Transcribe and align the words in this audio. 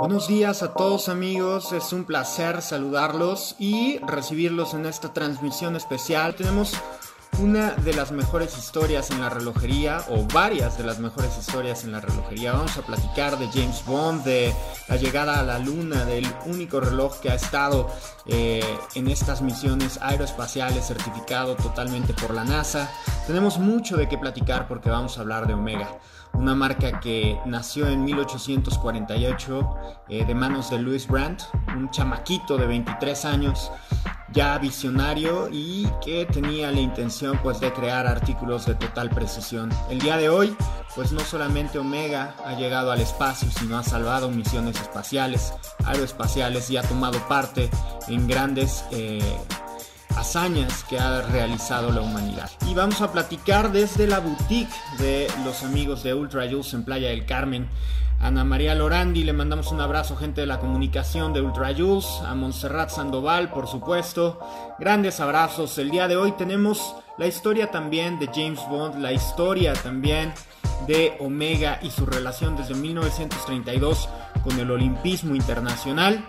Buenos 0.00 0.26
días 0.26 0.64
a 0.64 0.74
todos 0.74 1.08
amigos, 1.08 1.72
es 1.72 1.92
un 1.92 2.02
placer 2.02 2.60
saludarlos 2.60 3.54
y 3.60 3.98
recibirlos 3.98 4.74
en 4.74 4.86
esta 4.86 5.12
transmisión 5.12 5.76
especial. 5.76 6.34
Tenemos 6.34 6.74
una 7.38 7.70
de 7.70 7.94
las 7.94 8.10
mejores 8.10 8.58
historias 8.58 9.12
en 9.12 9.20
la 9.20 9.28
relojería 9.28 10.04
o 10.08 10.24
varias 10.34 10.76
de 10.76 10.82
las 10.82 10.98
mejores 10.98 11.38
historias 11.38 11.84
en 11.84 11.92
la 11.92 12.00
relojería. 12.00 12.54
Vamos 12.54 12.76
a 12.76 12.82
platicar 12.82 13.38
de 13.38 13.46
James 13.46 13.84
Bond, 13.86 14.24
de 14.24 14.52
la 14.88 14.96
llegada 14.96 15.38
a 15.38 15.44
la 15.44 15.60
luna, 15.60 16.04
del 16.04 16.26
único 16.46 16.80
reloj 16.80 17.20
que 17.20 17.30
ha 17.30 17.36
estado 17.36 17.88
eh, 18.26 18.64
en 18.96 19.06
estas 19.06 19.40
misiones 19.40 20.00
aeroespaciales 20.02 20.84
certificado 20.84 21.54
totalmente 21.54 22.12
por 22.12 22.34
la 22.34 22.42
NASA. 22.42 22.90
Tenemos 23.28 23.60
mucho 23.60 23.96
de 23.96 24.08
qué 24.08 24.18
platicar 24.18 24.66
porque 24.66 24.90
vamos 24.90 25.16
a 25.16 25.20
hablar 25.20 25.46
de 25.46 25.54
Omega 25.54 26.00
una 26.34 26.54
marca 26.54 27.00
que 27.00 27.38
nació 27.46 27.88
en 27.88 28.04
1848 28.04 29.76
eh, 30.08 30.24
de 30.24 30.34
manos 30.34 30.70
de 30.70 30.78
Louis 30.78 31.06
Brandt, 31.06 31.42
un 31.76 31.90
chamaquito 31.90 32.56
de 32.56 32.66
23 32.66 33.24
años, 33.24 33.70
ya 34.32 34.58
visionario 34.58 35.48
y 35.50 35.86
que 36.04 36.26
tenía 36.26 36.70
la 36.70 36.80
intención 36.80 37.38
pues 37.42 37.60
de 37.60 37.72
crear 37.72 38.06
artículos 38.06 38.66
de 38.66 38.74
total 38.74 39.10
precisión. 39.10 39.70
El 39.90 39.98
día 40.00 40.16
de 40.16 40.28
hoy 40.28 40.56
pues 40.94 41.12
no 41.12 41.20
solamente 41.20 41.78
Omega 41.78 42.34
ha 42.44 42.54
llegado 42.54 42.92
al 42.92 43.00
espacio, 43.00 43.50
sino 43.50 43.78
ha 43.78 43.82
salvado 43.82 44.30
misiones 44.30 44.80
espaciales, 44.80 45.54
aeroespaciales 45.84 46.70
y 46.70 46.76
ha 46.76 46.82
tomado 46.82 47.18
parte 47.28 47.70
en 48.08 48.26
grandes 48.26 48.84
eh, 48.90 49.20
hazañas 50.16 50.84
que 50.84 50.98
ha 50.98 51.22
realizado 51.22 51.90
la 51.92 52.00
humanidad. 52.00 52.50
Y 52.68 52.74
vamos 52.74 53.00
a 53.00 53.12
platicar 53.12 53.72
desde 53.72 54.06
la 54.06 54.20
boutique 54.20 54.72
de 54.98 55.28
los 55.44 55.62
amigos 55.62 56.02
de 56.02 56.14
Ultra 56.14 56.48
Juice 56.48 56.76
en 56.76 56.84
Playa 56.84 57.08
del 57.08 57.26
Carmen. 57.26 57.68
Ana 58.20 58.44
María 58.44 58.74
Lorandi, 58.76 59.24
le 59.24 59.32
mandamos 59.32 59.72
un 59.72 59.80
abrazo, 59.80 60.16
gente 60.16 60.42
de 60.42 60.46
la 60.46 60.60
comunicación 60.60 61.32
de 61.32 61.40
Ultra 61.40 61.74
Juice, 61.74 62.08
a 62.24 62.34
Montserrat 62.36 62.90
Sandoval, 62.90 63.50
por 63.50 63.66
supuesto. 63.66 64.38
Grandes 64.78 65.18
abrazos. 65.18 65.76
El 65.78 65.90
día 65.90 66.06
de 66.06 66.16
hoy 66.16 66.32
tenemos 66.32 66.94
la 67.18 67.26
historia 67.26 67.72
también 67.72 68.20
de 68.20 68.28
James 68.28 68.60
Bond, 68.70 69.00
la 69.00 69.12
historia 69.12 69.72
también 69.72 70.32
de 70.86 71.16
Omega 71.20 71.78
y 71.82 71.90
su 71.90 72.06
relación 72.06 72.56
desde 72.56 72.74
1932 72.74 74.08
con 74.42 74.58
el 74.58 74.70
Olimpismo 74.70 75.34
Internacional. 75.34 76.24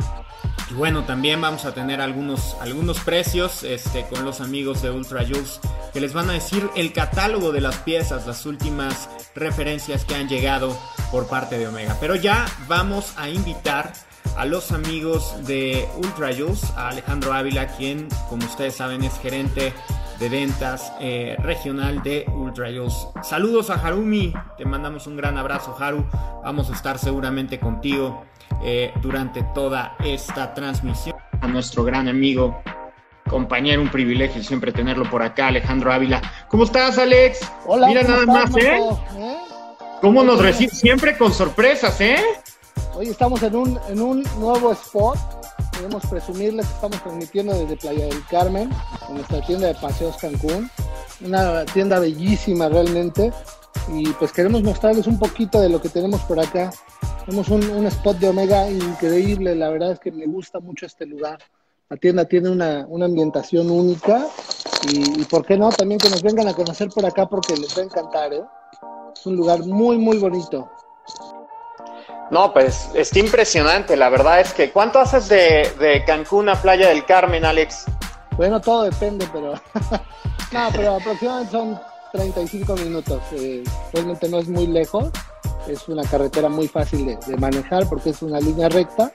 Y 0.70 0.74
bueno, 0.74 1.04
también 1.04 1.42
vamos 1.42 1.66
a 1.66 1.74
tener 1.74 2.02
algunos, 2.02 2.56
algunos 2.62 3.00
precios 3.00 3.64
este, 3.64 4.06
con 4.08 4.26
los 4.26 4.42
amigos 4.42 4.82
de 4.82 4.92
Ultra 4.92 5.26
Juice 5.26 5.60
que 5.94 6.02
les 6.02 6.14
van 6.14 6.30
a 6.30 6.34
decir 6.34 6.68
el 6.76 6.92
catálogo 6.92 7.52
de 7.52 7.62
las 7.62 7.78
piezas, 7.78 8.26
las 8.26 8.46
últimas 8.46 9.10
referencias 9.36 10.06
que 10.06 10.16
han 10.16 10.28
llegado 10.28 10.78
por 11.12 11.28
parte 11.28 11.58
de 11.60 11.68
Omega. 11.68 11.96
Pero 12.00 12.16
ya 12.16 12.46
vamos 12.68 13.14
a 13.18 13.30
invitar 13.30 13.94
a 14.36 14.46
los 14.46 14.72
amigos 14.72 15.36
de 15.46 15.88
Ultra 15.98 16.34
Juice, 16.36 16.66
a 16.76 16.90
Alejandro 16.90 17.34
Ávila, 17.34 17.68
quien, 17.68 18.08
como 18.30 18.46
ustedes 18.46 18.76
saben, 18.76 19.04
es 19.04 19.20
gerente 19.20 19.74
de 20.20 20.30
ventas 20.30 20.92
eh, 21.00 21.36
regional 21.40 22.02
de 22.02 22.26
Ultra 22.34 22.70
Juice. 22.74 23.08
Saludos 23.22 23.70
a 23.70 23.76
Harumi, 23.76 24.34
te 24.58 24.66
mandamos 24.66 25.06
un 25.06 25.18
gran 25.18 25.38
abrazo, 25.38 25.76
Haru. 25.80 26.06
Vamos 26.44 26.70
a 26.72 26.74
estar 26.74 26.98
seguramente 26.98 27.60
contigo 27.60 28.26
eh, 28.64 28.94
durante 29.02 29.44
toda 29.54 29.96
esta 30.04 30.54
transmisión. 30.54 31.16
A 31.42 31.48
nuestro 31.48 31.84
gran 31.84 32.08
amigo, 32.08 32.62
compañero, 33.30 33.82
un 33.82 33.90
privilegio 33.90 34.44
siempre 34.44 34.72
tenerlo 34.72 35.10
por 35.10 35.22
acá, 35.22 35.48
Alejandro 35.48 35.92
Ávila. 35.92 36.22
¿Cómo 36.48 36.64
estás, 36.64 36.98
Alex? 36.98 37.40
Hola. 37.66 37.88
Mira 37.88 38.04
nada 38.04 38.26
más, 38.26 38.56
¿eh? 38.56 38.78
¿eh? 39.18 39.38
¿Cómo 40.02 40.24
nos 40.24 40.42
recibe 40.42 40.74
siempre 40.74 41.18
con 41.18 41.34
sorpresas, 41.34 42.00
eh? 42.02 42.18
Hoy 42.96 43.08
estamos 43.10 43.42
en 43.42 43.56
un, 43.56 43.80
en 43.90 44.02
un 44.02 44.24
nuevo 44.38 44.72
spot. 44.72 45.18
Queremos 45.72 46.06
presumirles 46.06 46.68
que 46.68 46.74
estamos 46.74 47.02
transmitiendo 47.02 47.58
desde 47.58 47.76
Playa 47.78 48.06
del 48.06 48.26
Carmen, 48.28 48.70
en 49.10 49.16
nuestra 49.16 49.42
tienda 49.42 49.68
de 49.68 49.76
Paseos 49.76 50.16
Cancún. 50.18 50.70
Una 51.22 51.66
tienda 51.66 52.00
bellísima 52.00 52.70
realmente. 52.70 53.32
Y 53.88 54.08
pues 54.14 54.32
queremos 54.32 54.64
mostrarles 54.64 55.08
un 55.08 55.20
poquito 55.20 55.60
de 55.60 55.70
lo 55.70 55.82
que 55.82 55.90
tenemos 55.90 56.22
por 56.22 56.40
acá. 56.40 56.72
Tenemos 57.26 57.50
un, 57.50 57.86
spot 57.88 58.18
de 58.18 58.30
Omega 58.30 58.70
increíble, 58.70 59.56
la 59.56 59.70
verdad 59.70 59.94
es 59.94 60.00
que 60.00 60.12
me 60.12 60.26
gusta 60.26 60.60
mucho 60.60 60.86
este 60.86 61.06
lugar. 61.06 61.40
La 61.90 61.98
tienda 61.98 62.26
tiene 62.26 62.50
una, 62.50 62.82
ambientación 62.82 63.70
única 63.70 64.28
y, 64.90 65.24
por 65.26 65.46
qué 65.46 65.58
no, 65.58 65.70
también 65.70 66.00
que 66.00 66.10
nos 66.10 66.22
vengan 66.22 66.48
a 66.48 66.54
conocer 66.54 66.90
por 66.90 67.06
acá 67.06 67.28
porque 67.28 67.56
les 67.56 67.78
va 67.78 67.82
a 67.82 67.86
encantar. 67.86 68.34
¿eh? 68.34 68.44
Es 69.16 69.26
un 69.26 69.36
lugar 69.36 69.60
muy, 69.60 69.98
muy 69.98 70.18
bonito. 70.18 70.70
No, 72.32 72.52
pues 72.52 72.90
está 72.96 73.20
impresionante, 73.20 73.96
la 73.96 74.10
verdad 74.10 74.42
es 74.42 74.54
que 74.54 74.72
¿cuánto 74.72 75.00
haces 75.00 75.30
de, 75.30 76.04
Cancún 76.08 76.50
a 76.50 76.62
Playa 76.62 76.90
del 76.90 77.06
Carmen, 77.06 77.46
Alex? 77.46 77.86
Bueno, 78.38 78.60
todo 78.60 78.84
depende, 78.84 79.28
pero 79.32 79.54
no, 80.52 80.70
pero 80.74 80.96
aproximadamente 80.96 81.52
son 81.52 81.80
35 82.14 82.76
minutos. 82.78 83.22
Eh, 83.34 83.64
realmente 83.92 84.30
no 84.30 84.40
es 84.40 84.48
muy 84.48 84.68
lejos 84.68 85.12
es 85.68 85.88
una 85.88 86.04
carretera 86.04 86.50
muy 86.50 86.68
fácil 86.68 87.06
de, 87.06 87.38
manejar 87.38 87.88
porque 87.88 88.10
es 88.10 88.22
una 88.22 88.40
línea 88.40 88.70
recta 88.70 89.12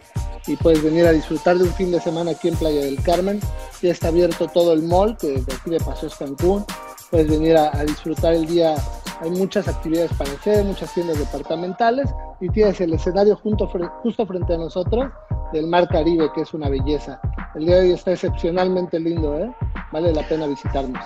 y 0.46 0.56
puedes 0.56 0.82
venir 0.82 1.06
a 1.06 1.12
disfrutar 1.12 1.58
de 1.58 1.64
un 1.64 1.72
fin 1.74 1.90
de 1.90 2.00
semana 2.00 2.30
aquí 2.30 2.48
en 2.48 2.56
Playa 2.56 2.80
del 2.80 3.02
Carmen. 3.02 3.40
Ya 3.82 3.92
está 3.92 4.08
abierto 4.08 4.48
todo 4.48 4.72
el 4.72 4.82
mall, 4.82 5.16
que 5.18 5.42
de 5.42 5.54
aquí 5.54 5.70
de 5.70 5.78
Paseos 5.78 6.16
Cancún. 6.16 6.64
Puedes 7.10 7.28
venir 7.28 7.56
a, 7.56 7.84
disfrutar 7.84 8.34
el 8.34 8.46
día. 8.46 8.74
Hay 9.20 9.30
muchas 9.30 9.68
actividades 9.68 10.12
para 10.14 10.30
hacer, 10.30 10.64
muchas 10.64 10.92
tiendas 10.94 11.18
departamentales 11.18 12.08
y 12.40 12.48
tienes 12.50 12.80
el 12.80 12.94
escenario 12.94 13.36
junto, 13.36 13.66
justo 14.02 14.26
frente 14.26 14.54
a 14.54 14.58
nosotros 14.58 15.10
del 15.52 15.66
Mar 15.66 15.88
Caribe, 15.88 16.30
que 16.34 16.42
es 16.42 16.54
una 16.54 16.68
belleza. 16.68 17.20
El 17.54 17.66
día 17.66 17.76
de 17.76 17.80
hoy 17.82 17.92
está 17.92 18.12
excepcionalmente 18.12 19.00
lindo, 19.00 19.38
¿eh? 19.38 19.52
Vale 19.92 20.12
la 20.12 20.26
pena 20.28 20.46
visitarnos. 20.46 21.02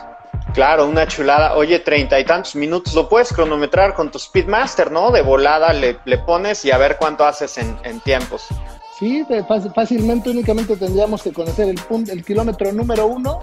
Claro, 0.54 0.86
una 0.86 1.06
chulada. 1.06 1.56
Oye, 1.56 1.78
treinta 1.78 2.20
y 2.20 2.24
tantos 2.24 2.54
minutos, 2.54 2.94
lo 2.94 3.08
puedes 3.08 3.32
cronometrar 3.32 3.94
con 3.94 4.10
tu 4.10 4.18
Speedmaster, 4.18 4.90
¿no? 4.90 5.10
De 5.10 5.22
volada 5.22 5.72
le, 5.72 5.94
pones 6.26 6.64
y 6.64 6.70
a 6.70 6.78
ver 6.78 6.96
cuánto 6.98 7.24
haces 7.24 7.58
en, 7.58 8.00
tiempos. 8.00 8.46
Sí, 8.98 9.24
fácilmente 9.74 10.30
únicamente 10.30 10.76
tendríamos 10.76 11.22
que 11.22 11.32
conocer 11.32 11.68
el, 11.68 11.76
punto, 11.76 12.12
el 12.12 12.24
kilómetro 12.24 12.72
número 12.72 13.06
uno 13.06 13.40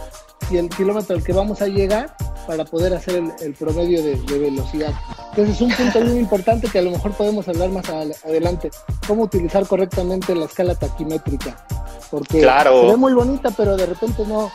y 0.51 0.57
el 0.57 0.69
kilómetro 0.69 1.15
al 1.15 1.23
que 1.23 1.33
vamos 1.33 1.61
a 1.61 1.67
llegar 1.67 2.15
para 2.47 2.65
poder 2.65 2.93
hacer 2.93 3.21
el, 3.41 3.53
promedio 3.53 4.01
de, 4.01 4.39
velocidad. 4.39 4.93
Entonces 5.31 5.55
es 5.55 5.61
un 5.61 5.71
punto 5.71 6.01
muy 6.01 6.19
importante 6.19 6.67
que 6.67 6.79
a 6.79 6.81
lo 6.81 6.91
mejor 6.91 7.11
podemos 7.13 7.47
hablar 7.47 7.69
más 7.69 7.89
adelante, 7.89 8.71
cómo 9.07 9.23
utilizar 9.23 9.67
correctamente 9.67 10.33
la 10.33 10.45
escala 10.45 10.75
taquimétrica. 10.75 11.65
Porque 12.09 12.39
claro. 12.39 12.81
se 12.81 12.87
ve 12.87 12.97
muy 12.97 13.13
bonita, 13.13 13.51
pero 13.51 13.77
de 13.77 13.85
repente 13.85 14.23
no, 14.25 14.51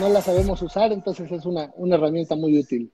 no 0.00 0.08
la 0.08 0.22
sabemos 0.22 0.60
usar, 0.62 0.92
entonces 0.92 1.30
es 1.30 1.44
una, 1.44 1.70
una 1.76 1.96
herramienta 1.96 2.34
muy 2.34 2.58
útil. 2.58 2.90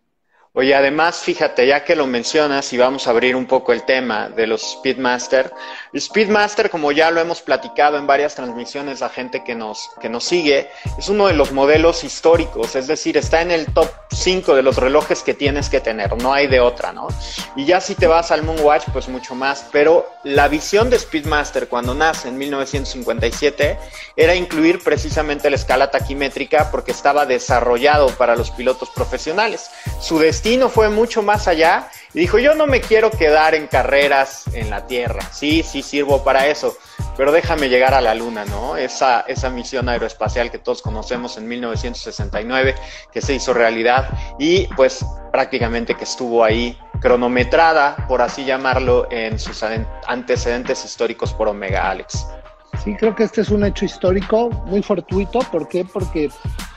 Oye, 0.52 0.74
además, 0.74 1.20
fíjate, 1.20 1.64
ya 1.64 1.84
que 1.84 1.94
lo 1.94 2.08
mencionas 2.08 2.72
y 2.72 2.76
vamos 2.76 3.06
a 3.06 3.10
abrir 3.10 3.36
un 3.36 3.46
poco 3.46 3.72
el 3.72 3.84
tema 3.84 4.28
de 4.30 4.48
los 4.48 4.72
Speedmaster. 4.72 5.52
Speedmaster, 5.96 6.70
como 6.70 6.90
ya 6.90 7.12
lo 7.12 7.20
hemos 7.20 7.40
platicado 7.40 7.96
en 7.96 8.08
varias 8.08 8.34
transmisiones, 8.34 9.00
la 9.00 9.10
gente 9.10 9.44
que 9.44 9.54
nos, 9.54 9.90
que 10.00 10.08
nos 10.08 10.24
sigue, 10.24 10.68
es 10.98 11.08
uno 11.08 11.28
de 11.28 11.34
los 11.34 11.52
modelos 11.52 12.02
históricos, 12.02 12.74
es 12.74 12.88
decir, 12.88 13.16
está 13.16 13.42
en 13.42 13.52
el 13.52 13.66
top 13.72 13.88
5 14.12 14.54
de 14.54 14.62
los 14.62 14.76
relojes 14.76 15.22
que 15.22 15.34
tienes 15.34 15.68
que 15.68 15.80
tener, 15.80 16.20
no 16.20 16.32
hay 16.32 16.46
de 16.46 16.60
otra, 16.60 16.92
¿no? 16.92 17.08
Y 17.56 17.64
ya 17.64 17.80
si 17.80 17.94
te 17.94 18.06
vas 18.06 18.30
al 18.30 18.42
Moonwatch, 18.42 18.84
pues 18.92 19.08
mucho 19.08 19.34
más, 19.34 19.66
pero 19.70 20.08
la 20.24 20.48
visión 20.48 20.90
de 20.90 20.98
Speedmaster 20.98 21.68
cuando 21.68 21.94
nace 21.94 22.28
en 22.28 22.38
1957 22.38 23.78
era 24.16 24.34
incluir 24.34 24.82
precisamente 24.82 25.48
la 25.48 25.56
escala 25.56 25.90
taquimétrica 25.90 26.70
porque 26.70 26.90
estaba 26.90 27.26
desarrollado 27.26 28.08
para 28.08 28.36
los 28.36 28.50
pilotos 28.50 28.90
profesionales. 28.90 29.70
Su 30.00 30.18
destino 30.18 30.68
fue 30.68 30.88
mucho 30.88 31.22
más 31.22 31.48
allá 31.48 31.88
y 32.12 32.20
dijo, 32.20 32.38
yo 32.38 32.54
no 32.54 32.66
me 32.66 32.80
quiero 32.80 33.10
quedar 33.10 33.54
en 33.54 33.68
carreras 33.68 34.44
en 34.52 34.70
la 34.70 34.86
Tierra, 34.86 35.20
sí, 35.32 35.62
sí 35.62 35.82
sirvo 35.82 36.24
para 36.24 36.48
eso, 36.48 36.76
pero 37.16 37.32
déjame 37.32 37.68
llegar 37.68 37.94
a 37.94 38.00
la 38.00 38.14
Luna, 38.14 38.44
¿no? 38.44 38.76
Esa, 38.76 39.20
esa 39.22 39.50
misión 39.50 39.88
aeroespacial 39.88 40.50
que 40.50 40.58
todos 40.58 40.82
conocemos 40.82 41.36
en 41.36 41.48
1969, 41.48 42.74
que 43.12 43.20
se 43.20 43.34
hizo 43.34 43.52
realidad 43.52 44.08
y 44.38 44.66
pues 44.74 45.04
prácticamente 45.32 45.94
que 45.94 46.04
estuvo 46.04 46.44
ahí 46.44 46.78
cronometrada, 47.00 47.96
por 48.08 48.22
así 48.22 48.44
llamarlo, 48.44 49.08
en 49.10 49.38
sus 49.38 49.62
antecedentes 50.06 50.84
históricos 50.84 51.32
por 51.32 51.48
Omega 51.48 51.90
Alex. 51.90 52.26
Sí, 52.84 52.94
creo 52.94 53.14
que 53.14 53.24
este 53.24 53.42
es 53.42 53.50
un 53.50 53.64
hecho 53.64 53.84
histórico 53.84 54.48
muy 54.66 54.82
fortuito. 54.82 55.40
¿Por 55.40 55.68
qué? 55.68 55.84
Porque 55.84 56.30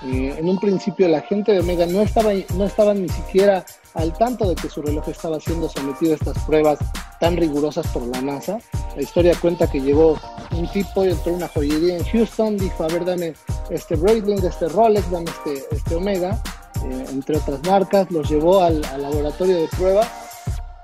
eh, 0.03 0.36
en 0.38 0.50
un 0.50 0.59
principio 0.59 1.07
la 1.07 1.21
gente 1.21 1.53
de 1.53 1.59
Omega 1.59 1.86
no 1.86 2.01
estaba, 2.01 2.31
no 2.56 2.65
estaba 2.65 2.94
ni 2.94 3.07
siquiera 3.07 3.63
al 3.95 4.13
tanto 4.18 4.48
de 4.50 4.56
que 4.56 4.69
su 4.69 4.81
reloj 4.81 5.07
estaba 5.07 5.40
siendo 5.40 5.69
sometido 5.69 6.13
a 6.13 6.16
estas 6.16 6.40
pruebas 6.45 6.80
tan 7.19 7.38
rigurosas 7.38 7.88
por 7.88 8.04
la 8.07 8.22
NASA. 8.22 8.60
La 8.95 9.01
historia 9.01 9.34
cuenta 9.40 9.69
que 9.69 9.80
llegó 9.80 10.18
un 10.51 10.68
tipo 10.72 11.04
entró 11.04 11.34
a 11.34 11.36
una 11.36 11.48
joyería 11.48 11.98
en 11.98 12.04
Houston, 12.06 12.57
dijo, 12.57 12.84
a 12.84 12.88
ver, 12.88 13.06
dame 13.06 13.34
este 13.69 13.95
Breitling, 13.95 14.44
este 14.44 14.68
Rolex, 14.69 15.10
dame 15.10 15.30
este, 15.30 15.75
este 15.75 15.95
Omega, 15.95 16.42
eh, 16.84 17.06
entre 17.12 17.38
otras 17.38 17.63
marcas, 17.66 18.12
los 18.12 18.30
llevó 18.30 18.62
al, 18.62 18.84
al 18.86 19.01
laboratorio 19.01 19.56
de 19.57 19.68
pruebas 19.68 20.12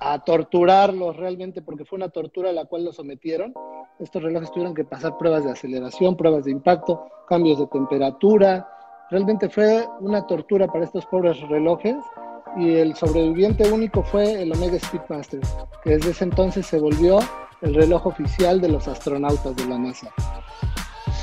a 0.01 0.19
torturarlos 0.19 1.17
realmente, 1.17 1.61
porque 1.61 1.85
fue 1.85 1.97
una 1.97 2.09
tortura 2.09 2.49
a 2.49 2.53
la 2.53 2.65
cual 2.65 2.85
los 2.85 2.95
sometieron. 2.95 3.53
Estos 3.99 4.23
relojes 4.23 4.51
tuvieron 4.51 4.73
que 4.73 4.85
pasar 4.85 5.17
pruebas 5.17 5.43
de 5.43 5.51
aceleración, 5.51 6.15
pruebas 6.15 6.45
de 6.45 6.51
impacto, 6.51 7.05
cambios 7.27 7.59
de 7.59 7.67
temperatura. 7.67 8.67
Realmente 9.09 9.49
fue 9.49 9.85
una 9.99 10.25
tortura 10.25 10.67
para 10.67 10.85
estos 10.85 11.05
pobres 11.07 11.37
relojes 11.49 11.97
y 12.57 12.75
el 12.75 12.95
sobreviviente 12.95 13.69
único 13.71 14.03
fue 14.03 14.41
el 14.41 14.51
Omega 14.51 14.79
Speedmaster, 14.79 15.39
que 15.83 15.91
desde 15.91 16.11
ese 16.11 16.23
entonces 16.25 16.65
se 16.65 16.79
volvió 16.79 17.19
el 17.61 17.75
reloj 17.75 18.07
oficial 18.07 18.61
de 18.61 18.69
los 18.69 18.87
astronautas 18.87 19.55
de 19.55 19.65
la 19.65 19.77
NASA. 19.77 20.11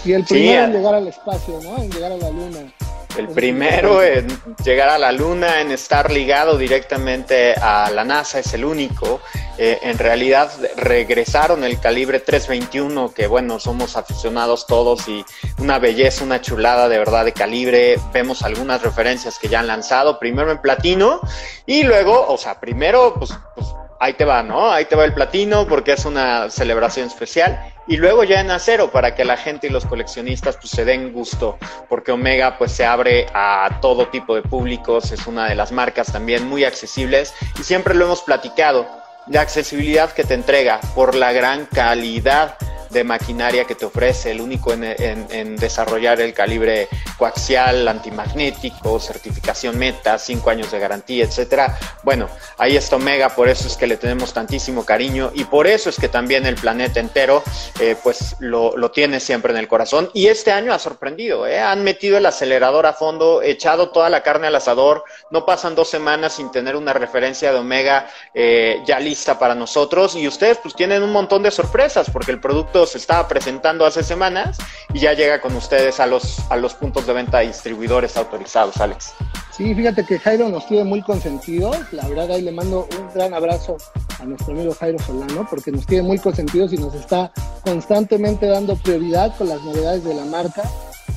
Y 0.05 0.12
el 0.12 0.25
primero 0.25 0.64
en 0.64 0.73
llegar 0.73 0.94
al 0.94 1.08
espacio, 1.08 1.58
¿no? 1.62 1.82
En 1.82 1.90
llegar 1.90 2.12
a 2.12 2.17
la 2.17 2.31
Luna. 2.31 2.73
El 3.17 3.29
primero 3.29 4.03
en 4.03 4.27
llegar 4.65 4.89
a 4.91 4.99
la 4.99 5.11
Luna, 5.11 5.61
en 5.61 5.73
estar 5.73 6.11
ligado 6.11 6.59
directamente 6.59 7.55
a 7.55 7.91
la 7.91 8.05
NASA, 8.05 8.41
es 8.41 8.53
el 8.53 8.65
único. 8.65 9.21
Eh, 9.59 9.79
en 9.83 9.97
realidad 9.97 10.53
regresaron 10.77 11.65
el 11.65 11.81
calibre 11.81 12.21
321, 12.21 13.15
que 13.15 13.27
bueno, 13.27 13.59
somos 13.59 13.97
aficionados 13.97 14.67
todos 14.67 15.09
y 15.09 15.25
una 15.59 15.79
belleza, 15.79 16.25
una 16.25 16.43
chulada 16.43 16.91
de 16.91 16.99
verdad 16.99 17.25
de 17.25 17.33
calibre. 17.33 17.99
Vemos 18.13 18.43
algunas 18.43 18.83
referencias 18.83 19.39
que 19.39 19.49
ya 19.49 19.61
han 19.61 19.67
lanzado, 19.67 20.19
primero 20.19 20.53
en 20.53 20.59
platino 20.59 21.21
y 21.65 21.85
luego, 21.85 22.27
o 22.29 22.37
sea, 22.37 22.61
primero 22.61 23.15
pues, 23.15 23.33
pues 23.55 23.67
ahí 24.00 24.14
te 24.14 24.25
va, 24.25 24.43
¿no? 24.43 24.70
Ahí 24.70 24.84
te 24.84 24.96
va 24.96 25.04
el 25.04 25.14
platino 25.14 25.66
porque 25.66 25.93
es 25.93 26.04
una 26.04 26.50
celebración 26.50 27.06
especial 27.06 27.72
y 27.88 27.96
luego 27.96 28.25
ya 28.25 28.40
en 28.40 28.50
acero 28.50 28.90
para 28.90 29.14
que 29.14 29.25
la 29.25 29.37
gente 29.37 29.69
y 29.69 29.70
los 29.70 29.87
coleccionistas 29.87 30.56
pues 30.56 30.70
se 30.70 30.84
den 30.84 31.12
gusto 31.12 31.58
porque 31.88 32.12
Omega 32.12 32.58
pues 32.58 32.72
se 32.72 32.84
abre 32.84 33.26
a 33.32 33.78
todo 33.81 34.08
tipo 34.08 34.34
de 34.34 34.43
públicos, 34.43 35.12
es 35.12 35.26
una 35.26 35.48
de 35.48 35.54
las 35.54 35.72
marcas 35.72 36.12
también 36.12 36.48
muy 36.48 36.64
accesibles 36.64 37.34
y 37.58 37.62
siempre 37.62 37.94
lo 37.94 38.06
hemos 38.06 38.22
platicado, 38.22 38.87
la 39.28 39.40
accesibilidad 39.40 40.12
que 40.12 40.25
te 40.25 40.34
entrega 40.34 40.81
por 40.94 41.14
la 41.14 41.32
gran 41.32 41.66
calidad 41.66 42.56
de 42.96 43.04
maquinaria 43.04 43.66
que 43.66 43.75
te 43.75 43.84
ofrece, 43.84 44.31
el 44.31 44.40
único 44.40 44.72
en, 44.72 45.56
desarrollar 45.56 46.19
el 46.20 46.32
calibre 46.32 46.88
coaxial, 47.19 47.87
antimagnético, 47.87 48.98
certificación 48.98 49.78
meta, 49.78 50.19
cinco 50.19 50.48
años 50.48 50.70
de 50.72 50.78
garantía, 50.78 51.25
etcétera. 51.25 51.78
Bueno, 52.02 52.28
ahí 52.56 52.75
está 52.76 52.96
Omega, 52.96 53.28
por 53.28 53.48
eso 53.48 53.69
es 53.69 53.76
que 53.76 53.87
le 53.87 53.98
tenemos 53.98 54.32
tantísimo 54.32 54.84
cariño 54.87 55.31
y 55.34 55.44
por 55.44 55.66
eso 55.66 55.90
es 55.90 55.98
que 55.98 56.08
también 56.08 56.46
el 56.46 56.54
planeta 56.54 56.98
entero, 56.98 57.43
eh, 57.81 57.96
pues 58.02 58.37
lo, 58.38 58.75
lo, 58.76 58.90
tiene 58.90 59.20
siempre 59.20 59.52
en 59.52 59.58
el 59.58 59.69
corazón. 59.69 60.10
Y 60.14 60.28
este 60.28 60.50
año 60.50 60.72
ha 60.72 60.78
sorprendido, 60.78 61.46
¿eh? 61.46 61.60
han 61.60 61.84
metido 61.84 62.16
el 62.16 62.25
acelerador 62.25 62.87
a 62.87 62.94
fondo, 62.94 63.43
echado 63.43 63.90
toda 63.90 64.08
la 64.08 64.22
carne 64.22 64.46
al 64.46 64.54
asador, 64.54 65.04
no 65.31 65.44
pasan 65.44 65.75
dos 65.75 65.90
semanas 65.90 66.32
sin 66.34 66.50
tener 66.50 66.76
una 66.76 66.94
referencia 66.94 67.52
de 67.52 67.58
Omega 67.58 68.08
eh, 68.32 68.81
ya 68.87 68.98
lista 69.00 69.38
para 69.38 69.54
nosotros 69.54 70.16
y 70.16 70.26
ustedes 70.26 70.58
pues 70.58 70.75
tienen 70.75 71.02
un 71.02 71.12
montón 71.12 71.43
de 71.43 71.50
sorpresas 71.50 72.08
porque 72.10 72.31
el 72.31 72.40
producto 72.40 72.86
se 72.87 72.99
estaba 72.99 73.29
presentando 73.29 73.85
hace 73.85 74.03
semanas 74.03 74.59
y 74.93 75.00
ya 75.00 75.12
llega 75.12 75.41
con 75.41 75.55
ustedes 75.56 76.00
a 76.00 76.06
los, 76.06 76.38
a 76.50 76.56
los 76.56 76.75
puntos 76.75 77.06
de 77.06 77.12
venta 77.12 77.41
distribuidores 77.41 78.17
autorizados, 78.17 78.77
Alex. 78.79 79.12
Sí, 79.56 79.75
fíjate 79.75 80.05
que 80.05 80.19
Jairo 80.19 80.49
nos 80.49 80.67
tiene 80.67 80.85
muy 80.85 81.03
consentidos. 81.03 81.77
La 81.93 82.06
verdad, 82.09 82.31
ahí 82.31 82.43
le 82.43 82.53
mando 82.53 82.87
un 82.99 83.15
gran 83.15 83.33
abrazo 83.33 83.79
a 84.21 84.25
nuestro 84.25 84.53
amigo 84.53 84.75
Jairo 84.79 84.99
Solano, 84.99 85.47
porque 85.49 85.73
nos 85.73 85.87
tiene 85.87 86.03
muy 86.03 86.19
consentidos 86.19 86.73
y 86.75 86.77
nos 86.77 86.94
está 86.94 87.33
constantemente 87.65 88.47
dando 88.47 88.77
prioridad 88.77 89.35
con 89.37 89.49
las 89.49 89.62
novedades 89.62 90.05
de 90.05 90.15
la 90.15 90.25
marca. 90.27 90.62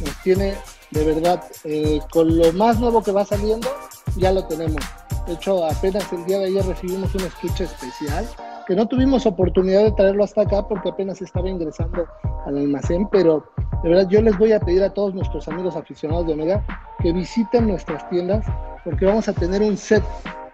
Nos 0.06 0.16
tiene 0.24 0.56
de 0.92 1.04
verdad 1.04 1.44
eh, 1.66 2.00
con 2.12 2.38
lo 2.38 2.52
más 2.54 2.80
nuevo 2.80 3.04
que 3.04 3.12
va 3.12 3.26
saliendo, 3.26 3.70
ya 4.16 4.32
lo 4.32 4.46
tenemos. 4.46 4.84
De 5.28 5.34
hecho, 5.34 5.66
apenas 5.66 6.12
el 6.14 6.26
día 6.26 6.40
de 6.40 6.46
ayer 6.46 6.66
recibimos 6.66 7.14
un 7.16 7.22
estuche 7.22 7.66
especial 7.66 8.28
que 8.70 8.76
no 8.76 8.88
tuvimos 8.88 9.26
oportunidad 9.26 9.84
de 9.84 9.92
traerlo 9.94 10.24
hasta 10.24 10.42
acá 10.42 10.68
porque 10.68 10.90
apenas 10.90 11.20
estaba 11.24 11.50
ingresando 11.50 12.06
al 12.46 12.56
almacén, 12.56 13.10
pero 13.12 13.44
de 13.82 13.90
verdad 13.90 14.08
yo 14.08 14.22
les 14.22 14.38
voy 14.38 14.52
a 14.52 14.60
pedir 14.60 14.84
a 14.84 14.94
todos 14.94 15.16
nuestros 15.16 15.48
amigos 15.48 15.76
aficionados 15.76 16.28
de 16.28 16.34
Omega 16.34 16.64
que 17.00 17.12
visiten 17.12 17.68
nuestras 17.68 18.08
tiendas 18.12 18.46
porque 18.84 19.08
vamos 19.08 19.28
a 19.28 19.34
tener 19.34 19.64
un 19.64 19.76
set 19.76 20.04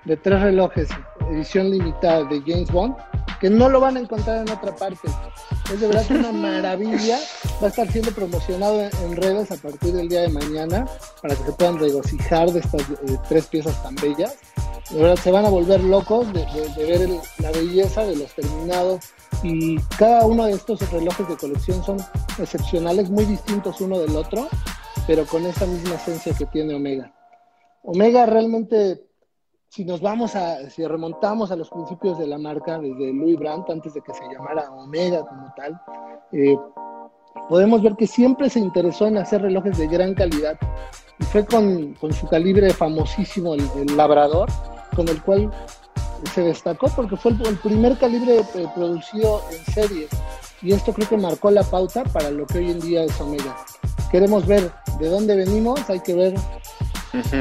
de 0.05 0.17
tres 0.17 0.41
relojes 0.41 0.89
edición 1.31 1.71
limitada 1.71 2.23
de 2.25 2.41
James 2.41 2.71
Bond 2.71 2.95
que 3.39 3.49
no 3.49 3.69
lo 3.69 3.79
van 3.79 3.97
a 3.97 3.99
encontrar 3.99 4.47
en 4.47 4.49
otra 4.49 4.75
parte. 4.75 5.07
Es 5.73 5.79
de 5.79 5.87
verdad 5.87 6.05
una 6.11 6.31
maravilla. 6.31 7.19
Va 7.61 7.67
a 7.67 7.69
estar 7.69 7.91
siendo 7.91 8.11
promocionado 8.11 8.81
en 8.81 9.15
redes 9.15 9.51
a 9.51 9.57
partir 9.57 9.93
del 9.93 10.07
día 10.07 10.21
de 10.21 10.29
mañana 10.29 10.85
para 11.21 11.35
que 11.35 11.43
se 11.43 11.51
puedan 11.51 11.79
regocijar 11.79 12.51
de 12.51 12.59
estas 12.59 12.81
eh, 12.81 13.17
tres 13.27 13.47
piezas 13.47 13.81
tan 13.83 13.95
bellas 13.95 14.37
de 14.91 15.01
verdad 15.01 15.15
se 15.15 15.31
van 15.31 15.45
a 15.45 15.49
volver 15.49 15.83
locos 15.83 16.31
de, 16.31 16.45
ver 16.77 17.09
la 17.39 17.51
belleza 17.51 18.05
de 18.05 18.15
los 18.15 18.33
terminados 18.33 19.13
y 19.41 19.79
cada 19.97 20.25
uno 20.25 20.45
de 20.45 20.53
estos 20.53 20.91
relojes 20.91 21.27
de 21.27 21.35
colección 21.37 21.83
son 21.83 21.97
excepcionales, 22.39 23.09
muy 23.09 23.25
distintos 23.25 23.81
uno 23.81 23.99
del 23.99 24.15
otro, 24.15 24.47
pero 25.07 25.25
con 25.25 25.45
esa 25.45 25.65
misma 25.65 25.95
esencia 25.95 26.33
que 26.33 26.45
tiene 26.45 26.75
Omega. 26.75 27.13
Omega 27.83 28.25
realmente, 28.25 29.01
si 29.69 29.85
nos 29.85 30.01
vamos 30.01 30.35
a, 30.35 30.69
si 30.69 30.85
remontamos 30.85 31.51
a 31.51 31.55
los 31.55 31.69
principios 31.69 32.17
de 32.17 32.27
la 32.27 32.37
marca, 32.37 32.79
desde 32.79 33.13
Louis 33.13 33.37
Brandt, 33.37 33.69
antes 33.69 33.93
de 33.93 34.01
que 34.01 34.13
se 34.13 34.23
llamara 34.33 34.71
Omega 34.71 35.25
como 35.25 35.53
tal, 35.55 35.79
eh, 36.31 36.57
podemos 37.49 37.81
ver 37.81 37.95
que 37.95 38.07
siempre 38.07 38.49
se 38.49 38.59
interesó 38.59 39.07
en 39.07 39.17
hacer 39.17 39.41
relojes 39.41 39.77
de 39.77 39.87
gran 39.87 40.13
calidad. 40.13 40.57
Y 41.19 41.23
fue 41.25 41.45
con, 41.45 41.95
su 42.11 42.27
calibre 42.27 42.71
famosísimo, 42.71 43.53
el 43.53 43.97
Labrador, 43.97 44.49
con 44.95 45.07
el 45.09 45.21
cual 45.21 45.51
se 46.33 46.41
destacó 46.41 46.87
porque 46.95 47.15
fue 47.15 47.31
el, 47.31 47.57
primer 47.57 47.97
calibre 47.97 48.39
eh, 48.39 48.67
producido 48.73 49.41
en 49.51 49.73
serie 49.73 50.07
y 50.61 50.73
esto 50.73 50.93
creo 50.93 51.07
que 51.07 51.17
marcó 51.17 51.51
la 51.51 51.63
pauta 51.63 52.03
para 52.05 52.31
lo 52.31 52.45
que 52.47 52.59
hoy 52.59 52.71
en 52.71 52.79
día 52.79 53.03
es 53.03 53.19
Omega. 53.21 53.55
Queremos 54.09 54.47
ver 54.47 54.71
de 54.99 55.09
dónde 55.09 55.35
venimos, 55.35 55.89
hay 55.89 55.99
que 55.99 56.13
ver 56.13 56.33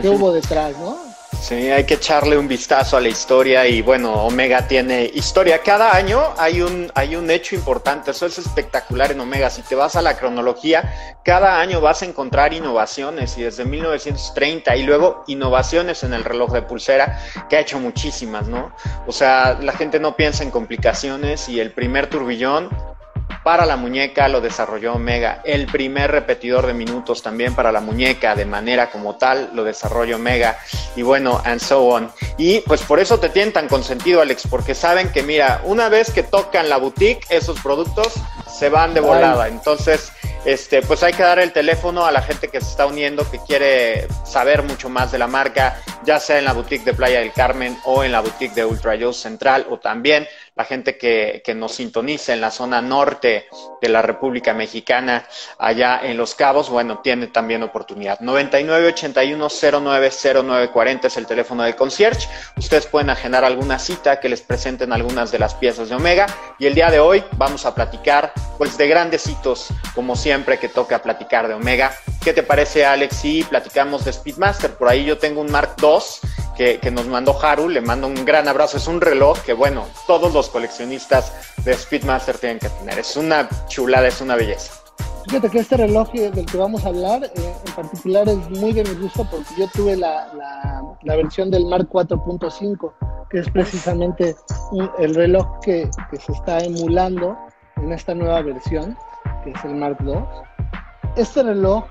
qué 0.02 0.08
hubo 0.10 0.32
detrás, 0.32 0.76
¿no? 0.78 1.13
Sí, 1.40 1.70
hay 1.70 1.84
que 1.84 1.94
echarle 1.94 2.38
un 2.38 2.48
vistazo 2.48 2.96
a 2.96 3.00
la 3.00 3.08
historia 3.08 3.66
y 3.66 3.82
bueno, 3.82 4.12
Omega 4.12 4.66
tiene 4.66 5.10
historia. 5.14 5.58
Cada 5.58 5.94
año 5.94 6.34
hay 6.38 6.62
un, 6.62 6.90
hay 6.94 7.16
un 7.16 7.30
hecho 7.30 7.54
importante, 7.54 8.12
eso 8.12 8.26
es 8.26 8.38
espectacular 8.38 9.12
en 9.12 9.20
Omega. 9.20 9.50
Si 9.50 9.62
te 9.62 9.74
vas 9.74 9.94
a 9.96 10.02
la 10.02 10.16
cronología, 10.16 11.18
cada 11.24 11.60
año 11.60 11.80
vas 11.80 12.02
a 12.02 12.06
encontrar 12.06 12.54
innovaciones 12.54 13.36
y 13.36 13.42
desde 13.42 13.64
1930 13.64 14.76
y 14.76 14.82
luego 14.84 15.24
innovaciones 15.26 16.02
en 16.02 16.14
el 16.14 16.24
reloj 16.24 16.52
de 16.52 16.62
pulsera 16.62 17.20
que 17.48 17.56
ha 17.56 17.60
hecho 17.60 17.78
muchísimas, 17.78 18.48
¿no? 18.48 18.74
O 19.06 19.12
sea, 19.12 19.58
la 19.60 19.72
gente 19.72 20.00
no 20.00 20.16
piensa 20.16 20.42
en 20.42 20.50
complicaciones 20.50 21.48
y 21.48 21.60
el 21.60 21.72
primer 21.72 22.08
turbillón 22.08 22.70
para 23.44 23.66
la 23.66 23.76
muñeca 23.76 24.26
lo 24.28 24.40
desarrolló 24.40 24.94
Omega. 24.94 25.42
El 25.44 25.66
primer 25.66 26.10
repetidor 26.10 26.66
de 26.66 26.74
minutos 26.74 27.22
también 27.22 27.54
para 27.54 27.70
la 27.70 27.80
muñeca 27.80 28.34
de 28.34 28.46
manera 28.46 28.90
como 28.90 29.16
tal 29.16 29.50
lo 29.52 29.62
desarrolló 29.62 30.16
Omega. 30.16 30.58
Y 30.96 31.02
bueno, 31.02 31.40
and 31.44 31.60
so 31.60 31.84
on. 31.84 32.10
Y 32.38 32.60
pues 32.60 32.82
por 32.82 32.98
eso 32.98 33.20
te 33.20 33.28
tienen 33.28 33.52
tan 33.52 33.68
consentido, 33.68 34.22
Alex, 34.22 34.48
porque 34.48 34.74
saben 34.74 35.12
que 35.12 35.22
mira, 35.22 35.60
una 35.64 35.90
vez 35.90 36.10
que 36.10 36.22
tocan 36.22 36.68
la 36.68 36.78
boutique, 36.78 37.26
esos 37.28 37.60
productos 37.60 38.14
se 38.50 38.70
van 38.70 38.94
de 38.94 39.00
volada. 39.00 39.46
Entonces, 39.48 40.10
este, 40.44 40.82
pues 40.82 41.02
hay 41.02 41.14
que 41.14 41.22
dar 41.22 41.38
el 41.38 41.52
teléfono 41.52 42.04
a 42.04 42.12
la 42.12 42.20
gente 42.20 42.48
que 42.48 42.60
se 42.60 42.68
está 42.68 42.86
uniendo, 42.86 43.28
que 43.30 43.38
quiere 43.38 44.06
saber 44.24 44.62
mucho 44.62 44.90
más 44.90 45.10
de 45.10 45.18
la 45.18 45.26
marca, 45.26 45.80
ya 46.04 46.20
sea 46.20 46.38
en 46.38 46.44
la 46.44 46.52
boutique 46.52 46.84
de 46.84 46.92
Playa 46.92 47.20
del 47.20 47.32
Carmen 47.32 47.78
o 47.84 48.04
en 48.04 48.12
la 48.12 48.20
boutique 48.20 48.54
de 48.54 48.64
Ultra 48.64 48.96
Joe 49.00 49.14
Central 49.14 49.66
o 49.70 49.78
también 49.78 50.26
la 50.56 50.64
gente 50.64 50.96
que, 50.96 51.42
que, 51.44 51.52
nos 51.54 51.74
sintoniza 51.74 52.32
en 52.32 52.40
la 52.40 52.52
zona 52.52 52.80
norte 52.80 53.48
de 53.82 53.88
la 53.88 54.02
República 54.02 54.54
Mexicana, 54.54 55.26
allá 55.58 55.98
en 56.02 56.16
Los 56.16 56.36
Cabos, 56.36 56.70
bueno, 56.70 57.00
tiene 57.00 57.26
también 57.26 57.64
oportunidad. 57.64 58.20
9981090940 58.20 61.06
es 61.06 61.16
el 61.16 61.26
teléfono 61.26 61.64
del 61.64 61.74
concierge. 61.74 62.28
Ustedes 62.56 62.86
pueden 62.86 63.10
agendar 63.10 63.44
alguna 63.44 63.80
cita 63.80 64.20
que 64.20 64.28
les 64.28 64.42
presenten 64.42 64.92
algunas 64.92 65.32
de 65.32 65.40
las 65.40 65.54
piezas 65.54 65.88
de 65.88 65.96
Omega. 65.96 66.26
Y 66.60 66.66
el 66.66 66.76
día 66.76 66.88
de 66.88 67.00
hoy 67.00 67.24
vamos 67.32 67.66
a 67.66 67.74
platicar, 67.74 68.32
pues, 68.56 68.78
de 68.78 68.86
grandes 68.86 69.26
hitos, 69.26 69.70
como 69.94 70.14
siempre 70.14 70.58
que 70.58 70.68
toca 70.68 71.02
platicar 71.02 71.48
de 71.48 71.54
Omega. 71.54 71.92
¿Qué 72.22 72.32
te 72.32 72.44
parece, 72.44 72.84
Alex? 72.84 73.16
Si 73.16 73.42
platicamos 73.42 74.04
de 74.04 74.12
Speedmaster. 74.12 74.74
Por 74.74 74.88
ahí 74.88 75.04
yo 75.04 75.18
tengo 75.18 75.40
un 75.40 75.50
Mark 75.50 75.74
II 75.82 75.98
que, 76.56 76.78
que 76.78 76.90
nos 76.90 77.06
mandó 77.06 77.36
Haru, 77.40 77.68
le 77.68 77.80
mando 77.80 78.06
un 78.06 78.24
gran 78.24 78.48
abrazo. 78.48 78.76
Es 78.76 78.86
un 78.86 79.00
reloj 79.00 79.38
que, 79.40 79.52
bueno, 79.52 79.86
todos 80.06 80.32
los 80.32 80.48
coleccionistas 80.48 81.32
de 81.64 81.74
Speedmaster 81.74 82.38
tienen 82.38 82.58
que 82.58 82.68
tener. 82.68 82.98
Es 82.98 83.16
una 83.16 83.48
chulada, 83.68 84.08
es 84.08 84.20
una 84.20 84.36
belleza. 84.36 84.84
Fíjate 85.26 85.48
que 85.48 85.58
este 85.60 85.76
reloj 85.78 86.10
del 86.12 86.44
que 86.44 86.56
vamos 86.56 86.84
a 86.84 86.88
hablar 86.88 87.24
eh, 87.24 87.54
en 87.66 87.74
particular 87.74 88.28
es 88.28 88.50
muy 88.50 88.74
de 88.74 88.84
mi 88.84 88.94
gusto 88.94 89.26
porque 89.30 89.48
yo 89.58 89.66
tuve 89.68 89.96
la, 89.96 90.28
la, 91.02 91.16
versión 91.16 91.50
del 91.50 91.64
Mark 91.64 91.88
4.5, 91.90 92.92
que 93.30 93.38
es 93.38 93.50
precisamente 93.50 94.36
el 94.98 95.14
reloj 95.14 95.46
que, 95.62 95.88
que, 96.10 96.16
se 96.18 96.32
está 96.32 96.58
emulando 96.58 97.38
en 97.76 97.92
esta 97.92 98.14
nueva 98.14 98.42
versión, 98.42 98.98
que 99.42 99.50
es 99.50 99.64
el 99.64 99.76
Mark 99.76 99.96
II. 100.04 100.14
Este 101.16 101.42
reloj 101.42 101.84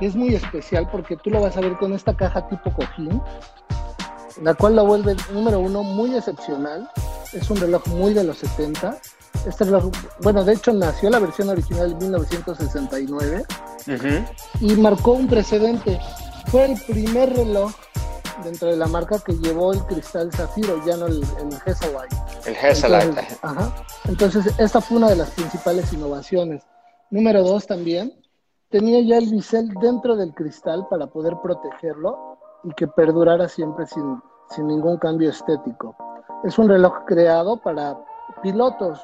es 0.00 0.14
muy 0.14 0.34
especial 0.34 0.88
porque 0.90 1.16
tú 1.16 1.30
lo 1.30 1.40
vas 1.40 1.56
a 1.56 1.60
ver 1.60 1.76
con 1.76 1.92
esta 1.92 2.14
caja 2.14 2.46
tipo 2.48 2.72
cojín, 2.72 3.22
la 4.42 4.54
cual 4.54 4.76
lo 4.76 4.84
vuelve 4.84 5.16
número 5.32 5.60
uno 5.60 5.82
muy 5.82 6.14
excepcional. 6.14 6.90
Es 7.32 7.50
un 7.50 7.56
reloj 7.56 7.86
muy 7.88 8.12
de 8.12 8.24
los 8.24 8.38
70. 8.38 8.98
Este 9.46 9.64
reloj, 9.64 9.90
bueno, 10.22 10.44
de 10.44 10.54
hecho 10.54 10.72
nació 10.72 11.10
la 11.10 11.18
versión 11.18 11.48
original 11.48 11.92
en 11.92 11.98
1969 11.98 13.44
y 14.60 14.74
marcó 14.76 15.12
un 15.12 15.28
precedente. 15.28 15.98
Fue 16.46 16.64
el 16.66 16.80
primer 16.82 17.34
reloj 17.34 17.72
dentro 18.44 18.68
de 18.68 18.76
la 18.76 18.86
marca 18.86 19.18
que 19.18 19.32
llevó 19.34 19.72
el 19.72 19.82
cristal 19.84 20.32
zafiro, 20.32 20.84
ya 20.86 20.96
no 20.96 21.06
el, 21.06 21.24
el 21.40 21.48
El 22.46 22.56
Hesalite. 22.56 23.26
Ajá. 23.42 23.72
Entonces, 24.04 24.52
esta 24.58 24.80
fue 24.80 24.98
una 24.98 25.08
de 25.08 25.16
las 25.16 25.30
principales 25.30 25.92
innovaciones. 25.92 26.62
Número 27.10 27.42
dos 27.42 27.66
también, 27.66 28.12
tenía 28.76 29.00
ya 29.00 29.16
el 29.16 29.30
bisel 29.30 29.72
dentro 29.80 30.16
del 30.16 30.34
cristal 30.34 30.86
para 30.90 31.06
poder 31.06 31.34
protegerlo 31.42 32.36
y 32.62 32.74
que 32.74 32.86
perdurara 32.86 33.48
siempre 33.48 33.86
sin, 33.86 34.20
sin 34.50 34.66
ningún 34.66 34.98
cambio 34.98 35.30
estético. 35.30 35.96
Es 36.44 36.58
un 36.58 36.68
reloj 36.68 36.92
creado 37.06 37.56
para 37.56 37.96
pilotos 38.42 39.00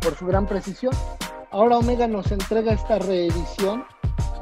por 0.00 0.14
su 0.14 0.26
gran 0.26 0.46
precisión. 0.46 0.94
Ahora 1.50 1.78
Omega 1.78 2.06
nos 2.06 2.30
entrega 2.30 2.72
esta 2.72 3.00
reedición 3.00 3.82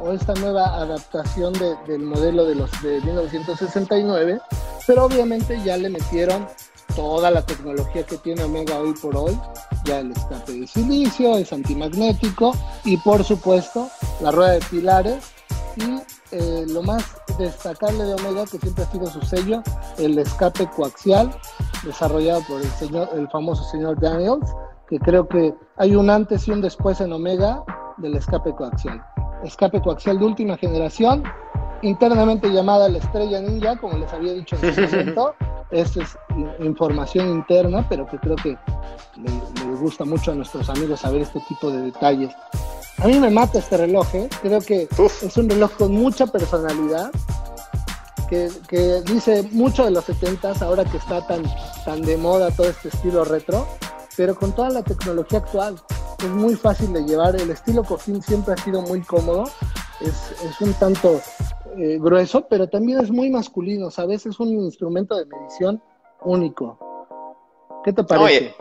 o 0.02 0.12
esta 0.12 0.34
nueva 0.34 0.66
adaptación 0.74 1.54
del 1.86 2.02
modelo 2.02 2.44
de 2.44 2.54
los 2.54 2.70
de 2.82 3.00
1969, 3.00 4.38
pero 4.86 5.06
obviamente 5.06 5.58
ya 5.64 5.78
le 5.78 5.88
metieron 5.88 6.46
toda 6.94 7.30
la 7.30 7.42
tecnología 7.42 8.04
que 8.04 8.16
tiene 8.18 8.44
Omega 8.44 8.78
hoy 8.78 8.94
por 8.94 9.16
hoy, 9.16 9.38
ya 9.84 10.00
el 10.00 10.12
escape 10.12 10.52
de 10.52 10.66
silicio, 10.66 11.36
es 11.36 11.52
antimagnético 11.52 12.52
y 12.84 12.96
por 12.98 13.24
supuesto 13.24 13.88
la 14.20 14.30
rueda 14.30 14.52
de 14.52 14.60
pilares 14.70 15.32
y 15.76 16.00
eh, 16.32 16.64
lo 16.68 16.82
más 16.82 17.04
destacable 17.38 18.04
de 18.04 18.14
Omega 18.14 18.44
que 18.44 18.58
siempre 18.58 18.84
ha 18.84 18.90
sido 18.90 19.06
su 19.06 19.22
sello, 19.22 19.62
el 19.98 20.18
escape 20.18 20.68
coaxial 20.70 21.30
desarrollado 21.84 22.42
por 22.48 22.60
el 22.60 22.70
señor, 22.70 23.08
el 23.14 23.28
famoso 23.28 23.64
señor 23.64 24.00
Daniels, 24.00 24.50
que 24.88 24.98
creo 24.98 25.28
que 25.28 25.54
hay 25.76 25.94
un 25.94 26.10
antes 26.10 26.46
y 26.48 26.52
un 26.52 26.60
después 26.60 27.00
en 27.00 27.12
Omega 27.12 27.64
del 27.98 28.16
escape 28.16 28.54
coaxial. 28.54 29.02
Escape 29.44 29.80
coaxial 29.80 30.18
de 30.18 30.26
última 30.26 30.56
generación, 30.56 31.24
internamente 31.82 32.48
llamada 32.48 32.88
la 32.88 32.98
estrella 32.98 33.40
ninja, 33.40 33.76
como 33.76 33.98
les 33.98 34.12
había 34.12 34.32
dicho 34.32 34.56
en 34.60 34.74
su 34.74 34.80
momento. 34.80 35.34
Esta 35.70 36.02
es 36.02 36.18
información 36.60 37.30
interna, 37.30 37.86
pero 37.88 38.06
que 38.06 38.18
creo 38.18 38.36
que 38.36 38.58
le, 39.16 39.76
gusta 39.76 40.04
mucho 40.04 40.32
a 40.32 40.34
nuestros 40.34 40.68
amigos 40.68 41.00
saber 41.00 41.22
este 41.22 41.40
tipo 41.48 41.70
de 41.70 41.80
detalles. 41.80 42.30
A 42.98 43.06
mí 43.06 43.18
me 43.18 43.30
mata 43.30 43.58
este 43.58 43.78
reloj, 43.78 44.06
¿eh? 44.14 44.28
creo 44.42 44.60
que 44.60 44.86
es 44.98 45.36
un 45.36 45.48
reloj 45.48 45.72
con 45.72 45.92
mucha 45.92 46.26
personalidad, 46.26 47.10
que, 48.28 48.50
que, 48.68 49.00
dice 49.06 49.48
mucho 49.50 49.84
de 49.84 49.92
los 49.92 50.06
70s, 50.06 50.60
ahora 50.60 50.84
que 50.84 50.98
está 50.98 51.26
tan, 51.26 51.42
tan 51.86 52.02
de 52.02 52.18
moda 52.18 52.50
todo 52.50 52.68
este 52.68 52.88
estilo 52.88 53.24
retro, 53.24 53.66
pero 54.16 54.34
con 54.34 54.52
toda 54.52 54.68
la 54.68 54.82
tecnología 54.82 55.38
actual. 55.38 55.76
Es 56.18 56.28
muy 56.28 56.54
fácil 56.54 56.92
de 56.92 57.02
llevar, 57.02 57.34
el 57.34 57.50
estilo 57.50 57.82
cojín 57.82 58.22
siempre 58.22 58.54
ha 58.54 58.56
sido 58.58 58.82
muy 58.82 59.00
cómodo, 59.00 59.44
es, 60.00 60.32
es 60.44 60.60
un 60.60 60.72
tanto 60.74 61.20
eh, 61.76 61.98
grueso, 61.98 62.46
pero 62.48 62.68
también 62.68 63.00
es 63.00 63.10
muy 63.10 63.30
masculino, 63.30 63.90
¿sabes? 63.90 64.26
Es 64.26 64.38
un 64.40 64.48
instrumento 64.48 65.16
de 65.16 65.26
medición 65.26 65.82
único. 66.24 66.91
¿Qué 67.84 67.92
te 67.92 68.04
parece? 68.04 68.54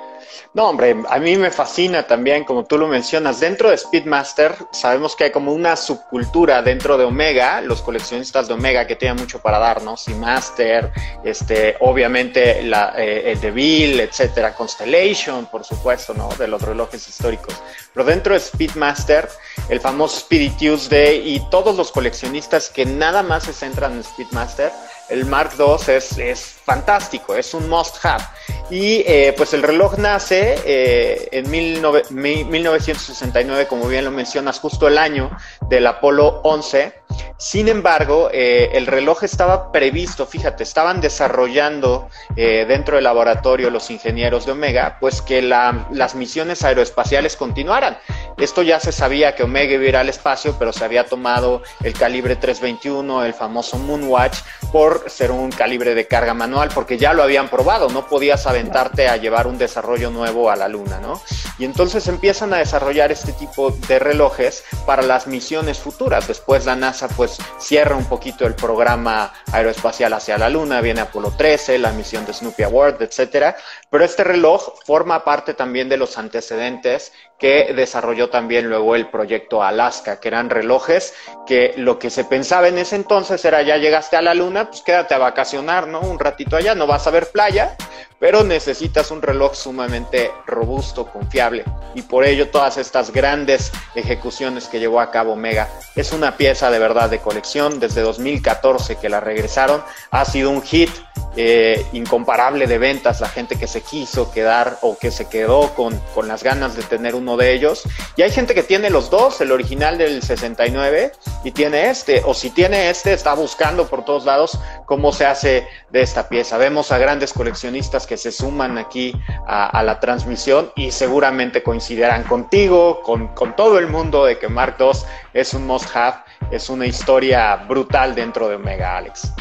No, 0.54 0.68
hombre, 0.68 0.98
a 1.10 1.18
mí 1.18 1.38
me 1.38 1.50
fascina 1.50 2.04
también, 2.04 2.44
como 2.44 2.66
tú 2.66 2.78
lo 2.78 2.88
mencionas, 2.88 3.40
dentro 3.40 3.70
de 3.70 3.78
Speedmaster 3.78 4.54
sabemos 4.72 5.16
que 5.16 5.26
hay 5.26 5.32
como 5.32 5.54
una 5.54 5.78
subcultura 5.78 6.62
dentro 6.62 6.98
de 6.98 7.06
Omega, 7.06 7.62
los 7.62 7.82
coleccionistas 7.82 8.50
de 8.50 8.56
Omega 8.56 8.86
que 8.86 8.98
tienen 8.98 9.18
mucho 9.18 9.42
para 9.42 9.60
darnos, 9.60 10.10
y 10.10 10.14
Master, 10.14 10.92
este, 11.24 11.78
obviamente 11.80 12.64
la, 12.64 12.94
eh, 12.98 13.32
el 13.32 13.40
Deville, 13.40 14.04
etcétera, 14.04 14.54
Constellation, 14.54 15.46
por 15.46 15.64
supuesto, 15.64 16.14
¿no? 16.14 16.28
De 16.38 16.50
los 16.50 16.62
relojes 16.62 17.08
históricos. 17.08 17.56
Pero 17.94 18.06
dentro 18.06 18.34
de 18.34 18.42
Speedmaster, 18.42 19.30
el 19.70 19.80
famoso 19.80 20.20
Speedy 20.20 20.50
Tuesday 20.50 21.34
y 21.34 21.50
todos 21.50 21.78
los 21.78 21.94
coleccionistas 21.94 22.70
que 22.70 22.86
nada 22.86 23.24
más 23.24 23.44
se 23.44 23.54
centran 23.54 23.94
en 23.94 24.04
Speedmaster, 24.04 24.72
el 25.12 25.26
Mark 25.26 25.52
II 25.60 25.76
es, 25.88 26.18
es 26.18 26.56
fantástico, 26.64 27.36
es 27.36 27.54
un 27.54 27.68
must 27.70 27.98
have. 28.04 28.24
Y 28.70 29.04
eh, 29.06 29.34
pues 29.36 29.54
el 29.54 29.64
reloj 29.64 29.98
nace 29.98 30.56
eh, 30.66 31.28
en 31.32 31.52
1969, 31.52 33.68
como 33.68 33.88
bien 33.88 34.06
lo 34.06 34.12
mencionas, 34.12 34.60
justo 34.60 34.88
el 34.88 34.98
año 34.98 35.30
del 35.68 35.86
Apolo 35.88 36.40
11. 36.44 37.01
Sin 37.38 37.68
embargo, 37.68 38.30
eh, 38.32 38.70
el 38.74 38.88
reloj 38.88 39.24
estaba 39.24 39.72
previsto, 39.72 40.26
fíjate, 40.26 40.64
estaban 40.64 41.02
desarrollando 41.02 42.10
dentro 42.36 42.96
del 42.96 43.04
laboratorio 43.04 43.70
los 43.70 43.90
ingenieros 43.92 44.46
de 44.46 44.54
Omega, 44.54 44.98
pues 45.00 45.22
que 45.22 45.42
las 45.42 46.16
misiones 46.16 46.64
aeroespaciales 46.64 47.36
continuaran. 47.36 47.98
Esto 48.38 48.64
ya 48.64 48.80
se 48.80 48.92
sabía 48.92 49.36
que 49.36 49.44
Omega 49.44 49.74
iba 49.74 49.84
a 49.84 49.88
ir 49.88 49.98
al 49.98 50.10
espacio, 50.10 50.56
pero 50.58 50.74
se 50.74 50.84
había 50.84 51.06
tomado 51.06 51.62
el 51.84 51.94
calibre 51.94 52.36
321, 52.36 53.26
el 53.26 53.34
famoso 53.34 53.78
Moonwatch, 53.78 54.40
por 54.72 55.10
ser 55.10 55.32
un 55.32 55.52
calibre 55.52 55.94
de 55.94 56.08
carga 56.08 56.34
manual, 56.34 56.70
porque 56.74 56.98
ya 56.98 57.14
lo 57.14 57.24
habían 57.24 57.50
probado, 57.50 57.90
no 57.90 58.08
podías 58.08 58.48
aventarte 58.48 59.08
a 59.08 59.18
llevar 59.18 59.48
un 59.48 59.58
desarrollo 59.58 60.10
nuevo 60.10 60.50
a 60.50 60.56
la 60.56 60.68
Luna, 60.68 61.00
¿no? 61.00 61.22
Y 61.60 61.66
entonces 61.66 62.08
empiezan 62.08 62.54
a 62.54 62.58
desarrollar 62.58 63.12
este 63.12 63.34
tipo 63.34 63.72
de 63.72 64.00
relojes 64.00 64.64
para 64.86 65.04
las 65.04 65.28
misiones 65.28 65.78
futuras. 65.78 66.28
Después 66.28 66.66
la 66.66 66.76
NASA 66.76 67.01
pues 67.08 67.38
cierra 67.60 67.96
un 67.96 68.06
poquito 68.06 68.46
el 68.46 68.56
programa 68.56 69.34
aeroespacial 69.52 70.14
hacia 70.14 70.38
la 70.38 70.50
Luna, 70.50 70.82
viene 70.82 71.02
Apolo 71.02 71.32
13, 71.36 71.78
la 71.80 71.92
misión 71.92 72.26
de 72.26 72.34
Snoopy 72.34 72.64
Award, 72.64 73.02
etcétera. 73.02 73.56
Pero 73.90 74.04
este 74.04 74.24
reloj 74.24 74.74
forma 74.86 75.24
parte 75.24 75.54
también 75.54 75.90
de 75.90 75.98
los 75.98 76.18
antecedentes 76.18 77.14
que 77.42 77.74
desarrolló 77.76 78.30
también 78.30 78.70
luego 78.70 78.96
el 78.96 79.08
proyecto 79.08 79.64
Alaska, 79.64 80.20
que 80.20 80.28
eran 80.28 80.52
relojes 80.52 81.16
que 81.48 81.74
lo 81.76 81.98
que 81.98 82.12
se 82.12 82.24
pensaba 82.24 82.68
en 82.68 82.78
ese 82.78 82.96
entonces 82.96 83.44
era 83.44 83.64
ya 83.64 83.78
llegaste 83.78 84.16
a 84.16 84.22
la 84.22 84.36
luna, 84.36 84.70
pues 84.70 84.84
quédate 84.84 85.16
a 85.16 85.18
vacacionar, 85.18 85.88
¿no? 85.88 86.02
Un 86.02 86.20
ratito 86.20 86.56
allá, 86.56 86.76
no 86.76 86.86
vas 86.86 87.08
a 87.08 87.10
ver 87.10 87.32
playa, 87.32 87.76
pero 88.20 88.44
necesitas 88.44 89.10
un 89.10 89.24
reloj 89.24 89.56
sumamente 89.56 90.32
robusto, 90.46 91.08
confiable, 91.08 91.66
y 91.96 92.04
por 92.04 92.26
ello 92.26 92.52
todas 92.52 92.78
estas 92.78 93.12
grandes 93.12 93.72
ejecuciones 93.96 94.68
que 94.68 94.80
llevó 94.80 95.02
a 95.02 95.10
cabo 95.10 95.36
Mega. 95.36 95.68
Es 95.96 96.12
una 96.12 96.38
pieza 96.38 96.70
de 96.70 96.78
verdad 96.78 97.10
de 97.10 97.18
colección, 97.18 97.80
desde 97.80 98.02
2014 98.02 98.98
que 98.98 99.10
la 99.10 99.20
regresaron, 99.20 99.84
ha 100.12 100.26
sido 100.26 100.52
un 100.52 100.62
hit 100.62 100.92
eh, 101.38 101.86
incomparable 101.94 102.68
de 102.68 102.78
ventas, 102.78 103.22
la 103.22 103.30
gente 103.30 103.58
que 103.58 103.68
se 103.68 103.82
quiso 103.82 104.32
quedar 104.32 104.78
o 104.82 104.98
que 104.98 105.12
se 105.12 105.30
quedó 105.30 105.74
con, 105.76 105.98
con 106.14 106.28
las 106.28 106.44
ganas 106.44 106.76
de 106.76 106.84
tener 106.84 107.16
uno 107.16 107.38
de 107.38 107.54
ellos. 107.54 107.84
Y 108.16 108.22
hay 108.22 108.32
gente 108.32 108.54
que 108.54 108.64
tiene 108.64 108.90
los 108.90 109.10
dos, 109.10 109.40
el 109.42 109.52
original 109.52 109.98
del 109.98 110.22
69 110.22 111.14
y 111.44 111.52
tiene 111.52 111.90
este, 111.90 112.22
o 112.26 112.34
si 112.34 112.50
tiene 112.50 112.90
este, 112.90 113.14
está 113.14 113.34
buscando 113.34 113.88
por 113.88 114.04
todos 114.04 114.26
lados 114.26 114.60
cómo 114.86 115.14
se 115.14 115.26
hace 115.26 115.68
de 115.90 116.02
esta 116.02 116.28
pieza. 116.28 116.58
Vemos 116.58 116.92
a 116.92 116.98
grandes 116.98 117.34
coleccionistas 117.34 118.06
que 118.06 118.18
se 118.18 118.32
suman 118.32 118.78
aquí 118.78 119.14
a, 119.48 119.82
la 119.84 120.00
transmisión 120.00 120.72
y 120.76 120.92
seguramente 120.92 121.64
coincidirán 121.64 122.24
contigo, 122.24 123.02
con, 123.02 123.30
con 123.30 123.56
todo 123.56 123.80
el 123.80 123.88
mundo 123.88 124.26
de 124.26 124.38
que 124.38 124.48
Mark 124.48 124.76
II 124.80 124.92
es 125.34 125.54
un 125.54 125.66
must 125.66 125.96
have, 125.96 126.18
es 126.52 126.70
una 126.70 126.86
historia 126.86 127.56
brutal 127.56 128.16
dentro 128.16 128.48
de 128.48 128.56
Omega 128.56 128.98
Alex. 128.98 129.32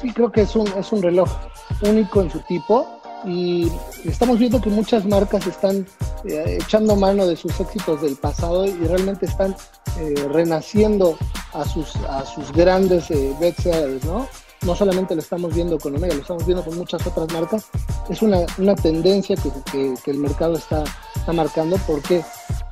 Sí, 0.00 0.12
creo 0.12 0.32
que 0.32 0.42
es 0.42 0.56
un, 0.56 0.66
es 0.68 0.92
un 0.92 1.02
reloj 1.02 1.28
único 1.82 2.22
en 2.22 2.30
su 2.30 2.38
tipo 2.40 2.86
y 3.24 3.70
estamos 4.04 4.38
viendo 4.38 4.60
que 4.60 4.70
muchas 4.70 5.04
marcas 5.04 5.46
están 5.46 5.86
eh, 6.24 6.58
echando 6.62 6.96
mano 6.96 7.26
de 7.26 7.36
sus 7.36 7.58
éxitos 7.60 8.00
del 8.00 8.16
pasado 8.16 8.64
y 8.64 8.72
realmente 8.72 9.26
están 9.26 9.54
eh, 9.98 10.14
renaciendo 10.30 11.18
a 11.52 11.64
sus, 11.64 11.94
a 11.96 12.24
sus 12.24 12.50
grandes 12.52 13.10
eh, 13.10 13.34
bestsellers, 13.38 14.04
¿no? 14.04 14.26
No 14.62 14.74
solamente 14.74 15.14
lo 15.14 15.20
estamos 15.20 15.54
viendo 15.54 15.78
con 15.78 15.96
Omega, 15.96 16.14
lo 16.14 16.20
estamos 16.20 16.44
viendo 16.46 16.64
con 16.64 16.76
muchas 16.76 17.06
otras 17.06 17.32
marcas. 17.32 17.66
Es 18.10 18.20
una, 18.20 18.40
una 18.58 18.74
tendencia 18.74 19.36
que, 19.36 19.50
que, 20.04 20.10
el 20.10 20.18
mercado 20.18 20.54
está, 20.54 20.84
está 21.16 21.32
marcando. 21.32 21.76
¿Por 21.86 22.02
qué? 22.02 22.22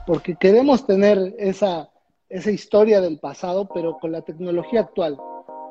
Porque 0.06 0.36
queremos 0.36 0.86
tener 0.86 1.34
esa, 1.38 1.88
esa 2.28 2.50
historia 2.50 3.00
del 3.00 3.18
pasado, 3.18 3.70
pero 3.72 3.98
con 3.98 4.12
la 4.12 4.20
tecnología 4.20 4.80
actual. 4.80 5.18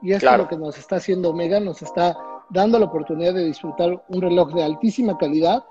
Y 0.01 0.13
esto 0.13 0.29
es 0.29 0.37
lo 0.37 0.47
que 0.47 0.57
nos 0.57 0.77
está 0.77 0.97
haciendo 0.97 1.29
Omega, 1.29 1.59
nos 1.59 1.81
está 1.81 2.17
dando 2.49 2.79
la 2.79 2.85
oportunidad 2.85 3.33
de 3.33 3.45
disfrutar 3.45 4.03
un 4.07 4.21
reloj 4.21 4.53
de 4.53 4.63
altísima 4.63 5.17
calidad 5.17 5.63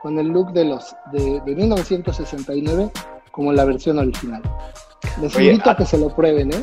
con 0.00 0.18
el 0.18 0.28
look 0.28 0.52
de 0.52 0.64
los 0.64 0.94
de, 1.12 1.40
1969 1.44 2.90
como 3.30 3.52
la 3.52 3.64
versión 3.64 3.98
original. 3.98 4.42
Les 5.20 5.34
invito 5.38 5.70
a 5.70 5.76
que 5.76 5.84
se 5.84 5.98
lo 5.98 6.14
prueben, 6.14 6.52
¿eh? 6.52 6.60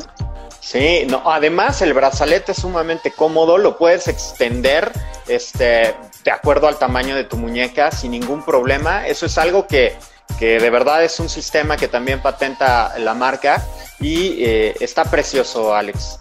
Sí, 0.60 1.06
no, 1.08 1.22
además 1.30 1.82
el 1.82 1.92
brazalete 1.92 2.52
es 2.52 2.58
sumamente 2.58 3.10
cómodo, 3.10 3.58
lo 3.58 3.76
puedes 3.76 4.08
extender 4.08 4.90
este, 5.28 5.94
de 6.24 6.30
acuerdo 6.30 6.68
al 6.68 6.78
tamaño 6.78 7.14
de 7.14 7.24
tu 7.24 7.36
muñeca 7.36 7.90
sin 7.90 8.12
ningún 8.12 8.42
problema. 8.42 9.06
Eso 9.06 9.26
es 9.26 9.36
algo 9.36 9.66
que, 9.66 9.94
que 10.38 10.58
de 10.58 10.70
verdad 10.70 11.04
es 11.04 11.20
un 11.20 11.28
sistema 11.28 11.76
que 11.76 11.86
también 11.86 12.22
patenta 12.22 12.98
la 12.98 13.14
marca 13.14 13.62
y 14.00 14.42
eh, 14.42 14.74
está 14.80 15.04
precioso, 15.04 15.74
Alex. 15.74 16.18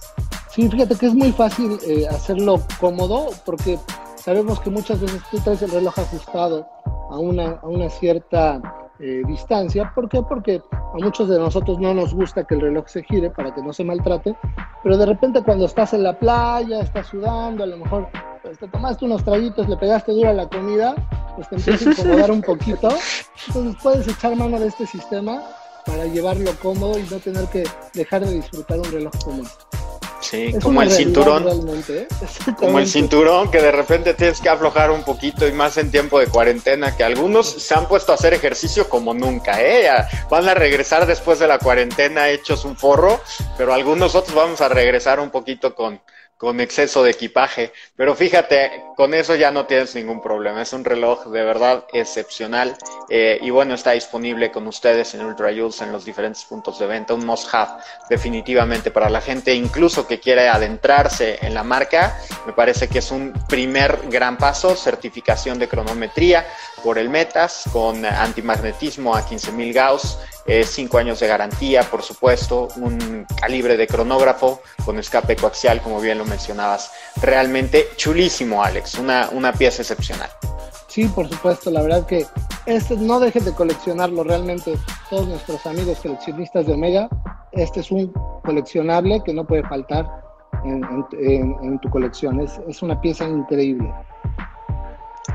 Sí, 0.54 0.70
fíjate 0.70 0.96
que 0.96 1.08
es 1.08 1.16
muy 1.16 1.32
fácil 1.32 1.80
eh, 1.88 2.08
hacerlo 2.08 2.62
cómodo 2.80 3.30
porque 3.44 3.80
sabemos 4.16 4.60
que 4.60 4.70
muchas 4.70 5.02
veces 5.02 5.20
tú 5.32 5.40
traes 5.40 5.64
el 5.64 5.72
reloj 5.72 5.98
ajustado 5.98 6.68
a 7.10 7.18
una, 7.18 7.54
a 7.54 7.66
una 7.66 7.90
cierta 7.90 8.62
eh, 9.00 9.24
distancia. 9.26 9.92
¿Por 9.96 10.08
qué? 10.10 10.22
Porque 10.22 10.62
a 10.72 10.98
muchos 11.04 11.28
de 11.28 11.40
nosotros 11.40 11.80
no 11.80 11.96
nos 11.96 12.14
gusta 12.14 12.44
que 12.44 12.54
el 12.54 12.62
reloj 12.62 12.88
se 12.88 13.02
gire 13.02 13.32
para 13.32 13.52
que 13.56 13.64
no 13.64 13.74
se 13.74 13.84
maltrate, 13.84 14.36
pero 14.84 14.96
de 14.96 15.08
repente 15.08 15.42
cuando 15.42 15.66
estás 15.66 15.96
en 15.96 16.04
la 16.04 16.20
playa, 16.20 16.82
estás 16.82 17.08
sudando, 17.08 17.64
a 17.64 17.68
lo 17.68 17.78
mejor 17.78 18.08
pues, 18.44 18.60
te 18.60 18.68
tomaste 18.68 19.06
unos 19.06 19.24
traguitos, 19.24 19.68
le 19.68 19.78
pegaste 19.78 20.12
duro 20.12 20.30
a 20.30 20.34
la 20.34 20.48
comida, 20.48 20.94
pues 21.36 21.50
te 21.50 21.56
empieza 21.56 21.90
a 21.90 21.94
incomodar 21.94 22.30
un 22.30 22.42
poquito. 22.44 22.90
Entonces 23.48 23.76
puedes 23.82 24.08
echar 24.08 24.36
mano 24.36 24.60
de 24.60 24.68
este 24.68 24.86
sistema 24.86 25.42
para 25.84 26.06
llevarlo 26.06 26.52
cómodo 26.62 27.00
y 27.00 27.04
no 27.10 27.18
tener 27.18 27.46
que 27.48 27.64
dejar 27.96 28.24
de 28.24 28.34
disfrutar 28.36 28.78
un 28.78 28.92
reloj 28.92 29.14
común. 29.26 29.48
Sí, 30.24 30.54
como 30.62 30.82
el 30.82 30.92
cinturón. 30.92 31.46
¿eh? 31.90 32.08
Como 32.58 32.80
el 32.80 32.88
cinturón 32.88 33.52
que 33.52 33.62
de 33.62 33.72
repente 33.72 34.14
tienes 34.14 34.40
que 34.40 34.50
aflojar 34.50 34.90
un 34.92 35.04
poquito 35.04 35.48
y 35.48 35.52
más 35.52 35.78
en 35.78 35.92
tiempo 35.92 36.20
de 36.20 36.28
cuarentena, 36.28 36.96
que 36.96 37.04
algunos 37.04 37.48
se 37.48 37.74
han 37.76 37.88
puesto 37.88 38.12
a 38.12 38.16
hacer 38.16 38.34
ejercicio 38.34 38.90
como 38.90 39.14
nunca, 39.14 39.62
¿eh? 39.62 39.90
Van 40.30 40.48
a 40.48 40.54
regresar 40.54 41.06
después 41.06 41.40
de 41.40 41.48
la 41.48 41.60
cuarentena 41.60 42.30
hechos 42.30 42.66
un 42.66 42.78
forro, 42.78 43.22
pero 43.58 43.74
algunos 43.74 44.16
otros 44.16 44.36
vamos 44.36 44.62
a 44.62 44.70
regresar 44.70 45.20
un 45.20 45.30
poquito 45.30 45.76
con, 45.76 46.00
con 46.44 46.60
exceso 46.60 47.02
de 47.04 47.12
equipaje. 47.12 47.72
Pero 47.96 48.16
fíjate, 48.16 48.84
con 48.98 49.14
eso 49.14 49.34
ya 49.34 49.50
no 49.50 49.66
tienes 49.66 49.96
ningún 49.96 50.22
problema. 50.22 50.62
Es 50.62 50.74
un 50.74 50.84
reloj 50.84 51.28
de 51.28 51.42
verdad 51.42 51.86
excepcional. 51.94 52.76
Eh, 53.10 53.40
y 53.42 53.50
bueno, 53.50 53.76
está 53.76 53.92
disponible 53.92 54.52
con 54.52 54.68
ustedes 54.68 55.14
en 55.14 55.24
Ultra 55.26 55.54
Jules 55.56 55.80
en 55.82 55.94
los 55.94 56.04
diferentes 56.04 56.44
puntos 56.44 56.80
de 56.80 56.86
venta. 56.86 57.14
Un 57.14 57.26
must 57.26 57.48
have 57.54 57.82
definitivamente 58.10 58.92
para 58.92 59.10
la 59.10 59.22
gente, 59.22 59.54
incluso 59.54 60.06
que 60.06 60.20
quiere 60.20 60.50
adentrarse 60.50 61.40
en 61.42 61.54
la 61.54 61.64
marca. 61.64 62.20
Me 62.46 62.52
parece 62.52 62.90
que 62.90 63.00
es 63.00 63.10
un 63.12 63.32
primer 63.48 64.10
gran 64.10 64.38
paso. 64.38 64.76
Certificación 64.76 65.58
de 65.58 65.70
cronometría 65.70 66.46
por 66.84 66.98
el 66.98 67.08
Metas 67.08 67.64
con 67.72 68.04
antimagnetismo 68.04 69.16
a 69.16 69.26
15.000 69.26 69.74
Gauss 69.74 70.20
5 70.46 70.98
años 70.98 71.20
de 71.20 71.28
garantía, 71.28 71.84
por 71.84 72.02
supuesto, 72.02 72.68
un 72.78 73.26
calibre 73.40 73.78
de 73.78 73.88
cronógrafo 73.88 74.62
con 74.84 75.00
escape 75.00 75.36
coaxial, 75.36 75.82
como 75.82 76.02
bien 76.02 76.18
lo 76.18 76.26
mencionabas. 76.26 76.92
Realmente 77.22 77.88
chulísimo, 77.96 78.64
Alex, 78.64 78.96
una, 78.96 79.30
una 79.32 79.54
pieza 79.54 79.82
excepcional. 79.82 80.30
Sí, 80.88 81.06
por 81.08 81.28
supuesto, 81.28 81.72
la 81.72 81.82
verdad 81.82 82.06
que 82.06 82.26
este 82.66 82.96
no 82.96 83.20
dejen 83.20 83.46
de 83.46 83.54
coleccionarlo 83.54 84.24
realmente 84.24 84.78
todos 85.10 85.28
nuestros 85.28 85.66
amigos 85.66 86.00
coleccionistas 86.02 86.68
de 86.68 86.74
Omega. 86.74 87.10
Este 87.52 87.80
es 87.80 87.92
un 87.92 88.14
coleccionable 88.44 89.22
que 89.26 89.34
no 89.34 89.46
puede 89.46 89.64
faltar 89.64 90.06
en, 90.64 91.80
tu 91.80 91.90
colección. 91.90 92.40
Es, 92.42 92.60
es 92.68 92.82
una 92.82 93.00
pieza 93.02 93.28
increíble. 93.28 93.92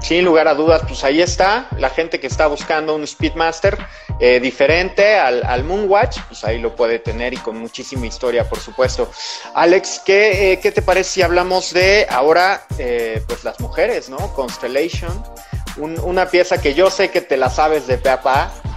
Sin 0.00 0.24
lugar 0.24 0.48
a 0.48 0.54
dudas, 0.54 0.82
pues 0.86 1.04
ahí 1.04 1.20
está. 1.20 1.68
La 1.76 1.90
gente 1.90 2.20
que 2.20 2.26
está 2.26 2.46
buscando 2.46 2.94
un 2.94 3.06
Speedmaster 3.06 3.78
eh, 4.20 4.40
diferente 4.40 5.16
al, 5.16 5.64
Moonwatch, 5.64 6.20
pues 6.28 6.44
ahí 6.44 6.58
lo 6.58 6.74
puede 6.74 6.98
tener 6.98 7.34
y 7.34 7.36
con 7.36 7.58
muchísima 7.58 8.06
historia, 8.06 8.48
por 8.48 8.58
supuesto. 8.58 9.10
Alex, 9.54 10.02
¿qué, 10.04 10.52
eh, 10.52 10.56
te 10.56 10.82
parece 10.82 11.10
si 11.10 11.22
hablamos 11.22 11.72
de 11.72 12.06
ahora, 12.08 12.64
eh, 12.78 13.22
pues 13.26 13.44
las 13.44 13.60
mujeres, 13.60 14.08
¿no? 14.08 14.18
Constellation, 14.34 15.22
una 15.78 16.26
pieza 16.26 16.60
que 16.60 16.74
yo 16.74 16.90
sé 16.90 17.10
que 17.10 17.20
te 17.20 17.36
la 17.36 17.50
sabes 17.50 17.86
de 17.86 17.98
pe 17.98 18.10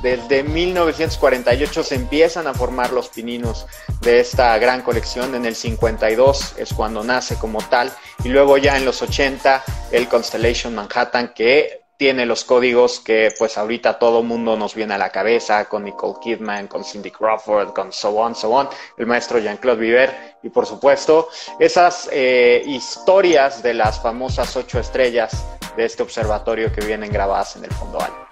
Desde 0.02 0.44
1948 0.44 1.84
se 1.84 1.96
empiezan 1.96 2.48
a 2.48 2.54
formar 2.54 2.92
los 2.92 3.10
pininos 3.10 3.68
de 4.02 4.20
esta 4.20 4.58
gran 4.58 4.82
colección. 4.82 5.36
En 5.36 5.46
el 5.46 5.56
52 5.56 6.56
es 6.58 6.74
cuando 6.74 7.04
nace 7.04 7.36
como 7.36 7.60
tal. 7.62 7.92
Y 8.24 8.30
luego 8.30 8.58
ya 8.58 8.78
en 8.78 8.86
los 8.86 9.02
80 9.02 9.64
el 9.92 10.08
Constellation 10.08 10.76
Manhattan 10.76 11.34
que 11.34 11.82
tiene 12.02 12.26
los 12.26 12.46
códigos 12.46 13.00
que 13.00 13.32
pues 13.38 13.60
ahorita 13.60 14.00
todo 14.00 14.24
mundo 14.24 14.58
nos 14.58 14.74
viene 14.74 14.96
a 14.96 14.98
la 14.98 15.12
cabeza 15.12 15.66
con 15.66 15.84
Nicole 15.84 16.18
Kidman, 16.20 16.68
con 16.68 16.84
Cindy 16.84 17.12
Crawford, 17.12 17.74
con 17.74 17.94
so 17.94 18.10
on, 18.10 18.34
so 18.34 18.50
on, 18.50 18.68
el 18.98 19.06
maestro 19.06 19.38
Jean-Claude 19.38 19.80
Viver 19.80 20.36
y 20.42 20.50
por 20.50 20.66
supuesto 20.66 21.30
esas 21.60 22.10
eh, 22.12 22.64
historias 22.66 23.62
de 23.62 23.76
las 23.76 24.02
famosas 24.02 24.56
ocho 24.56 24.80
estrellas 24.80 25.46
de 25.76 25.86
este 25.86 26.04
observatorio 26.04 26.72
que 26.72 26.86
vienen 26.86 27.12
grabadas 27.12 27.56
en 27.56 27.66
el 27.66 27.72
fondo 27.72 28.02
alto. 28.02 28.32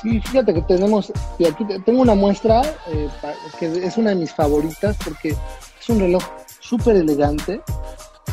Sí, 0.00 0.20
fíjate 0.20 0.54
que 0.54 0.62
tenemos, 0.62 1.12
y 1.38 1.46
aquí 1.46 1.64
tengo 1.84 2.02
una 2.02 2.14
muestra 2.14 2.62
eh, 2.86 3.08
que 3.58 3.84
es 3.84 3.96
una 3.96 4.10
de 4.10 4.16
mis 4.16 4.32
favoritas 4.32 4.96
porque 5.04 5.30
es 5.30 5.88
un 5.88 5.98
reloj 5.98 6.22
súper 6.60 6.96
elegante, 6.96 7.60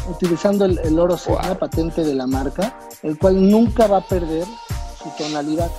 utilizando 0.10 0.66
el, 0.66 1.00
oro 1.00 1.18
Sigma 1.18 1.56
patente 1.56 2.04
de 2.04 2.14
la 2.14 2.28
marca, 2.28 2.78
el 3.02 3.18
cual 3.18 3.50
nunca 3.50 3.88
va 3.88 3.98
a 3.98 4.02
perder 4.02 4.46
su 5.02 5.10
tonalidad. 5.18 5.72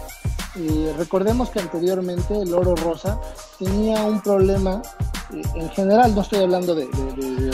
Eh, 0.56 0.94
recordemos 0.96 1.50
que 1.50 1.60
anteriormente 1.60 2.40
el 2.40 2.54
oro 2.54 2.74
rosa 2.76 3.20
tenía 3.58 4.02
un 4.02 4.20
problema, 4.22 4.80
eh, 5.34 5.42
en 5.54 5.68
general, 5.70 6.14
no 6.14 6.22
estoy 6.22 6.42
hablando 6.42 6.74
de, 6.74 6.88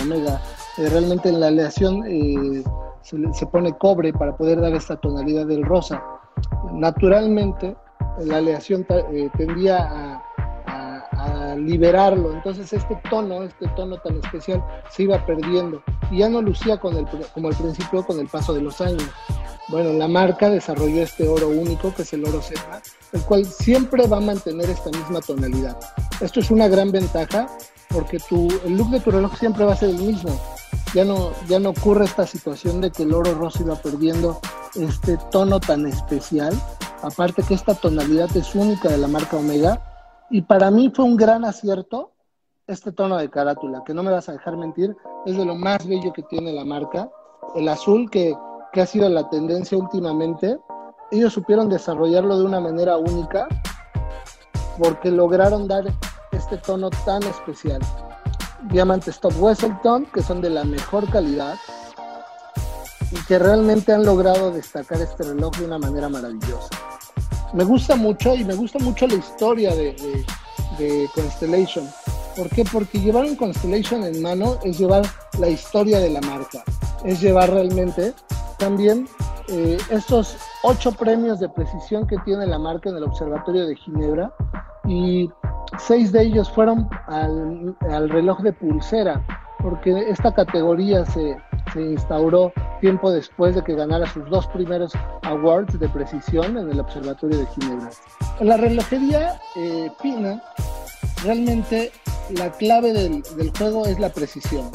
Omega, 0.00 0.40
realmente 0.76 1.28
en 1.28 1.40
la 1.40 1.48
aleación 1.48 2.02
se, 3.02 3.46
pone 3.46 3.76
cobre 3.78 4.12
para 4.12 4.36
poder 4.36 4.60
dar 4.60 4.74
esta 4.74 4.96
tonalidad 4.96 5.46
del 5.46 5.64
rosa. 5.64 6.02
Naturalmente, 6.72 7.76
la 8.20 8.38
aleación 8.38 8.86
eh, 8.88 9.28
tendía 9.36 9.78
a, 9.78 10.22
liberarlo, 11.54 12.32
entonces 12.32 12.72
este 12.72 12.98
tono, 13.10 13.42
este 13.42 13.68
tono 13.76 13.98
tan 13.98 14.16
especial, 14.16 14.64
se 14.90 15.02
iba 15.02 15.24
perdiendo 15.26 15.82
y 16.10 16.18
ya 16.18 16.28
no 16.28 16.40
lucía 16.40 16.80
con 16.80 16.96
el, 16.96 17.06
como 17.34 17.48
al 17.48 17.54
principio 17.54 18.04
con 18.04 18.18
el 18.18 18.26
paso 18.26 18.54
de 18.54 18.62
los 18.62 18.80
años. 18.80 19.04
Bueno, 19.68 19.92
la 19.92 20.08
marca 20.08 20.48
desarrolló 20.48 21.02
este 21.02 21.28
oro 21.28 21.48
único, 21.48 21.94
que 21.94 22.02
es 22.02 22.12
el 22.14 22.24
oro 22.24 22.40
Zeta, 22.40 22.80
el 23.12 23.20
cual 23.22 23.44
siempre 23.44 24.06
va 24.06 24.16
a 24.16 24.20
mantener 24.20 24.70
esta 24.70 24.90
misma 24.90 25.20
tonalidad. 25.20 25.76
Esto 26.20 26.40
es 26.40 26.50
una 26.50 26.66
gran 26.68 26.90
ventaja 26.90 27.46
porque 27.90 28.18
tu, 28.18 28.48
el 28.64 28.76
look 28.76 28.88
de 28.88 29.00
tu 29.00 29.10
reloj 29.10 29.36
siempre 29.36 29.64
va 29.66 29.74
a 29.74 29.76
ser 29.76 29.90
el 29.90 29.98
mismo 29.98 30.40
ya 30.94 31.04
no, 31.04 31.30
ya 31.48 31.58
no 31.58 31.70
ocurre 31.70 32.04
esta 32.04 32.26
situación 32.26 32.80
de 32.80 32.90
que 32.90 33.04
el 33.04 33.14
oro 33.14 33.34
rosa 33.34 33.62
iba 33.62 33.76
perdiendo 33.76 34.40
este 34.74 35.16
tono 35.30 35.58
tan 35.58 35.86
especial. 35.86 36.54
Aparte 37.02 37.42
que 37.42 37.54
esta 37.54 37.74
tonalidad 37.74 38.34
es 38.36 38.54
única 38.54 38.88
de 38.88 38.98
la 38.98 39.08
marca 39.08 39.36
Omega. 39.36 39.82
Y 40.30 40.42
para 40.42 40.70
mí 40.70 40.92
fue 40.94 41.04
un 41.04 41.16
gran 41.16 41.44
acierto 41.44 42.12
este 42.66 42.92
tono 42.92 43.16
de 43.16 43.28
carátula, 43.28 43.82
que 43.84 43.92
no 43.92 44.02
me 44.02 44.12
vas 44.12 44.28
a 44.28 44.32
dejar 44.32 44.56
mentir, 44.56 44.96
es 45.26 45.36
de 45.36 45.44
lo 45.44 45.54
más 45.54 45.86
bello 45.86 46.12
que 46.12 46.22
tiene 46.22 46.52
la 46.52 46.64
marca. 46.64 47.10
El 47.56 47.68
azul 47.68 48.08
que, 48.08 48.34
que 48.72 48.80
ha 48.80 48.86
sido 48.86 49.08
la 49.08 49.28
tendencia 49.28 49.76
últimamente, 49.76 50.58
ellos 51.10 51.32
supieron 51.32 51.68
desarrollarlo 51.68 52.38
de 52.38 52.44
una 52.44 52.60
manera 52.60 52.96
única 52.96 53.48
porque 54.78 55.10
lograron 55.10 55.68
dar 55.68 55.84
este 56.30 56.56
tono 56.58 56.88
tan 57.04 57.22
especial 57.24 57.80
diamantes 58.70 59.20
Top 59.20 59.32
Wesselton, 59.38 60.06
que 60.06 60.22
son 60.22 60.40
de 60.40 60.50
la 60.50 60.64
mejor 60.64 61.10
calidad 61.10 61.56
y 63.10 63.16
que 63.26 63.38
realmente 63.38 63.92
han 63.92 64.04
logrado 64.04 64.50
destacar 64.50 65.00
este 65.00 65.24
reloj 65.24 65.56
de 65.58 65.66
una 65.66 65.78
manera 65.78 66.08
maravillosa. 66.08 66.70
Me 67.52 67.64
gusta 67.64 67.96
mucho 67.96 68.34
y 68.34 68.44
me 68.44 68.54
gusta 68.54 68.78
mucho 68.78 69.06
la 69.06 69.14
historia 69.14 69.74
de, 69.74 69.94
Constellation. 71.14 71.88
¿Por 72.36 72.48
qué? 72.48 72.64
Porque 72.64 72.98
llevar 72.98 73.24
un 73.24 73.36
Constellation 73.36 74.02
en 74.04 74.20
mano 74.20 74.58
es 74.64 74.78
llevar 74.78 75.04
la 75.38 75.48
historia 75.48 76.00
de 76.00 76.10
la 76.10 76.20
marca, 76.22 76.64
es 77.04 77.20
llevar 77.20 77.50
realmente 77.50 78.14
también 78.58 79.06
eh, 79.48 79.78
estos 79.90 80.36
ocho 80.62 80.92
premios 80.92 81.40
de 81.40 81.48
precisión 81.48 82.06
que 82.06 82.16
tiene 82.24 82.46
la 82.46 82.58
marca 82.58 82.90
en 82.90 82.96
el 82.96 83.04
Observatorio 83.04 83.66
de 83.66 83.76
Ginebra 83.76 84.32
y 84.86 85.30
seis 85.78 86.12
de 86.12 86.22
ellos 86.22 86.50
fueron 86.50 86.88
al, 87.06 88.08
reloj 88.08 88.40
de 88.42 88.52
pulsera, 88.52 89.24
porque 89.60 90.10
esta 90.10 90.32
categoría 90.34 91.04
se, 91.06 91.36
instauró 91.74 92.52
tiempo 92.80 93.10
después 93.10 93.54
de 93.54 93.62
que 93.62 93.74
ganara 93.74 94.06
sus 94.06 94.28
dos 94.28 94.46
primeros 94.48 94.92
awards 95.22 95.78
de 95.78 95.88
precisión 95.88 96.58
en 96.58 96.70
el 96.70 96.80
Observatorio 96.80 97.38
de 97.38 97.46
Ginebra. 97.46 97.90
La 98.40 98.56
relojería 98.56 99.40
eh, 99.56 99.90
fina, 100.00 100.42
realmente 101.24 101.92
la 102.36 102.50
clave 102.52 102.92
del 102.92 103.52
juego 103.56 103.86
es 103.86 103.98
la 103.98 104.10
precisión. 104.10 104.70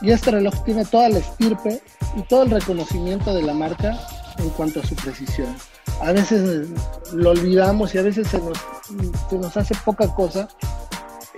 Y 0.00 0.10
este 0.10 0.30
reloj 0.30 0.54
tiene 0.64 0.84
toda 0.84 1.08
la 1.08 1.18
estirpe 1.18 1.80
y 2.16 2.22
todo 2.22 2.44
el 2.44 2.50
reconocimiento 2.50 3.34
de 3.34 3.42
la 3.42 3.54
marca 3.54 3.98
en 4.38 4.48
cuanto 4.50 4.80
a 4.80 4.84
su 4.84 4.94
precisión 4.96 5.54
a 6.02 6.12
veces 6.12 6.68
lo 7.12 7.30
olvidamos 7.30 7.94
y 7.94 7.98
a 7.98 8.02
veces 8.02 8.26
se 8.28 8.38
nos, 8.38 9.56
hace 9.56 9.74
poca 9.84 10.12
cosa 10.14 10.48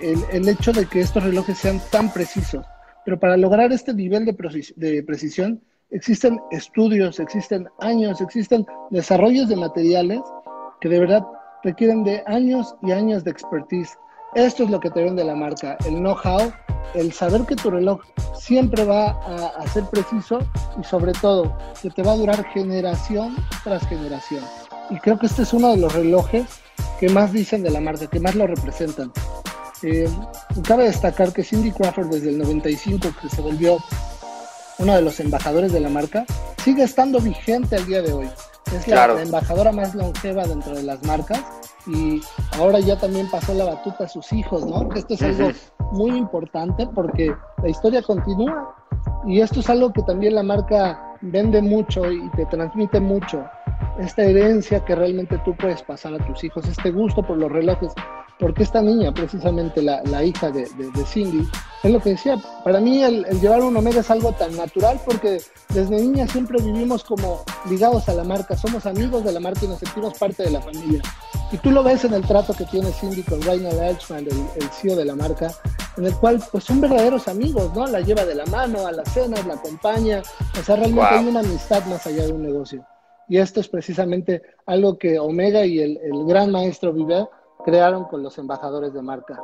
el, 0.01 0.19
el, 0.31 0.49
hecho 0.49 0.73
de 0.73 0.85
que 0.87 1.01
estos 1.01 1.23
relojes 1.23 1.57
sean 1.57 1.79
tan 1.91 2.11
precisos. 2.11 2.65
Pero 3.05 3.19
para 3.19 3.37
lograr 3.37 3.71
este 3.71 3.93
nivel 3.93 4.25
de, 4.25 4.33
de 4.75 5.03
precisión 5.03 5.61
existen 5.91 6.39
estudios, 6.51 7.19
existen 7.19 7.67
años, 7.79 8.19
existen 8.21 8.65
desarrollos 8.89 9.47
de 9.47 9.55
materiales 9.55 10.21
que 10.81 10.89
de 10.89 10.99
verdad 10.99 11.23
requieren 11.63 12.03
de 12.03 12.23
años 12.25 12.75
y 12.81 12.91
años 12.91 13.23
de 13.23 13.31
expertise. 13.31 13.97
Esto 14.35 14.65
es 14.65 14.69
lo 14.69 14.81
que 14.81 14.89
te 14.89 15.01
vende 15.01 15.23
la 15.23 15.33
marca, 15.33 15.77
el 15.85 15.95
know-how, 15.95 16.51
el 16.93 17.13
saber 17.13 17.45
que 17.45 17.55
tu 17.55 17.71
reloj 17.71 18.01
siempre 18.37 18.83
va 18.83 19.11
a, 19.11 19.65
ser 19.69 19.85
preciso 19.85 20.39
y 20.77 20.83
sobre 20.83 21.13
todo 21.13 21.57
que 21.81 21.89
te 21.89 22.03
va 22.03 22.11
a 22.11 22.17
durar 22.17 22.45
generación 22.47 23.33
tras 23.63 23.87
generación. 23.87 24.43
Y 24.89 24.97
creo 24.99 25.17
que 25.17 25.27
este 25.27 25.43
es 25.43 25.53
uno 25.53 25.71
de 25.71 25.77
los 25.77 25.93
relojes 25.93 26.45
que 26.99 27.07
más 27.07 27.31
dicen 27.31 27.63
de 27.63 27.71
la 27.71 27.79
marca, 27.79 28.07
que 28.07 28.19
más 28.19 28.35
lo 28.35 28.45
representan. 28.45 29.13
Eh, 29.83 30.09
cabe 30.67 30.83
destacar 30.83 31.31
que 31.31 31.41
Cindy 31.41 31.71
Crawford 31.71 32.09
desde 32.09 32.29
el 32.29 32.37
95, 32.37 33.07
que 33.21 33.29
se 33.29 33.41
volvió 33.41 33.77
uno 34.79 34.95
de 34.95 35.01
los 35.01 35.17
embajadores 35.21 35.71
de 35.71 35.79
la 35.79 35.87
marca, 35.87 36.25
sigue 36.61 36.83
estando 36.83 37.21
vigente 37.21 37.77
al 37.77 37.85
día 37.85 38.01
de 38.01 38.11
hoy. 38.11 38.29
Es 38.75 38.85
la, 38.89 39.05
embajadora 39.21 39.71
más 39.71 39.95
longeva 39.95 40.45
dentro 40.45 40.75
de 40.75 40.83
las 40.83 41.01
marcas 41.03 41.39
y 41.87 42.21
ahora 42.57 42.79
ya 42.79 42.97
también 42.97 43.29
pasó 43.29 43.53
la 43.53 43.65
batuta 43.65 44.05
a 44.05 44.07
sus 44.07 44.31
hijos, 44.33 44.65
¿no? 44.65 44.89
Esto 44.95 45.13
es 45.13 45.21
algo 45.21 45.51
muy 45.91 46.17
importante 46.17 46.87
porque 46.87 47.35
la 47.61 47.69
historia 47.69 48.01
continúa 48.01 48.75
y 49.25 49.41
esto 49.41 49.59
es 49.59 49.69
algo 49.69 49.91
que 49.93 50.01
también 50.03 50.35
la 50.35 50.43
marca 50.43 51.17
vende 51.21 51.61
mucho 51.61 52.11
y 52.11 52.29
te 52.31 52.45
transmite 52.47 52.99
mucho. 52.99 53.43
Esta 53.99 54.23
herencia 54.23 54.83
que 54.83 54.95
realmente 54.95 55.37
tú 55.45 55.55
puedes 55.55 55.81
pasar 55.83 56.13
a 56.13 56.25
tus 56.25 56.43
hijos, 56.43 56.67
este 56.67 56.91
gusto 56.91 57.23
por 57.23 57.37
los 57.37 57.51
relojes 57.51 57.93
porque 58.39 58.63
esta 58.63 58.81
niña, 58.81 59.13
precisamente 59.13 59.81
la, 59.81 60.23
hija 60.23 60.51
de, 60.51 60.67
Cindy, 61.05 61.47
es 61.83 61.91
lo 61.91 61.99
que 62.01 62.11
decía, 62.11 62.37
para 62.63 62.79
mí 62.79 63.01
el, 63.01 63.23
llevar 63.39 63.61
un 63.61 63.77
Omega 63.77 64.01
es 64.01 64.11
algo 64.11 64.33
tan 64.33 64.55
natural 64.55 64.99
porque 65.05 65.41
desde 65.69 65.95
niña 65.95 66.27
siempre 66.27 66.61
vivimos 66.61 67.03
como 67.03 67.43
ligados 67.69 68.09
a 68.09 68.13
la 68.13 68.23
marca, 68.23 68.57
somos 68.57 68.85
amigos 68.85 69.23
de 69.23 69.31
la 69.31 69.39
marca 69.39 69.61
y 69.63 69.67
nos 69.69 69.79
sentimos 69.79 70.17
parte 70.17 70.43
de 70.43 70.51
la 70.51 70.61
familia. 70.61 71.01
Y 71.51 71.57
tú 71.57 71.71
lo 71.71 71.83
ves 71.83 72.03
en 72.03 72.13
el 72.13 72.25
trato 72.25 72.53
que 72.53 72.65
tiene 72.65 72.91
Cindy 72.91 73.23
con 73.23 73.41
Rainer 73.41 73.73
Elchman, 73.73 74.25
el, 74.25 74.69
CEO 74.71 74.95
de 74.95 75.05
la 75.05 75.15
marca, 75.15 75.51
en 75.97 76.05
el 76.05 76.15
cual 76.15 76.41
pues 76.51 76.63
son 76.63 76.81
verdaderos 76.81 77.27
amigos, 77.27 77.73
¿no? 77.75 77.85
La 77.85 78.01
lleva 78.01 78.25
de 78.25 78.35
la 78.35 78.45
mano 78.47 78.85
a 78.87 78.91
las 78.91 79.13
cenas, 79.13 79.45
la 79.45 79.53
acompaña, 79.53 80.21
o 80.59 80.63
sea, 80.63 80.75
realmente 80.75 81.15
hay 81.15 81.27
una 81.27 81.41
amistad 81.41 81.85
más 81.85 82.05
allá 82.07 82.25
de 82.25 82.33
un 82.33 82.43
negocio. 82.43 82.85
Y 83.27 83.37
esto 83.37 83.59
es 83.59 83.67
precisamente 83.67 84.41
algo 84.65 84.97
que 84.97 85.19
Omega 85.19 85.65
y 85.65 85.79
el, 85.79 85.97
el 85.97 86.25
gran 86.25 86.51
maestro 86.51 86.93
Viver 86.93 87.27
crearon 87.63 88.05
con 88.05 88.21
los 88.21 88.37
embajadores 88.37 88.93
de 88.93 89.01
marca. 89.01 89.39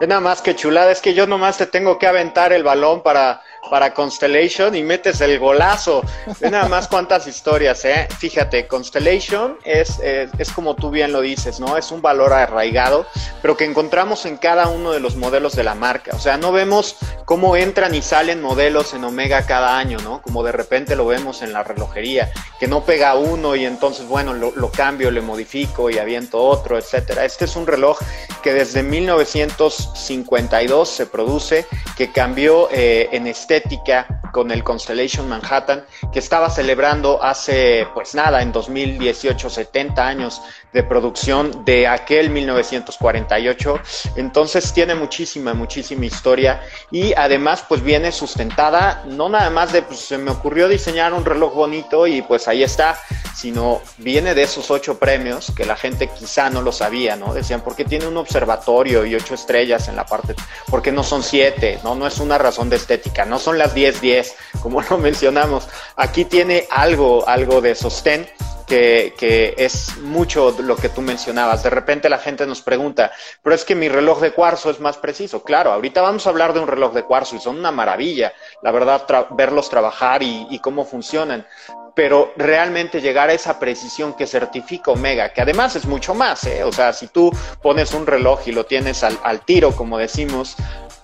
Es 0.00 0.06
nada 0.06 0.20
más 0.20 0.42
que 0.42 0.54
chulada, 0.54 0.92
es 0.92 1.00
que 1.00 1.12
yo 1.12 1.26
nomás 1.26 1.58
te 1.58 1.66
tengo 1.66 1.98
que 1.98 2.06
aventar 2.06 2.52
el 2.52 2.62
balón 2.62 3.02
para, 3.02 3.42
para 3.68 3.94
Constellation 3.94 4.76
y 4.76 4.84
metes 4.84 5.20
el 5.20 5.40
golazo. 5.40 6.02
Ve 6.38 6.50
nada 6.52 6.68
más 6.68 6.86
cuántas 6.86 7.26
historias, 7.26 7.84
¿eh? 7.84 8.06
Fíjate, 8.18 8.68
Constellation 8.68 9.58
es, 9.64 9.98
es, 9.98 10.52
como 10.52 10.76
tú 10.76 10.90
bien 10.90 11.10
lo 11.10 11.20
dices, 11.20 11.58
¿no? 11.58 11.76
Es 11.76 11.90
un 11.90 12.00
valor 12.00 12.32
arraigado, 12.32 13.06
pero 13.42 13.56
que 13.56 13.64
encontramos 13.64 14.24
en 14.24 14.36
cada 14.36 14.68
uno 14.68 14.92
de 14.92 15.00
los 15.00 15.16
modelos 15.16 15.56
de 15.56 15.64
la 15.64 15.74
marca. 15.74 16.12
O 16.14 16.20
sea, 16.20 16.36
no 16.36 16.52
vemos 16.52 16.96
cómo 17.24 17.56
entran 17.56 17.92
y 17.92 18.00
salen 18.00 18.40
modelos 18.40 18.94
en 18.94 19.02
Omega 19.02 19.46
cada 19.46 19.78
año, 19.78 19.98
¿no? 20.04 20.22
Como 20.22 20.44
de 20.44 20.52
repente 20.52 20.94
lo 20.94 21.06
vemos 21.06 21.42
en 21.42 21.52
la 21.52 21.64
relojería, 21.64 22.30
que 22.60 22.68
no 22.68 22.84
pega 22.84 23.16
uno 23.16 23.56
y 23.56 23.66
entonces, 23.66 24.06
bueno, 24.06 24.32
lo, 24.32 24.52
lo 24.52 24.70
cambio, 24.70 25.10
le 25.10 25.22
modifico 25.22 25.90
y 25.90 25.98
aviento 25.98 26.38
otro, 26.38 26.78
etcétera. 26.78 27.24
Este 27.24 27.46
es 27.46 27.56
un 27.56 27.66
reloj 27.66 27.98
que 28.42 28.52
desde 28.54 28.84
1900 28.84 29.87
52 29.94 30.88
se 30.88 31.06
produce, 31.06 31.66
que 31.96 32.12
cambió 32.12 32.68
eh, 32.70 33.08
en 33.12 33.26
estética 33.26 34.20
con 34.32 34.50
el 34.50 34.62
Constellation 34.62 35.28
Manhattan, 35.28 35.84
que 36.12 36.18
estaba 36.18 36.50
celebrando 36.50 37.22
hace, 37.22 37.86
pues 37.94 38.14
nada, 38.14 38.42
en 38.42 38.52
2018, 38.52 39.50
70 39.50 40.06
años 40.06 40.40
de 40.72 40.82
producción 40.82 41.64
de 41.64 41.86
aquel 41.86 42.30
1948. 42.30 43.80
Entonces 44.16 44.72
tiene 44.72 44.94
muchísima, 44.94 45.54
muchísima 45.54 46.06
historia 46.06 46.62
y 46.90 47.12
además 47.14 47.64
pues 47.68 47.82
viene 47.82 48.12
sustentada, 48.12 49.04
no 49.06 49.28
nada 49.28 49.50
más 49.50 49.72
de, 49.72 49.82
pues 49.82 50.00
se 50.00 50.18
me 50.18 50.30
ocurrió 50.30 50.68
diseñar 50.68 51.12
un 51.12 51.24
reloj 51.24 51.54
bonito 51.54 52.06
y 52.06 52.22
pues 52.22 52.48
ahí 52.48 52.62
está, 52.62 52.98
sino 53.34 53.80
viene 53.98 54.34
de 54.34 54.42
esos 54.42 54.70
ocho 54.70 54.98
premios 54.98 55.52
que 55.56 55.64
la 55.64 55.76
gente 55.76 56.08
quizá 56.08 56.50
no 56.50 56.62
lo 56.62 56.72
sabía, 56.72 57.16
¿no? 57.16 57.32
Decían, 57.32 57.60
¿por 57.60 57.76
qué 57.76 57.84
tiene 57.84 58.06
un 58.06 58.16
observatorio 58.16 59.06
y 59.06 59.14
ocho 59.14 59.34
estrellas 59.34 59.88
en 59.88 59.96
la 59.96 60.06
parte? 60.06 60.34
¿Por 60.68 60.82
qué 60.82 60.92
no 60.92 61.02
son 61.02 61.22
siete? 61.22 61.78
No, 61.84 61.94
no 61.94 62.06
es 62.06 62.18
una 62.18 62.38
razón 62.38 62.68
de 62.68 62.76
estética, 62.76 63.24
no 63.24 63.38
son 63.38 63.58
las 63.58 63.74
10, 63.74 64.00
10, 64.00 64.34
como 64.60 64.82
lo 64.90 64.98
mencionamos. 64.98 65.68
Aquí 65.96 66.24
tiene 66.24 66.66
algo, 66.70 67.26
algo 67.28 67.60
de 67.60 67.74
sostén 67.74 68.26
que, 68.68 69.54
es 69.56 69.96
mucho 69.98 70.54
lo 70.60 70.76
que 70.76 70.88
tú 70.88 71.00
mencionabas. 71.00 71.62
De 71.62 71.70
repente 71.70 72.08
la 72.08 72.18
gente 72.18 72.46
nos 72.46 72.62
pregunta, 72.62 73.10
pero 73.42 73.54
es 73.54 73.64
que 73.64 73.74
mi 73.74 73.88
reloj 73.88 74.20
de 74.20 74.32
cuarzo 74.32 74.70
es 74.70 74.80
más 74.80 74.96
preciso. 74.98 75.42
Claro, 75.42 75.72
ahorita 75.72 76.02
vamos 76.02 76.26
a 76.26 76.30
hablar 76.30 76.52
de 76.52 76.60
un 76.60 76.68
reloj 76.68 76.92
de 76.92 77.04
cuarzo 77.04 77.36
y 77.36 77.40
son 77.40 77.58
una 77.58 77.70
maravilla, 77.70 78.32
la 78.62 78.70
verdad, 78.70 79.06
verlos 79.30 79.68
trabajar 79.68 80.22
y, 80.22 80.58
cómo 80.62 80.84
funcionan 80.84 81.46
pero 81.94 82.32
realmente 82.36 83.00
llegar 83.00 83.28
a 83.28 83.32
esa 83.32 83.58
precisión 83.58 84.12
que 84.14 84.24
certifica 84.24 84.92
Omega, 84.92 85.32
que 85.32 85.40
además 85.40 85.74
es 85.74 85.84
mucho 85.84 86.14
más, 86.14 86.44
¿eh? 86.44 86.62
o 86.62 86.70
sea, 86.70 86.92
si 86.92 87.08
tú 87.08 87.32
pones 87.60 87.92
un 87.92 88.06
reloj 88.06 88.46
y 88.46 88.52
lo 88.52 88.66
tienes 88.66 89.02
al, 89.02 89.18
al 89.24 89.40
tiro, 89.40 89.72
como 89.72 89.98
decimos, 89.98 90.54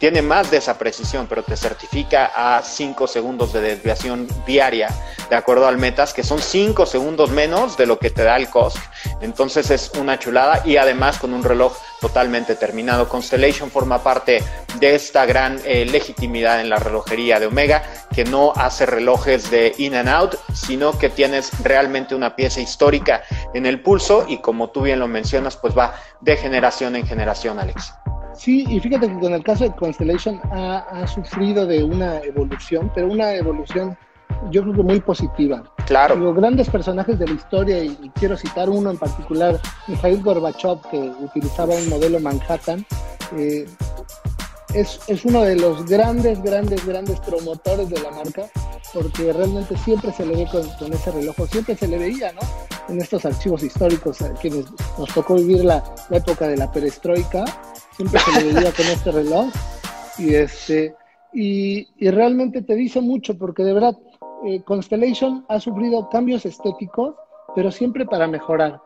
tiene 0.04 0.20
más 0.20 0.50
de 0.50 0.58
esa 0.58 0.76
precisión, 0.76 1.26
pero 1.26 1.42
te 1.44 1.56
certifica 1.56 2.30
a 2.36 2.62
5 2.62 3.06
segundos 3.06 3.54
de 3.54 3.62
desviación 3.62 4.28
diaria, 4.44 4.90
de 5.30 5.34
acuerdo 5.34 5.66
al 5.66 5.78
metas, 5.78 6.12
que 6.12 6.22
son 6.22 6.42
5 6.42 6.84
segundos 6.84 7.30
menos 7.30 7.78
de 7.78 7.86
lo 7.86 7.98
que 7.98 8.10
te 8.10 8.22
da 8.22 8.36
el 8.36 8.50
COSC. 8.50 8.76
Entonces 9.22 9.70
es 9.70 9.90
una 9.98 10.18
chulada 10.18 10.60
y 10.62 10.76
además 10.76 11.18
con 11.18 11.32
un 11.32 11.42
reloj 11.42 11.74
totalmente 12.02 12.54
terminado. 12.54 13.08
Constellation 13.08 13.70
forma 13.70 14.02
parte 14.02 14.44
de 14.78 14.94
esta 14.94 15.24
gran 15.24 15.58
eh, 15.64 15.86
legitimidad 15.86 16.60
en 16.60 16.68
la 16.68 16.76
relojería 16.76 17.40
de 17.40 17.46
Omega, 17.46 17.82
que 18.14 18.26
no 18.26 18.52
hace 18.56 18.84
relojes 18.84 19.50
de 19.50 19.72
in 19.78 19.94
and 19.94 20.10
out, 20.10 20.34
sino 20.52 20.98
que 20.98 21.08
tienes 21.08 21.50
realmente 21.62 22.14
una 22.14 22.36
pieza 22.36 22.60
histórica 22.60 23.22
en 23.54 23.64
el 23.64 23.80
pulso 23.80 24.26
y 24.28 24.36
como 24.42 24.68
tú 24.68 24.82
bien 24.82 24.98
lo 24.98 25.08
mencionas, 25.08 25.56
pues 25.56 25.74
va 25.74 25.94
de 26.20 26.36
generación 26.36 26.94
en 26.94 27.06
generación, 27.06 27.58
Alex. 27.58 27.94
Sí, 28.36 28.64
y 28.68 28.80
fíjate 28.80 29.08
que 29.08 29.18
con 29.18 29.32
el 29.32 29.42
caso 29.42 29.64
de 29.64 29.72
Constellation 29.72 30.40
ha, 30.52 31.06
sufrido 31.06 31.66
de 31.66 31.84
una 31.84 32.18
evolución, 32.18 32.90
pero 32.94 33.08
una 33.08 33.34
evolución 33.34 33.96
yo 34.50 34.62
creo 34.62 34.74
que 34.74 34.82
muy 34.82 35.00
positiva. 35.00 35.62
Claro. 35.86 36.16
Los 36.16 36.34
grandes 36.34 36.68
personajes 36.68 37.18
de 37.18 37.26
la 37.26 37.34
historia, 37.34 37.84
y, 37.84 38.10
quiero 38.14 38.36
citar 38.36 38.68
uno 38.68 38.90
en 38.90 38.98
particular, 38.98 39.60
Mikhail 39.86 40.22
Gorbachev, 40.22 40.80
que 40.90 41.12
utilizaba 41.20 41.74
un 41.74 41.88
modelo 41.88 42.20
Manhattan, 42.20 42.84
eh, 43.36 43.66
es, 44.74 45.00
es, 45.08 45.24
uno 45.24 45.42
de 45.42 45.56
los 45.56 45.84
grandes, 45.86 46.42
grandes, 46.42 46.84
grandes 46.84 47.20
promotores 47.20 47.88
de 47.88 48.00
la 48.00 48.10
marca, 48.10 48.46
porque 48.92 49.32
realmente 49.32 49.76
siempre 49.78 50.12
se 50.12 50.26
le 50.26 50.36
ve 50.36 50.46
con, 50.50 50.92
ese 50.92 51.10
reloj, 51.10 51.34
siempre 51.50 51.76
se 51.76 51.88
le 51.88 51.98
veía, 51.98 52.32
¿no? 52.32 52.40
En 52.88 53.00
estos 53.00 53.24
archivos 53.24 53.62
históricos, 53.62 54.20
a 54.22 54.32
quienes 54.34 54.66
nos 54.98 55.12
tocó 55.14 55.34
vivir 55.36 55.64
la, 55.64 55.82
la 56.10 56.18
época 56.18 56.48
de 56.48 56.56
la 56.56 56.70
perestroika, 56.70 57.44
siempre 57.96 58.20
se 58.20 58.42
le 58.42 58.52
veía 58.52 58.72
con 58.72 58.86
este 58.86 59.10
reloj. 59.10 59.46
Y, 60.18 60.34
este, 60.34 60.94
y, 61.32 61.88
y, 61.96 62.10
realmente 62.10 62.62
te 62.62 62.74
dice 62.74 63.00
mucho, 63.00 63.36
porque 63.36 63.64
de 63.64 63.72
verdad, 63.72 63.98
eh, 64.46 64.62
Constellation 64.62 65.44
ha 65.48 65.58
sufrido 65.58 66.08
cambios 66.08 66.46
estéticos, 66.46 67.14
pero 67.54 67.70
siempre 67.70 68.04
para 68.04 68.26
mejorar. 68.26 68.80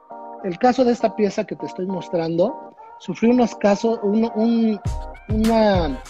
El 0.45 0.59
caso 0.59 0.85
de 0.85 0.93
esta 0.93 1.17
pieza 1.17 1.45
que 1.45 1.57
te 1.57 1.67
estoy 1.67 1.87
mostrando, 1.87 2.75
sufrió 3.01 3.31
unos 3.31 3.55
casos, 3.57 3.99
un, 4.03 4.81
una 5.29 6.01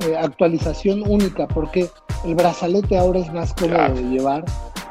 eh, 0.00 0.16
actualización 0.18 1.02
única, 1.06 1.46
porque 1.48 1.88
el 2.24 2.34
brazalete 2.34 2.98
ahora 2.98 3.20
es 3.20 3.32
más 3.32 3.52
cómodo 3.54 3.94
de 3.94 4.02
llevar, 4.02 4.44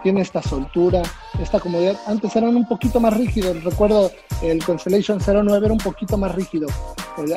tiene 0.03 0.21
esta 0.21 0.41
soltura, 0.41 1.01
esta 1.41 1.59
comodidad. 1.59 1.97
Antes 2.05 2.35
eran 2.35 2.55
un 2.55 2.67
poquito 2.67 2.99
más 2.99 3.15
rígidos, 3.17 3.63
recuerdo 3.63 4.11
el 4.41 4.63
Constellation 4.63 5.19
09 5.19 5.65
era 5.65 5.73
un 5.73 5.79
poquito 5.79 6.17
más 6.17 6.35
rígido, 6.35 6.67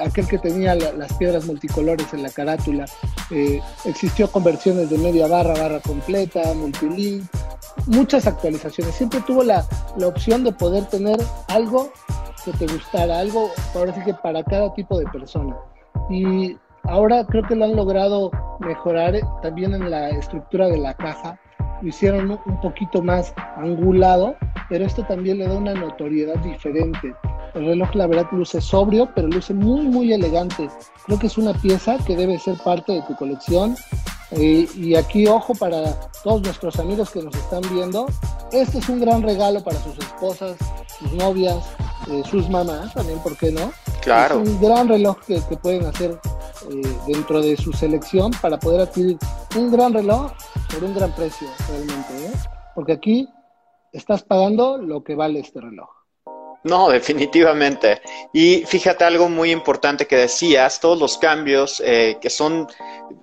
aquel 0.03 0.27
que 0.27 0.39
tenía 0.39 0.75
las 0.75 1.13
piedras 1.15 1.47
multicolores 1.47 2.13
en 2.13 2.23
la 2.23 2.31
carátula. 2.31 2.85
Eh, 3.31 3.61
existió 3.85 4.31
conversiones 4.31 4.91
de 4.91 4.99
media 4.99 5.27
barra, 5.27 5.55
barra 5.55 5.81
completa, 5.81 6.43
multilink, 6.55 7.25
muchas 7.87 8.27
actualizaciones. 8.27 8.95
Siempre 8.95 9.21
tuvo 9.21 9.43
la, 9.45 9.67
la 9.97 10.09
opción 10.09 10.45
de 10.45 10.53
poder 10.53 10.85
tener 10.87 11.19
algo 11.49 11.91
que 12.45 12.53
te 12.53 12.67
gustara, 12.67 13.19
algo 13.19 13.51
ahora 13.75 13.95
sí 13.95 14.01
que 14.05 14.15
para 14.15 14.43
cada 14.45 14.75
tipo 14.75 14.99
de 14.99 15.07
persona. 15.07 15.57
Y 16.11 16.57
ahora 16.85 17.25
creo 17.27 17.43
que 17.45 17.57
lo 17.57 17.65
han 17.65 17.77
logrado 17.77 18.31
mejorar 18.61 19.15
también 19.43 19.75
en 19.75 19.91
la 19.91 20.11
estructura 20.11 20.69
de 20.69 20.79
la 20.79 20.95
caja 20.95 21.39
lo 21.81 21.89
hicieron 21.89 22.31
un 22.31 22.61
poquito 22.61 23.03
más 23.03 23.33
angulado, 23.57 24.37
pero 24.69 24.85
esto 24.85 25.05
también 25.05 25.39
le 25.39 25.47
da 25.47 25.57
una 25.57 25.75
notoriedad 25.75 26.37
diferente. 26.39 27.15
El 27.59 27.67
reloj, 27.67 27.93
la 27.95 28.07
verdad, 28.07 28.29
luce 28.31 28.61
sobrio, 28.61 29.11
pero 29.17 29.27
luce 29.27 29.53
muy, 29.53 29.81
muy 29.81 30.13
elegante. 30.13 30.71
Creo 31.07 31.19
que 31.19 31.27
es 31.27 31.37
una 31.37 31.53
pieza 31.55 31.99
que 32.07 32.15
debe 32.15 32.39
ser 32.39 32.57
parte 32.59 32.93
de 32.93 33.03
tu 33.03 33.17
colección. 33.17 33.75
Eh, 34.31 34.69
y 34.77 34.95
aquí, 34.95 35.27
ojo, 35.27 35.55
para 35.57 35.99
todos 36.23 36.43
nuestros 36.43 36.79
amigos 36.79 37.11
que 37.11 37.21
nos 37.21 37.35
están 37.35 37.63
viendo, 37.73 38.07
este 38.53 38.79
es 38.79 38.89
un 38.89 39.01
gran 39.01 39.23
regalo 39.23 39.65
para 39.65 39.77
sus 39.81 39.99
esposas, 39.99 40.57
sus 41.01 41.13
novias, 41.15 41.57
eh, 42.09 42.23
sus 42.31 42.49
mamás 42.49 42.95
también, 42.95 43.19
¿por 43.25 43.37
qué 43.37 43.51
no? 43.51 43.73
Claro. 44.03 44.41
Es 44.41 44.49
un 44.49 44.61
gran 44.61 44.87
reloj 44.87 45.17
que, 45.27 45.41
pueden 45.57 45.85
hacer 45.87 46.21
eh, 46.71 46.97
dentro 47.09 47.41
de 47.41 47.57
su 47.57 47.73
selección 47.73 48.31
para 48.41 48.57
poder 48.61 48.83
adquirir 48.83 49.19
un 49.57 49.73
gran 49.73 49.93
reloj 49.95 50.31
por 50.73 50.85
un 50.85 50.95
gran 50.95 51.11
precio 51.13 51.49
realmente. 51.69 52.31
Porque 52.77 52.93
aquí 52.93 53.29
estás 53.93 54.23
pagando 54.23 54.79
lo 54.79 55.03
que 55.03 55.17
vale 55.17 55.41
este 55.41 55.61
reloj. 55.61 55.98
No, 56.65 56.89
definitivamente. 56.89 58.03
Y 58.33 58.65
fíjate 58.67 59.05
algo 59.05 59.29
muy 59.29 59.53
importante 59.53 60.07
que 60.07 60.17
decías, 60.17 60.81
todos 60.81 60.99
los 60.99 61.17
cambios 61.17 61.81
eh, 61.85 62.19
que 62.21 62.31
son 62.31 62.67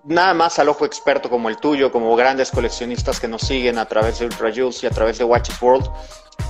nada 0.05 0.33
más 0.33 0.57
al 0.57 0.69
ojo 0.69 0.85
experto 0.85 1.29
como 1.29 1.49
el 1.49 1.57
tuyo, 1.57 1.91
como 1.91 2.15
grandes 2.15 2.49
coleccionistas 2.49 3.19
que 3.19 3.27
nos 3.27 3.41
siguen 3.41 3.77
a 3.77 3.87
través 3.87 4.19
de 4.19 4.25
Ultra 4.25 4.51
Jules 4.55 4.83
y 4.83 4.87
a 4.87 4.89
través 4.89 5.17
de 5.17 5.25
Watches 5.25 5.61
World, 5.61 5.89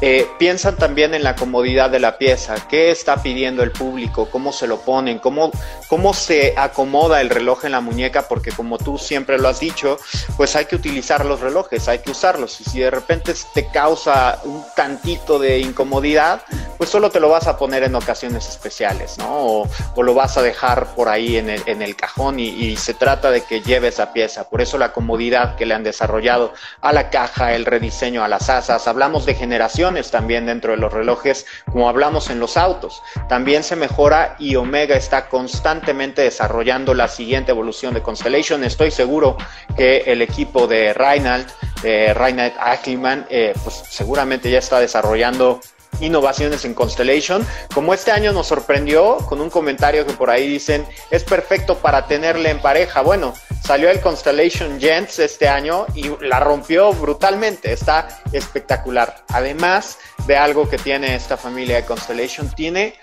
eh, 0.01 0.27
piensan 0.37 0.75
también 0.75 1.13
en 1.13 1.23
la 1.23 1.35
comodidad 1.35 1.89
de 1.89 1.99
la 1.99 2.17
pieza, 2.17 2.55
qué 2.67 2.91
está 2.91 3.23
pidiendo 3.23 3.63
el 3.63 3.71
público, 3.71 4.27
cómo 4.29 4.51
se 4.51 4.67
lo 4.67 4.81
ponen, 4.81 5.19
cómo, 5.19 5.51
cómo 5.87 6.13
se 6.13 6.53
acomoda 6.57 7.21
el 7.21 7.29
reloj 7.29 7.63
en 7.63 7.71
la 7.71 7.79
muñeca, 7.79 8.27
porque 8.27 8.51
como 8.51 8.77
tú 8.77 8.97
siempre 8.97 9.37
lo 9.37 9.47
has 9.47 9.61
dicho, 9.61 9.97
pues 10.35 10.55
hay 10.57 10.65
que 10.65 10.75
utilizar 10.75 11.25
los 11.25 11.39
relojes, 11.39 11.87
hay 11.87 11.99
que 11.99 12.11
usarlos. 12.11 12.59
Y 12.59 12.65
si 12.65 12.79
de 12.79 12.91
repente 12.91 13.33
te 13.53 13.67
causa 13.67 14.41
un 14.43 14.65
tantito 14.75 15.39
de 15.39 15.59
incomodidad, 15.59 16.41
pues 16.77 16.89
solo 16.89 17.09
te 17.09 17.21
lo 17.21 17.29
vas 17.29 17.47
a 17.47 17.57
poner 17.57 17.83
en 17.83 17.95
ocasiones 17.95 18.49
especiales, 18.49 19.17
¿no? 19.17 19.65
O, 19.95 20.03
lo 20.03 20.13
vas 20.13 20.37
a 20.37 20.43
dejar 20.43 20.93
por 20.93 21.09
ahí 21.09 21.37
en 21.37 21.49
el, 21.49 21.95
cajón 21.95 22.39
y, 22.39 22.49
y, 22.49 22.77
se 22.77 22.93
trata 22.93 23.31
de 23.31 23.41
que 23.41 23.61
lleves 23.61 23.97
la 23.97 24.13
pieza. 24.13 24.47
Por 24.49 24.61
eso 24.61 24.77
la 24.77 24.93
comodidad 24.93 25.55
que 25.55 25.65
le 25.65 25.73
han 25.73 25.83
desarrollado 25.83 26.53
a 26.81 26.93
la 26.93 27.09
caja, 27.09 27.55
el 27.55 27.65
rediseño 27.65 28.23
a 28.23 28.27
las 28.27 28.51
asas, 28.51 28.87
hablamos 28.87 29.25
de 29.25 29.33
generación 29.33 29.74
también 30.11 30.45
dentro 30.45 30.71
de 30.71 30.77
los 30.77 30.93
relojes, 30.93 31.45
como 31.71 31.89
hablamos 31.89 32.29
en 32.29 32.39
los 32.39 32.55
autos. 32.55 33.01
También 33.27 33.61
se 33.63 33.75
mejora 33.75 34.35
y 34.39 34.55
Omega 34.55 34.95
está 34.95 35.27
constantemente 35.27 36.21
desarrollando 36.21 36.93
la 36.93 37.07
siguiente 37.07 37.51
evolución 37.51 37.93
de 37.93 38.01
Constellation. 38.01 38.63
Estoy 38.63 38.91
seguro 38.91 39.35
que 39.75 40.03
el 40.05 40.21
equipo 40.21 40.67
de 40.67 40.93
Reinhardt, 40.93 41.49
de 41.81 42.53
Ackerman, 42.59 43.25
eh, 43.29 43.53
pues 43.63 43.83
seguramente 43.89 44.49
ya 44.49 44.59
está 44.59 44.79
desarrollando 44.79 45.59
innovaciones 45.99 46.65
en 46.65 46.73
Constellation, 46.73 47.45
como 47.73 47.93
este 47.93 48.11
año 48.11 48.31
nos 48.31 48.47
sorprendió 48.47 49.17
con 49.17 49.41
un 49.41 49.49
comentario 49.49 50.05
que 50.05 50.13
por 50.13 50.29
ahí 50.29 50.47
dicen 50.47 50.85
es 51.11 51.23
perfecto 51.23 51.77
para 51.77 52.07
tenerle 52.07 52.49
en 52.49 52.59
pareja. 52.59 53.01
Bueno, 53.01 53.33
salió 53.63 53.89
el 53.89 54.01
Constellation 54.01 54.79
Gents 54.79 55.19
este 55.19 55.47
año 55.47 55.85
y 55.95 56.09
la 56.25 56.39
rompió 56.39 56.93
brutalmente, 56.93 57.73
está 57.73 58.07
espectacular. 58.31 59.23
Además 59.29 59.97
de 60.27 60.37
algo 60.37 60.69
que 60.69 60.77
tiene 60.77 61.15
esta 61.15 61.37
familia 61.37 61.77
de 61.77 61.85
Constellation, 61.85 62.49
tiene 62.49 62.95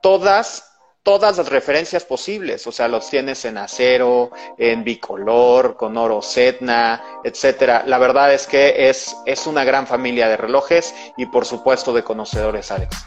todas 0.00 0.73
todas 1.04 1.36
las 1.36 1.50
referencias 1.50 2.04
posibles, 2.04 2.66
o 2.66 2.72
sea, 2.72 2.88
los 2.88 3.08
tienes 3.10 3.44
en 3.44 3.58
acero, 3.58 4.30
en 4.56 4.82
bicolor, 4.82 5.76
con 5.76 5.96
oro 5.98 6.22
setna, 6.22 7.00
etcétera. 7.22 7.84
La 7.86 7.98
verdad 7.98 8.32
es 8.32 8.46
que 8.46 8.88
es, 8.88 9.14
es 9.26 9.46
una 9.46 9.64
gran 9.64 9.86
familia 9.86 10.28
de 10.28 10.38
relojes 10.38 10.94
y 11.18 11.26
por 11.26 11.44
supuesto 11.44 11.92
de 11.92 12.02
conocedores, 12.02 12.72
Alex. 12.72 13.04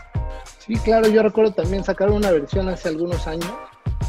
Sí, 0.60 0.76
claro, 0.76 1.08
yo 1.08 1.24
recuerdo 1.24 1.54
también 1.54 1.84
sacar 1.84 2.12
una 2.12 2.30
versión 2.30 2.70
hace 2.70 2.90
algunos 2.90 3.26
años, 3.26 3.52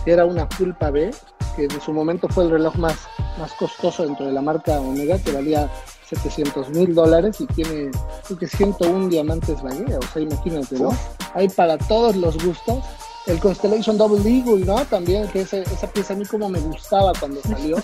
que 0.05 0.12
era 0.12 0.27
una 0.27 0.46
Pulpa 0.46 0.90
B, 0.90 1.11
que 1.57 1.64
en 1.64 1.81
su 1.81 1.92
momento 1.94 2.29
fue 2.29 2.44
el 2.44 2.51
reloj 2.51 2.74
más, 2.77 3.09
más 3.38 3.55
costoso 3.55 4.05
dentro 4.05 4.27
de 4.27 4.33
la 4.33 4.42
marca 4.42 4.79
Omega, 4.81 5.18
que 5.18 5.33
valía 5.33 5.70
700 6.05 6.68
mil 6.70 6.94
dólares 6.94 7.40
y 7.40 7.46
tiene 7.46 7.90
creo 8.27 8.38
que 8.38 8.46
101 8.46 9.09
diamantes 9.09 9.62
Valle, 9.62 9.96
o 9.96 10.03
sea, 10.12 10.20
imagínate, 10.20 10.79
¿no? 10.79 10.90
Hay 11.35 11.48
para 11.48 11.79
todos 11.79 12.16
los 12.16 12.37
gustos 12.44 12.85
el 13.28 13.40
Constellation 13.40 13.98
Double 13.98 14.28
Eagle, 14.28 14.64
¿no? 14.64 14.84
También, 14.86 15.28
que 15.28 15.42
esa, 15.42 15.58
esa 15.58 15.86
pieza 15.86 16.14
a 16.14 16.16
mí 16.16 16.24
como 16.24 16.48
me 16.48 16.60
gustaba 16.60 17.12
cuando 17.18 17.40
salió. 17.42 17.76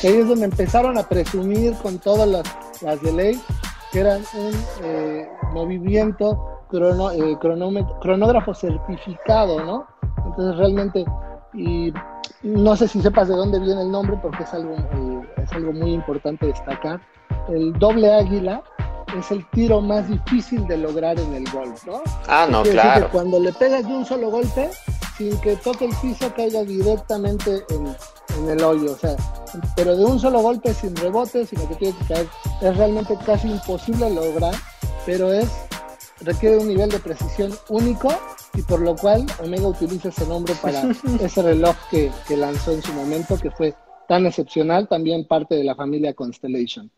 que 0.00 0.08
ahí 0.08 0.16
es 0.18 0.28
donde 0.28 0.44
empezaron 0.44 0.96
a 0.96 1.02
presumir 1.02 1.74
con 1.82 1.98
todas 1.98 2.28
las, 2.28 2.44
las 2.82 3.02
de 3.02 3.12
ley, 3.12 3.40
que 3.90 4.00
eran 4.00 4.22
un 4.34 4.52
eh, 4.84 5.28
movimiento 5.52 6.60
crono, 6.68 7.10
eh, 7.12 7.36
cronógrafo 8.00 8.54
certificado, 8.54 9.62
¿no? 9.64 9.86
Entonces 10.24 10.56
realmente, 10.56 11.04
y 11.52 11.92
no 12.42 12.76
sé 12.76 12.88
si 12.88 13.02
sepas 13.02 13.28
de 13.28 13.34
dónde 13.34 13.58
viene 13.58 13.82
el 13.82 13.90
nombre, 13.90 14.16
porque 14.22 14.44
es 14.44 14.54
algo, 14.54 14.74
eh, 14.74 15.28
es 15.42 15.52
algo 15.52 15.72
muy 15.72 15.92
importante 15.92 16.46
destacar. 16.46 17.00
El 17.48 17.72
doble 17.74 18.12
águila 18.12 18.62
es 19.18 19.30
el 19.30 19.48
tiro 19.50 19.80
más 19.80 20.08
difícil 20.08 20.66
de 20.66 20.76
lograr 20.76 21.18
en 21.18 21.34
el 21.34 21.50
golf, 21.50 21.86
¿no? 21.86 22.02
Ah, 22.26 22.46
no, 22.50 22.62
claro. 22.62 23.06
Que 23.06 23.12
cuando 23.12 23.40
le 23.40 23.52
pegas 23.52 23.86
de 23.86 23.92
un 23.92 24.04
solo 24.04 24.30
golpe, 24.30 24.70
sin 25.16 25.38
que 25.40 25.56
toque 25.56 25.86
el 25.86 25.94
piso, 26.00 26.32
caiga 26.34 26.62
directamente 26.62 27.64
en, 27.70 28.48
el 28.48 28.62
hoyo, 28.64 28.92
o 28.92 28.96
sea, 28.96 29.14
pero 29.76 29.94
de 29.94 30.04
un 30.04 30.18
solo 30.18 30.40
golpe, 30.40 30.72
sin 30.72 30.96
rebote, 30.96 31.46
sino 31.46 31.68
que 31.68 31.74
tiene 31.76 31.98
que 31.98 32.14
caer, 32.14 32.26
es 32.62 32.76
realmente 32.76 33.16
casi 33.26 33.48
imposible 33.48 34.08
lograr, 34.10 34.54
pero 35.04 35.32
es 35.32 35.48
requiere 36.20 36.56
un 36.56 36.68
nivel 36.68 36.90
de 36.90 36.98
precisión 36.98 37.52
único 37.68 38.08
y 38.54 38.62
por 38.62 38.80
lo 38.80 38.96
cual 38.96 39.26
Omega 39.42 39.66
utiliza 39.66 40.08
ese 40.08 40.26
nombre 40.26 40.54
para 40.62 40.82
ese 41.20 41.42
reloj 41.42 41.76
que, 41.90 42.10
que 42.26 42.36
lanzó 42.36 42.72
en 42.72 42.82
su 42.82 42.92
momento, 42.92 43.36
que 43.38 43.50
fue 43.50 43.74
tan 44.08 44.26
excepcional, 44.26 44.88
también 44.88 45.26
parte 45.26 45.54
de 45.54 45.64
la 45.64 45.74
familia 45.74 46.14
Constellation. 46.14 46.90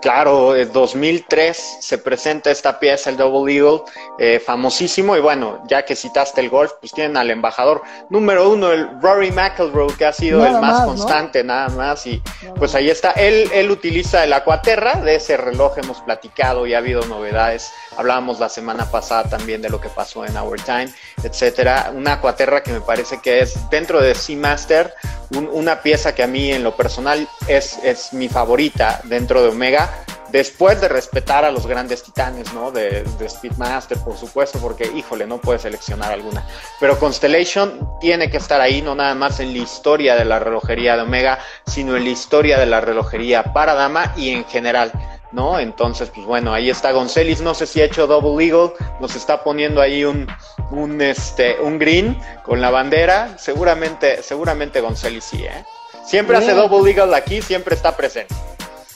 Claro, 0.00 0.56
en 0.56 0.72
2003 0.72 1.78
se 1.80 1.98
presenta 1.98 2.50
esta 2.50 2.78
pieza, 2.78 3.10
el 3.10 3.18
Double 3.18 3.54
Eagle, 3.54 3.82
eh, 4.18 4.40
famosísimo. 4.40 5.14
Y 5.14 5.20
bueno, 5.20 5.62
ya 5.68 5.84
que 5.84 5.94
citaste 5.94 6.40
el 6.40 6.48
golf, 6.48 6.72
pues 6.80 6.92
tienen 6.92 7.18
al 7.18 7.30
embajador 7.30 7.82
número 8.08 8.48
uno, 8.48 8.72
el 8.72 8.88
Rory 9.02 9.30
McIlroy, 9.30 9.92
que 9.94 10.06
ha 10.06 10.12
sido 10.12 10.46
el 10.46 10.54
más, 10.54 10.86
constante, 10.86 11.44
nada 11.44 11.68
más. 11.68 12.06
Y 12.06 12.22
pues 12.56 12.74
ahí 12.74 12.88
está. 12.88 13.10
Él, 13.12 13.50
él 13.52 13.70
utiliza 13.70 14.24
el 14.24 14.32
Aquaterra, 14.32 14.94
de 14.96 15.16
ese 15.16 15.36
reloj 15.36 15.76
hemos 15.76 16.00
platicado 16.00 16.66
y 16.66 16.72
ha 16.72 16.78
habido 16.78 17.02
novedades. 17.02 17.70
Hablábamos 17.96 18.40
la 18.40 18.48
semana 18.48 18.90
pasada 18.90 19.24
también 19.24 19.60
de 19.60 19.68
lo 19.68 19.80
que 19.80 19.90
pasó 19.90 20.24
en 20.24 20.34
Our 20.36 20.60
Time, 20.62 20.88
etcétera. 21.22 21.92
Una 21.94 22.14
Aquaterra 22.14 22.62
que 22.62 22.72
me 22.72 22.80
parece 22.80 23.20
que 23.20 23.40
es 23.40 23.68
dentro 23.68 24.00
de 24.00 24.14
Seamaster, 24.14 24.94
una 25.30 25.82
pieza 25.82 26.14
que 26.14 26.22
a 26.22 26.26
mí 26.26 26.52
en 26.52 26.64
lo 26.64 26.76
personal 26.76 27.28
es, 27.46 27.78
es 27.82 28.12
mi 28.12 28.28
favorita 28.28 29.00
dentro 29.04 29.42
de 29.42 29.48
Omega 29.48 30.04
después 30.32 30.80
de 30.80 30.88
respetar 30.88 31.44
a 31.44 31.50
los 31.50 31.66
grandes 31.66 32.02
titanes, 32.02 32.52
¿no? 32.52 32.70
De, 32.70 33.04
Speedmaster, 33.28 33.98
por 33.98 34.16
supuesto, 34.16 34.58
porque, 34.58 34.90
híjole, 34.94 35.26
no 35.26 35.38
puede 35.38 35.58
seleccionar 35.58 36.12
alguna. 36.12 36.46
Pero 36.78 36.98
Constellation 36.98 37.98
tiene 38.00 38.30
que 38.30 38.36
estar 38.36 38.60
ahí, 38.60 38.82
no 38.82 38.94
nada 38.94 39.14
más 39.14 39.40
en 39.40 39.52
la 39.52 39.58
historia 39.58 40.16
de 40.16 40.24
la 40.24 40.38
relojería 40.38 40.96
de 40.96 41.02
Omega, 41.02 41.38
sino 41.66 41.96
en 41.96 42.04
la 42.04 42.10
historia 42.10 42.58
de 42.58 42.66
la 42.66 42.80
relojería 42.80 43.52
para 43.52 43.74
dama 43.74 44.12
y 44.16 44.30
en 44.30 44.44
general. 44.44 44.92
¿No? 45.32 45.60
Entonces, 45.60 46.10
pues 46.12 46.26
bueno, 46.26 46.52
ahí 46.52 46.70
está 46.70 46.90
Goncelis, 46.90 47.40
no 47.40 47.54
sé 47.54 47.66
si 47.66 47.80
ha 47.80 47.84
hecho 47.84 48.06
Double 48.06 48.44
Eagle, 48.44 48.72
nos 49.00 49.14
está 49.14 49.44
poniendo 49.44 49.80
ahí 49.80 50.04
un, 50.04 50.26
un, 50.72 51.00
este, 51.00 51.60
un 51.60 51.78
green 51.78 52.18
con 52.42 52.60
la 52.60 52.70
bandera, 52.70 53.38
seguramente, 53.38 54.22
seguramente 54.22 54.80
Goncelis 54.80 55.24
sí, 55.24 55.44
¿eh? 55.44 55.64
Siempre 56.04 56.36
hace 56.36 56.54
Double 56.54 56.90
Eagle 56.90 57.14
aquí, 57.14 57.40
siempre 57.40 57.76
está 57.76 57.96
presente. 57.96 58.34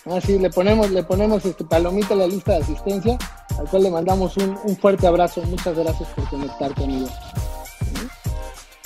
Ah, 0.06 0.20
sí, 0.20 0.38
le 0.38 0.50
ponemos, 0.50 0.90
le 0.90 1.02
ponemos 1.02 1.44
este 1.46 1.64
palomita 1.64 2.12
a 2.12 2.18
la 2.18 2.26
lista 2.26 2.52
de 2.52 2.58
asistencia, 2.58 3.16
al 3.58 3.66
cual 3.68 3.84
le 3.84 3.90
mandamos 3.90 4.36
un, 4.36 4.76
fuerte 4.76 5.06
abrazo. 5.06 5.40
Muchas 5.42 5.78
gracias 5.78 6.08
por 6.10 6.28
conectar 6.28 6.74
conmigo. 6.74 7.08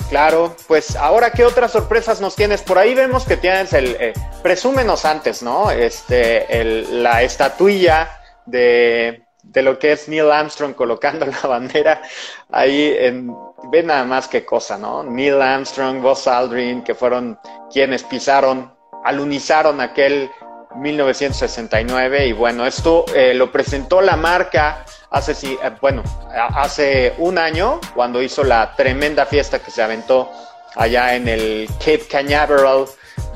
Claro, 0.09 0.55
pues 0.67 0.95
ahora 0.95 1.31
qué 1.31 1.45
otras 1.45 1.71
sorpresas 1.71 2.19
nos 2.19 2.35
tienes 2.35 2.63
por 2.63 2.79
ahí 2.79 2.95
vemos 2.95 3.25
que 3.25 3.37
tienes 3.37 3.73
el 3.73 3.95
eh, 3.99 4.13
presúmenos 4.41 5.05
antes, 5.05 5.43
¿no? 5.43 5.69
Este, 5.69 6.59
el, 6.59 7.03
la 7.03 7.21
estatuilla 7.21 8.09
de, 8.47 9.23
de 9.43 9.61
lo 9.61 9.77
que 9.77 9.91
es 9.91 10.09
Neil 10.09 10.31
Armstrong 10.31 10.73
colocando 10.73 11.25
la 11.43 11.47
bandera 11.47 12.01
ahí 12.49 12.91
en 12.97 13.31
ve 13.71 13.83
nada 13.83 14.03
más 14.03 14.27
qué 14.27 14.45
cosa, 14.45 14.77
¿no? 14.77 15.03
Neil 15.03 15.41
Armstrong, 15.41 16.01
Buzz 16.01 16.27
Aldrin, 16.27 16.83
que 16.83 16.95
fueron 16.95 17.37
quienes 17.71 18.03
pisaron, 18.03 18.73
alunizaron 19.03 19.79
aquel 19.79 20.31
1969 20.75 22.27
y 22.27 22.33
bueno, 22.33 22.65
esto 22.65 23.05
eh, 23.15 23.33
lo 23.33 23.51
presentó 23.51 24.01
la 24.01 24.15
marca 24.15 24.85
hace, 25.09 25.31
eh, 25.53 25.57
bueno, 25.81 26.03
hace 26.33 27.13
un 27.17 27.37
año 27.37 27.79
cuando 27.95 28.21
hizo 28.21 28.43
la 28.43 28.75
tremenda 28.75 29.25
fiesta 29.25 29.59
que 29.59 29.71
se 29.71 29.81
aventó 29.81 30.31
allá 30.75 31.15
en 31.15 31.27
el 31.27 31.67
Cape 31.79 32.07
Canaveral 32.09 32.85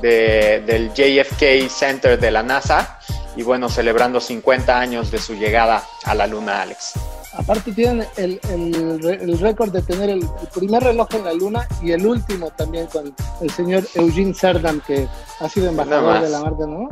del 0.00 0.92
JFK 0.92 1.68
Center 1.68 2.18
de 2.18 2.30
la 2.30 2.42
NASA 2.42 2.98
y 3.36 3.42
bueno, 3.42 3.68
celebrando 3.68 4.20
50 4.20 4.78
años 4.78 5.10
de 5.10 5.18
su 5.18 5.34
llegada 5.34 5.82
a 6.04 6.14
la 6.14 6.26
Luna, 6.26 6.62
Alex. 6.62 6.94
Aparte 7.36 7.72
tienen 7.72 8.06
el, 8.16 8.40
el, 8.44 9.38
récord 9.38 9.72
de 9.72 9.82
tener 9.82 10.08
el, 10.10 10.24
primer 10.54 10.82
reloj 10.82 11.08
en 11.14 11.24
la 11.24 11.32
Luna 11.32 11.66
y 11.82 11.92
el 11.92 12.06
último 12.06 12.50
también 12.50 12.86
con 12.86 13.14
el 13.40 13.50
señor 13.50 13.84
Eugene 13.94 14.34
Cerdam, 14.34 14.80
que 14.86 15.08
ha 15.40 15.48
sido 15.48 15.68
embajador 15.68 16.22
de 16.22 16.30
la 16.30 16.40
marca, 16.40 16.66
¿no? 16.66 16.88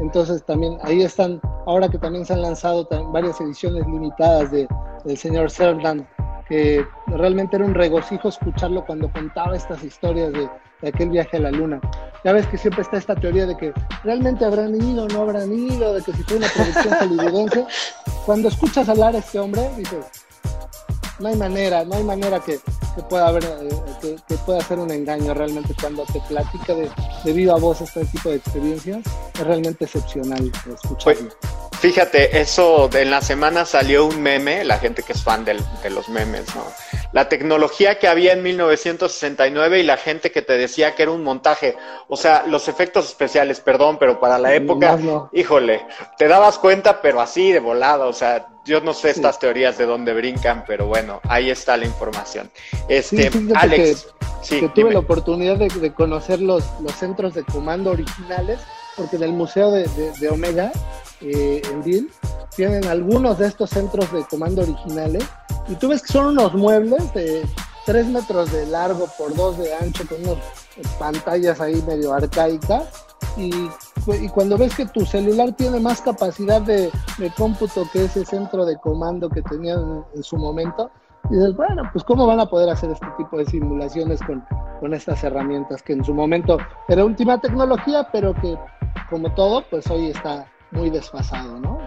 Entonces 0.00 0.44
también 0.44 0.78
ahí 0.82 1.02
están, 1.02 1.40
ahora 1.66 1.88
que 1.88 1.98
también 1.98 2.26
se 2.26 2.32
han 2.32 2.42
lanzado 2.42 2.88
varias 3.12 3.40
ediciones 3.40 3.86
limitadas 3.86 4.50
de, 4.50 4.66
del 5.04 5.16
señor 5.16 5.50
Cerdam 5.50 6.04
que 6.48 6.86
realmente 7.06 7.56
era 7.56 7.64
un 7.64 7.74
regocijo 7.74 8.28
escucharlo 8.28 8.84
cuando 8.84 9.10
contaba 9.10 9.56
estas 9.56 9.82
historias 9.82 10.32
de, 10.32 10.48
aquel 10.86 11.08
viaje 11.08 11.38
a 11.38 11.40
la 11.40 11.50
luna. 11.50 11.80
Ya 12.24 12.32
ves 12.32 12.46
que 12.46 12.58
siempre 12.58 12.82
está 12.82 12.98
esta 12.98 13.14
teoría 13.14 13.46
de 13.46 13.56
que 13.56 13.72
realmente 14.02 14.44
habrán 14.44 14.74
ido, 14.74 15.08
no 15.08 15.22
habrán 15.22 15.50
ido, 15.50 15.94
de 15.94 16.02
que 16.02 16.12
si 16.12 16.22
fue 16.24 16.36
una 16.36 16.48
producción 16.48 16.94
hollywoodense. 17.00 17.66
Cuando 18.24 18.48
escuchas 18.48 18.88
hablar 18.88 19.14
a 19.14 19.18
este 19.18 19.38
hombre, 19.38 19.68
dices, 19.76 20.06
no 21.18 21.28
hay 21.28 21.36
manera, 21.36 21.84
no 21.84 21.94
hay 21.94 22.04
manera 22.04 22.40
que, 22.40 22.58
pueda 23.10 23.28
haber, 23.28 23.44
eh, 23.44 24.16
que, 24.26 24.34
pueda 24.46 24.60
ser 24.62 24.78
un 24.78 24.90
engaño 24.90 25.34
realmente 25.34 25.74
cuando 25.78 26.04
te 26.04 26.20
platica 26.20 26.74
de, 26.74 26.90
de 27.24 27.32
viva 27.32 27.56
voz 27.56 27.82
este 27.82 28.04
tipo 28.06 28.30
de 28.30 28.36
experiencias, 28.36 29.02
es 29.34 29.46
realmente 29.46 29.84
excepcional 29.84 30.50
escucharlo. 30.72 31.28
Fíjate, 31.84 32.40
eso 32.40 32.88
en 32.94 33.10
la 33.10 33.20
semana 33.20 33.66
salió 33.66 34.06
un 34.06 34.22
meme, 34.22 34.64
la 34.64 34.78
gente 34.78 35.02
que 35.02 35.12
es 35.12 35.22
fan 35.22 35.44
de 35.44 35.52
los 35.90 36.08
memes, 36.08 36.46
¿no? 36.54 36.64
La 37.12 37.28
tecnología 37.28 37.98
que 37.98 38.08
había 38.08 38.32
en 38.32 38.42
1969 38.42 39.80
y 39.80 39.82
la 39.82 39.98
gente 39.98 40.32
que 40.32 40.40
te 40.40 40.54
decía 40.56 40.94
que 40.94 41.02
era 41.02 41.12
un 41.12 41.22
montaje. 41.22 41.76
O 42.08 42.16
sea, 42.16 42.46
los 42.46 42.68
efectos 42.68 43.04
especiales, 43.04 43.60
perdón, 43.60 43.98
pero 43.98 44.18
para 44.18 44.38
la 44.38 44.54
época, 44.54 44.98
híjole, 45.34 45.86
te 46.16 46.26
dabas 46.26 46.56
cuenta, 46.56 47.02
pero 47.02 47.20
así 47.20 47.52
de 47.52 47.60
volada. 47.60 48.06
O 48.06 48.14
sea, 48.14 48.46
yo 48.64 48.80
no 48.80 48.94
sé 48.94 49.10
estas 49.10 49.38
teorías 49.38 49.76
de 49.76 49.84
dónde 49.84 50.14
brincan, 50.14 50.64
pero 50.66 50.86
bueno, 50.86 51.20
ahí 51.28 51.50
está 51.50 51.76
la 51.76 51.84
información. 51.84 52.50
Este, 52.88 53.30
Alex, 53.56 54.06
que, 54.48 54.70
tuve 54.70 54.90
la 54.90 55.00
oportunidad 55.00 55.58
de, 55.58 55.92
conocer 55.92 56.40
los, 56.40 56.64
los 56.80 56.92
centros 56.92 57.34
de 57.34 57.44
comando 57.44 57.90
originales, 57.90 58.58
porque 58.96 59.16
en 59.16 59.22
el 59.24 59.32
Museo 59.32 59.70
de 59.70 60.28
Omega 60.30 60.72
eh, 61.20 61.62
en 61.70 61.82
Bill, 61.82 62.10
tienen 62.54 62.86
algunos 62.86 63.38
de 63.38 63.46
estos 63.46 63.70
centros 63.70 64.12
de 64.12 64.24
comando 64.24 64.62
originales 64.62 65.24
y 65.68 65.74
tú 65.76 65.88
ves 65.88 66.02
que 66.02 66.12
son 66.12 66.26
unos 66.26 66.54
muebles 66.54 67.12
de 67.14 67.46
3 67.86 68.06
metros 68.08 68.52
de 68.52 68.66
largo 68.66 69.08
por 69.16 69.34
2 69.34 69.58
de 69.58 69.74
ancho 69.74 70.06
con 70.06 70.20
unas 70.22 70.38
pantallas 70.98 71.60
ahí 71.60 71.82
medio 71.86 72.12
arcaicas 72.12 72.84
y, 73.36 73.50
cuando 74.34 74.58
ves 74.58 74.74
que 74.74 74.84
tu 74.84 75.06
celular 75.06 75.52
tiene 75.52 75.80
más 75.80 76.02
capacidad 76.02 76.60
de, 76.60 76.90
cómputo 77.36 77.88
que 77.90 78.04
ese 78.04 78.24
centro 78.24 78.66
de 78.66 78.76
comando 78.76 79.30
que 79.30 79.40
tenían 79.40 80.04
en, 80.14 80.22
su 80.22 80.36
momento, 80.36 80.90
dices, 81.30 81.56
bueno, 81.56 81.82
pues 81.92 82.04
cómo 82.04 82.26
van 82.26 82.40
a 82.40 82.46
poder 82.46 82.68
hacer 82.70 82.90
este 82.90 83.06
tipo 83.16 83.38
de 83.38 83.46
simulaciones 83.46 84.20
con, 84.22 84.44
con 84.80 84.94
estas 84.94 85.22
herramientas 85.24 85.82
que 85.82 85.94
en 85.94 86.04
su 86.04 86.14
momento 86.14 86.58
era 86.88 87.04
última 87.04 87.40
tecnología, 87.40 88.08
pero 88.12 88.34
que 88.34 88.56
como 89.10 89.32
todo, 89.34 89.64
pues 89.70 89.90
hoy 89.90 90.10
está 90.10 90.46
muy 90.70 90.90
desfasado, 90.90 91.58
¿no? 91.60 91.78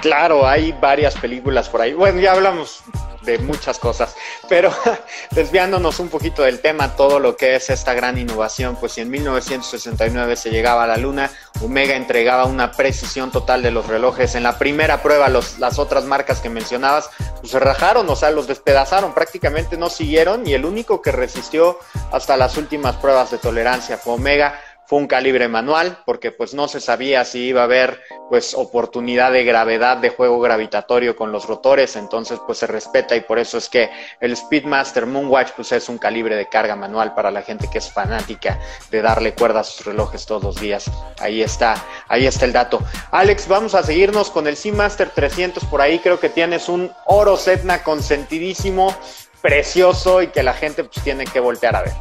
Claro, 0.00 0.46
hay 0.46 0.72
varias 0.72 1.14
películas 1.16 1.68
por 1.68 1.80
ahí. 1.80 1.92
Bueno, 1.92 2.20
ya 2.20 2.32
hablamos 2.32 2.82
de 3.22 3.38
muchas 3.38 3.78
cosas, 3.78 4.16
pero 4.48 4.72
desviándonos 5.32 5.98
un 6.00 6.08
poquito 6.08 6.42
del 6.42 6.60
tema, 6.60 6.96
todo 6.96 7.18
lo 7.18 7.36
que 7.36 7.56
es 7.56 7.68
esta 7.68 7.92
gran 7.92 8.16
innovación, 8.16 8.76
pues 8.76 8.92
si 8.92 9.02
en 9.02 9.10
1969 9.10 10.36
se 10.36 10.50
llegaba 10.50 10.84
a 10.84 10.86
la 10.86 10.96
Luna, 10.96 11.30
Omega 11.60 11.96
entregaba 11.96 12.46
una 12.46 12.72
precisión 12.72 13.30
total 13.30 13.62
de 13.62 13.70
los 13.70 13.86
relojes. 13.86 14.34
En 14.34 14.44
la 14.44 14.58
primera 14.58 15.02
prueba, 15.02 15.28
las 15.28 15.78
otras 15.78 16.04
marcas 16.04 16.40
que 16.40 16.48
mencionabas, 16.48 17.10
pues 17.40 17.50
se 17.52 17.58
rajaron, 17.58 18.08
o 18.08 18.16
sea, 18.16 18.30
los 18.30 18.46
despedazaron, 18.46 19.12
prácticamente 19.12 19.76
no 19.76 19.90
siguieron 19.90 20.46
y 20.46 20.54
el 20.54 20.64
único 20.64 21.02
que 21.02 21.12
resistió 21.12 21.78
hasta 22.12 22.36
las 22.36 22.56
últimas 22.56 22.96
pruebas 22.96 23.30
de 23.30 23.38
tolerancia 23.38 23.98
fue 23.98 24.14
Omega 24.14 24.58
fue 24.88 25.00
un 25.00 25.06
calibre 25.06 25.48
manual 25.48 25.98
porque 26.06 26.32
pues 26.32 26.54
no 26.54 26.66
se 26.66 26.80
sabía 26.80 27.22
si 27.26 27.40
iba 27.40 27.60
a 27.60 27.64
haber 27.64 28.00
pues 28.30 28.54
oportunidad 28.54 29.32
de 29.32 29.44
gravedad 29.44 29.98
de 29.98 30.08
juego 30.08 30.40
gravitatorio 30.40 31.14
con 31.14 31.30
los 31.30 31.46
rotores, 31.46 31.94
entonces 31.96 32.40
pues 32.46 32.56
se 32.56 32.66
respeta 32.66 33.14
y 33.14 33.20
por 33.20 33.38
eso 33.38 33.58
es 33.58 33.68
que 33.68 33.90
el 34.18 34.34
Speedmaster 34.34 35.04
Moonwatch 35.04 35.50
pues 35.54 35.72
es 35.72 35.90
un 35.90 35.98
calibre 35.98 36.36
de 36.36 36.48
carga 36.48 36.74
manual 36.74 37.14
para 37.14 37.30
la 37.30 37.42
gente 37.42 37.68
que 37.70 37.76
es 37.76 37.92
fanática 37.92 38.58
de 38.90 39.02
darle 39.02 39.34
cuerda 39.34 39.60
a 39.60 39.64
sus 39.64 39.84
relojes 39.84 40.24
todos 40.24 40.42
los 40.42 40.58
días. 40.58 40.90
Ahí 41.20 41.42
está, 41.42 41.74
ahí 42.08 42.26
está 42.26 42.46
el 42.46 42.54
dato. 42.54 42.80
Alex, 43.10 43.46
vamos 43.46 43.74
a 43.74 43.82
seguirnos 43.82 44.30
con 44.30 44.46
el 44.46 44.56
Seamaster 44.56 45.10
300 45.10 45.66
por 45.66 45.82
ahí, 45.82 45.98
creo 45.98 46.18
que 46.18 46.30
tienes 46.30 46.70
un 46.70 46.90
oro 47.04 47.36
Setna 47.36 47.82
consentidísimo, 47.82 48.96
precioso 49.42 50.22
y 50.22 50.28
que 50.28 50.42
la 50.42 50.54
gente 50.54 50.82
pues 50.84 51.04
tiene 51.04 51.26
que 51.26 51.40
voltear 51.40 51.76
a 51.76 51.82
ver. 51.82 51.92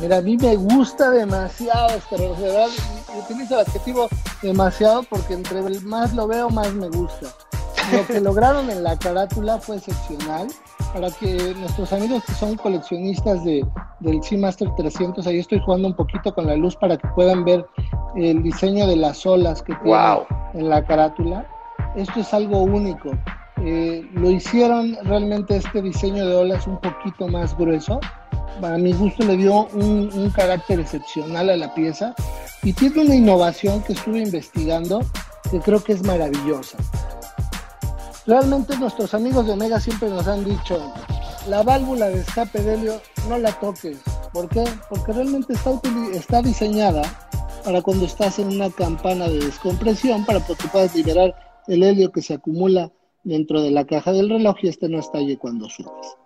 Mira, 0.00 0.18
a 0.18 0.20
mí 0.20 0.36
me 0.36 0.56
gusta 0.56 1.10
demasiado 1.10 1.96
este 1.96 2.16
reloj, 2.16 2.38
de 2.38 2.46
verdad, 2.46 2.68
utilizo 3.16 3.54
el 3.54 3.60
adjetivo 3.60 4.08
demasiado 4.42 5.02
porque 5.04 5.34
entre 5.34 5.62
más 5.80 6.14
lo 6.14 6.26
veo, 6.26 6.50
más 6.50 6.72
me 6.74 6.88
gusta. 6.88 7.28
Lo 7.92 8.06
que 8.06 8.20
lograron 8.20 8.70
en 8.70 8.82
la 8.82 8.98
carátula 8.98 9.58
fue 9.58 9.76
excepcional 9.76 10.48
para 10.92 11.10
que 11.10 11.54
nuestros 11.56 11.92
amigos 11.92 12.24
que 12.24 12.32
son 12.34 12.56
coleccionistas 12.56 13.44
de, 13.44 13.66
del 14.00 14.22
Seamaster 14.22 14.68
300, 14.76 15.26
ahí 15.26 15.38
estoy 15.38 15.60
jugando 15.60 15.88
un 15.88 15.94
poquito 15.94 16.34
con 16.34 16.46
la 16.46 16.56
luz 16.56 16.76
para 16.76 16.96
que 16.96 17.08
puedan 17.08 17.44
ver 17.44 17.66
el 18.16 18.42
diseño 18.42 18.86
de 18.86 18.96
las 18.96 19.24
olas 19.26 19.62
que 19.62 19.74
tiene 19.76 20.26
en 20.54 20.68
la 20.68 20.84
carátula. 20.84 21.46
Esto 21.96 22.20
es 22.20 22.32
algo 22.34 22.62
único. 22.62 23.10
Eh, 23.58 24.08
lo 24.14 24.30
hicieron 24.30 24.96
realmente 25.04 25.56
este 25.56 25.80
diseño 25.80 26.26
de 26.26 26.36
olas 26.36 26.66
un 26.66 26.78
poquito 26.80 27.28
más 27.28 27.56
grueso 27.56 28.00
a 28.62 28.78
mi 28.78 28.92
gusto 28.92 29.24
le 29.24 29.36
dio 29.36 29.66
un, 29.68 30.30
carácter 30.34 30.80
excepcional 30.80 31.50
a 31.50 31.56
la 31.56 31.74
pieza 31.74 32.14
y 32.62 32.72
tiene 32.72 33.02
una 33.02 33.14
innovación 33.14 33.82
que 33.82 33.92
estuve 33.92 34.20
investigando 34.20 35.04
que 35.50 35.60
creo 35.60 35.82
que 35.82 35.92
es 35.92 36.02
maravillosa. 36.02 36.78
Realmente 38.26 38.76
nuestros 38.78 39.12
amigos 39.12 39.46
de 39.46 39.52
Omega 39.52 39.78
siempre 39.80 40.08
nos 40.08 40.26
han 40.26 40.44
dicho, 40.44 40.92
la 41.48 41.62
válvula 41.62 42.08
de 42.08 42.20
escape 42.20 42.62
de 42.62 42.74
helio 42.74 43.00
no 43.28 43.38
la 43.38 43.52
toques. 43.52 43.98
¿Por 44.32 44.48
qué? 44.48 44.64
Porque 44.88 45.12
realmente 45.12 45.52
está, 45.52 45.72
está 46.12 46.42
diseñada 46.42 47.02
para 47.64 47.82
cuando 47.82 48.06
estás 48.06 48.38
en 48.38 48.48
una 48.48 48.70
campana 48.70 49.28
de 49.28 49.40
descompresión 49.40 50.24
para 50.24 50.40
que 50.40 50.54
puedas 50.72 50.94
liberar 50.94 51.34
el 51.66 51.82
helio 51.82 52.12
que 52.12 52.22
se 52.22 52.34
acumula 52.34 52.90
dentro 53.24 53.62
de 53.62 53.70
la 53.70 53.86
caja 53.86 54.12
del 54.12 54.28
reloj 54.28 54.56
y 54.62 54.68
este 54.68 54.88
no 54.88 54.98
estalle 54.98 55.38
cuando 55.38 55.68
subes. 55.68 56.23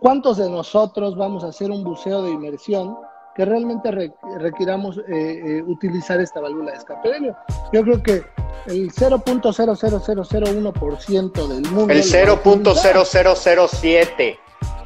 ¿Cuántos 0.00 0.36
de 0.36 0.50
nosotros 0.50 1.16
vamos 1.16 1.42
a 1.44 1.48
hacer 1.48 1.70
un 1.70 1.82
buceo 1.82 2.20
de 2.22 2.30
inmersión 2.30 2.98
que 3.34 3.44
realmente 3.44 3.90
requiramos 4.38 4.98
eh, 4.98 5.02
eh, 5.08 5.62
utilizar 5.66 6.20
esta 6.20 6.40
válvula 6.40 6.70
de 6.72 6.78
escape 6.78 7.08
de 7.08 7.16
helio? 7.16 7.34
Yo 7.72 7.82
creo 7.82 8.00
que 8.02 8.22
el 8.66 8.92
0.00001% 8.92 11.48
del 11.48 11.62
mundo. 11.70 11.92
El 11.92 12.02
0.0007. 12.02 14.38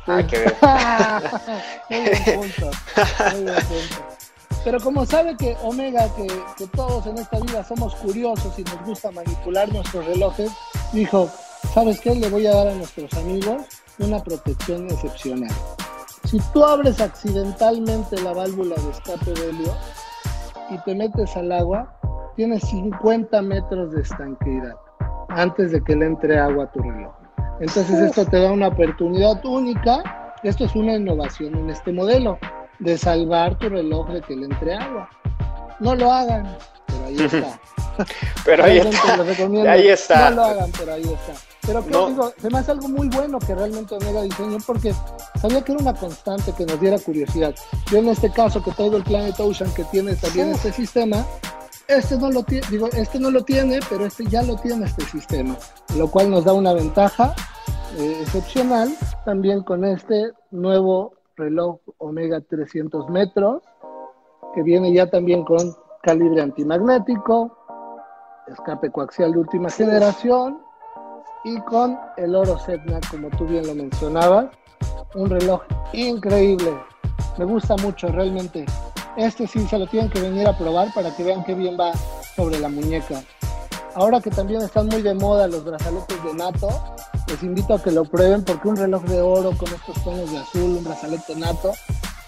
Hay 0.06 0.26
que 0.26 0.38
ver. 0.38 0.56
Pero 4.64 4.80
como 4.80 5.04
sabe 5.06 5.36
que 5.36 5.56
Omega, 5.62 6.12
que, 6.14 6.26
que, 6.58 6.66
todos 6.68 7.06
en 7.06 7.18
esta 7.18 7.40
vida 7.40 7.64
somos 7.64 7.96
curiosos 7.96 8.56
y 8.58 8.64
nos 8.64 8.84
gusta 8.84 9.10
manipular 9.10 9.72
nuestros 9.72 10.04
relojes, 10.04 10.52
dijo, 10.92 11.30
¿sabes 11.72 11.98
qué? 12.00 12.14
Le 12.14 12.28
voy 12.28 12.46
a 12.46 12.54
dar 12.54 12.68
a 12.68 12.74
nuestros 12.74 13.10
amigos 13.14 13.62
una 14.04 14.22
protección 14.22 14.86
excepcional. 14.90 15.50
Si 16.24 16.38
tú 16.52 16.64
abres 16.64 17.00
accidentalmente 17.00 18.20
la 18.22 18.32
válvula 18.32 18.76
de 18.76 18.90
escape 18.90 19.32
de 19.32 19.48
helio 19.50 19.74
y 20.70 20.78
te 20.84 20.94
metes 20.94 21.36
al 21.36 21.50
agua, 21.52 21.92
tienes 22.36 22.62
50 22.68 23.42
metros 23.42 23.92
de 23.92 24.02
estanqueidad 24.02 24.74
antes 25.28 25.72
de 25.72 25.82
que 25.82 25.96
le 25.96 26.06
entre 26.06 26.38
agua 26.38 26.64
a 26.64 26.72
tu 26.72 26.80
reloj. 26.80 27.12
Entonces 27.60 27.98
esto 27.98 28.24
te 28.26 28.40
da 28.40 28.52
una 28.52 28.68
oportunidad 28.68 29.44
única, 29.44 30.34
esto 30.42 30.64
es 30.64 30.74
una 30.74 30.94
innovación 30.94 31.54
en 31.56 31.70
este 31.70 31.92
modelo, 31.92 32.38
de 32.78 32.96
salvar 32.96 33.58
tu 33.58 33.68
reloj 33.68 34.08
de 34.08 34.22
que 34.22 34.36
le 34.36 34.46
entre 34.46 34.74
agua. 34.74 35.08
No 35.80 35.94
lo 35.94 36.10
hagan, 36.10 36.56
pero 36.86 37.06
ahí 37.06 37.18
está. 37.24 37.60
pero 38.44 38.64
ahí 38.64 38.78
está. 38.78 39.70
Ahí 39.70 39.88
está. 39.88 40.30
No 40.30 40.36
lo 40.36 40.44
hagan, 40.44 40.72
pero 40.78 40.92
ahí 40.94 41.02
está. 41.02 41.49
Pero 41.66 41.84
que 41.84 41.90
digo, 41.90 42.32
se 42.40 42.50
me 42.50 42.58
hace 42.58 42.70
algo 42.70 42.88
muy 42.88 43.08
bueno 43.08 43.38
que 43.38 43.54
realmente 43.54 43.94
Omega 43.94 44.22
diseño 44.22 44.58
porque 44.66 44.94
sabía 45.40 45.62
que 45.62 45.72
era 45.72 45.80
una 45.82 45.94
constante 45.94 46.52
que 46.56 46.64
nos 46.64 46.80
diera 46.80 46.98
curiosidad. 46.98 47.54
Yo 47.90 47.98
en 47.98 48.08
este 48.08 48.30
caso 48.30 48.62
que 48.62 48.72
traigo 48.72 48.96
el 48.96 49.04
Planet 49.04 49.38
Ocean 49.38 49.72
que 49.74 49.84
tiene 49.84 50.16
también 50.16 50.50
este 50.50 50.72
sistema, 50.72 51.24
este 51.86 52.16
no 52.16 52.30
lo 52.30 52.42
tiene, 52.42 52.66
digo, 52.70 52.88
este 52.92 53.18
no 53.18 53.30
lo 53.30 53.44
tiene, 53.44 53.80
pero 53.88 54.06
este 54.06 54.24
ya 54.26 54.42
lo 54.42 54.56
tiene 54.56 54.86
este 54.86 55.04
sistema, 55.04 55.56
lo 55.96 56.10
cual 56.10 56.30
nos 56.30 56.44
da 56.44 56.52
una 56.52 56.72
ventaja 56.72 57.34
eh, 57.98 58.18
excepcional 58.22 58.96
también 59.24 59.62
con 59.62 59.84
este 59.84 60.32
nuevo 60.50 61.14
reloj 61.36 61.78
Omega 61.98 62.40
300 62.40 63.08
metros 63.10 63.62
que 64.54 64.62
viene 64.62 64.92
ya 64.92 65.10
también 65.10 65.44
con 65.44 65.74
calibre 66.02 66.40
antimagnético, 66.40 67.56
escape 68.48 68.90
coaxial 68.90 69.32
de 69.32 69.38
última 69.38 69.70
generación 69.70 70.69
y 71.44 71.58
con 71.60 71.98
el 72.16 72.34
oro 72.34 72.58
Setna, 72.58 73.00
como 73.10 73.30
tú 73.30 73.46
bien 73.46 73.66
lo 73.66 73.74
mencionabas, 73.74 74.46
un 75.14 75.30
reloj 75.30 75.62
increíble. 75.92 76.72
Me 77.38 77.44
gusta 77.44 77.76
mucho 77.76 78.08
realmente. 78.08 78.66
Este 79.16 79.46
sí 79.46 79.66
se 79.66 79.78
lo 79.78 79.86
tienen 79.86 80.10
que 80.10 80.20
venir 80.20 80.46
a 80.46 80.56
probar 80.56 80.92
para 80.94 81.14
que 81.14 81.24
vean 81.24 81.44
qué 81.44 81.54
bien 81.54 81.76
va 81.78 81.92
sobre 82.36 82.58
la 82.58 82.68
muñeca. 82.68 83.22
ahora 83.94 84.20
que 84.20 84.30
también 84.30 84.62
están 84.62 84.86
muy 84.86 85.02
de 85.02 85.14
moda 85.14 85.48
los 85.48 85.64
brazaletes 85.64 86.22
de 86.22 86.34
NATO, 86.34 86.68
les 87.26 87.42
invito 87.42 87.74
a 87.74 87.82
que 87.82 87.90
lo 87.90 88.04
prueben 88.04 88.44
porque 88.44 88.68
un 88.68 88.76
reloj 88.76 89.02
de 89.04 89.20
oro 89.20 89.50
con 89.56 89.68
estos 89.68 90.02
tonos 90.04 90.30
de 90.30 90.38
azul, 90.38 90.76
un 90.78 90.84
brazalete 90.84 91.34
NATO, 91.34 91.72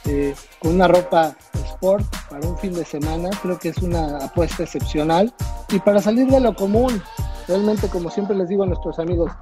eh, 0.06 0.34
con 0.58 0.74
una 0.74 0.88
ropa 0.88 1.34
sport 1.54 2.04
para 2.28 2.46
un 2.46 2.58
fin 2.58 2.74
de 2.74 2.84
semana, 2.84 3.30
creo 3.42 3.58
que 3.58 3.68
es 3.70 3.78
una 3.78 4.24
apuesta 4.24 4.62
excepcional. 4.62 5.32
Y 5.70 5.78
para 5.80 6.00
salir 6.00 6.26
de 6.28 6.40
lo 6.40 6.54
común, 6.54 7.02
realmente 7.48 7.88
como 7.88 8.10
siempre 8.10 8.36
les 8.36 8.48
digo 8.48 8.64
a 8.64 8.66
nuestros 8.66 8.98
amigos, 8.98 9.32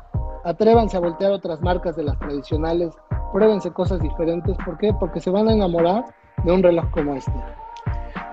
atrévanse 0.45 0.97
a 0.97 1.01
voltear 1.01 1.33
otras 1.33 1.61
marcas 1.61 1.97
de 1.97 2.05
las 2.05 2.19
tradicionales, 2.19 2.93
pruébense 3.33 3.71
cosas 3.73 4.01
diferentes. 4.01 4.57
¿Por 4.65 4.79
qué? 4.79 4.93
Porque 4.99 5.21
se 5.21 5.31
van 5.31 5.49
a 5.49 5.53
enamorar 5.53 6.05
de 6.45 6.53
un 6.53 6.63
reloj 6.63 6.91
como 6.91 7.15
este. 7.15 7.33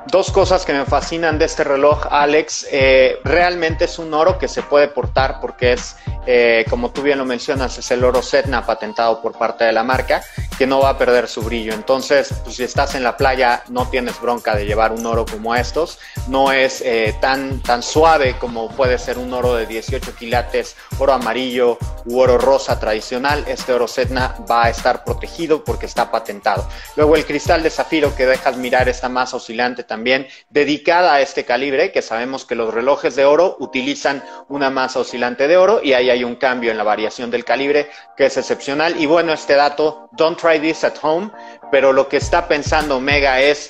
Dos 0.10 0.32
cosas 0.32 0.64
que 0.64 0.72
me 0.72 0.86
fascinan 0.86 1.38
de 1.38 1.44
este 1.44 1.66
reloj, 1.66 2.08
Alex. 2.10 2.66
Eh, 2.72 3.20
realmente 3.26 3.86
es 3.86 4.00
un 4.00 4.14
oro 4.14 4.38
que 4.38 4.48
se 4.48 4.62
puede 4.62 4.88
portar 4.88 5.42
porque 5.42 5.74
es, 5.74 5.98
eh, 6.26 6.66
como 6.70 6.92
tú 6.92 7.02
bien 7.02 7.18
lo 7.18 7.26
mencionas, 7.26 7.78
es 7.78 7.92
el 7.92 8.06
oro 8.06 8.22
Setna 8.22 8.66
patentado 8.66 9.22
por 9.22 9.38
parte 9.38 9.66
de 9.66 9.74
la 9.74 9.84
marca 9.84 10.22
que 10.58 10.66
no 10.66 10.80
va 10.80 10.90
a 10.90 10.98
perder 10.98 11.28
su 11.28 11.42
brillo. 11.42 11.74
Entonces, 11.74 12.34
pues, 12.44 12.56
si 12.56 12.64
estás 12.64 12.96
en 12.96 13.04
la 13.04 13.18
playa, 13.18 13.64
no 13.68 13.90
tienes 13.90 14.20
bronca 14.20 14.56
de 14.56 14.66
llevar 14.66 14.94
un 14.94 15.06
oro 15.06 15.26
como 15.26 15.54
estos. 15.54 16.00
No 16.28 16.54
es 16.54 16.82
eh, 16.82 17.16
tan, 17.20 17.62
tan 17.62 17.84
suave 17.84 18.38
como 18.40 18.70
puede 18.70 18.98
ser 18.98 19.18
un 19.18 19.34
oro 19.34 19.56
de 19.56 19.66
18 19.66 20.16
quilates, 20.16 20.78
oro 21.00 21.14
amarillo 21.14 21.78
u 22.06 22.18
oro 22.20 22.38
rosa 22.38 22.80
tradicional. 22.80 23.44
Este 23.46 23.74
oro 23.74 23.88
Setna 23.90 24.36
va 24.50 24.66
a 24.66 24.70
estar 24.70 25.04
protegido 25.04 25.66
porque 25.66 25.86
está 25.86 26.10
patentado. 26.10 26.68
Luego 26.96 27.18
el 27.18 27.26
cristal 27.26 27.62
de 27.62 27.70
zafiro 27.70 28.16
que 28.16 28.26
deja 28.26 28.50
admirar 28.50 28.88
esta 28.88 29.10
masa 29.10 29.36
oscilante 29.38 29.84
también 29.84 29.97
también 29.98 30.28
dedicada 30.52 31.16
a 31.16 31.22
este 31.22 31.44
calibre, 31.44 31.92
que 31.92 32.04
sabemos 32.04 32.46
que 32.46 32.54
los 32.54 32.72
relojes 32.72 33.16
de 33.16 33.26
oro 33.26 33.58
utilizan 33.60 34.24
una 34.48 34.70
masa 34.70 35.00
oscilante 35.00 35.48
de 35.48 35.58
oro 35.58 35.82
y 35.82 35.94
ahí 35.94 36.12
hay 36.12 36.24
un 36.24 36.36
cambio 36.36 36.70
en 36.70 36.78
la 36.78 36.84
variación 36.84 37.32
del 37.32 37.44
calibre 37.44 37.90
que 38.16 38.28
es 38.28 38.38
excepcional. 38.38 39.02
Y 39.02 39.08
bueno, 39.08 39.34
este 39.34 39.56
dato, 39.56 40.08
don't 40.12 40.40
try 40.40 40.60
this 40.60 40.84
at 40.84 40.94
home, 41.02 41.32
pero 41.72 41.94
lo 41.94 42.08
que 42.08 42.18
está 42.18 42.48
pensando 42.48 42.98
Omega 42.98 43.42
es, 43.42 43.70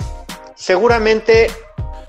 seguramente 0.53 1.49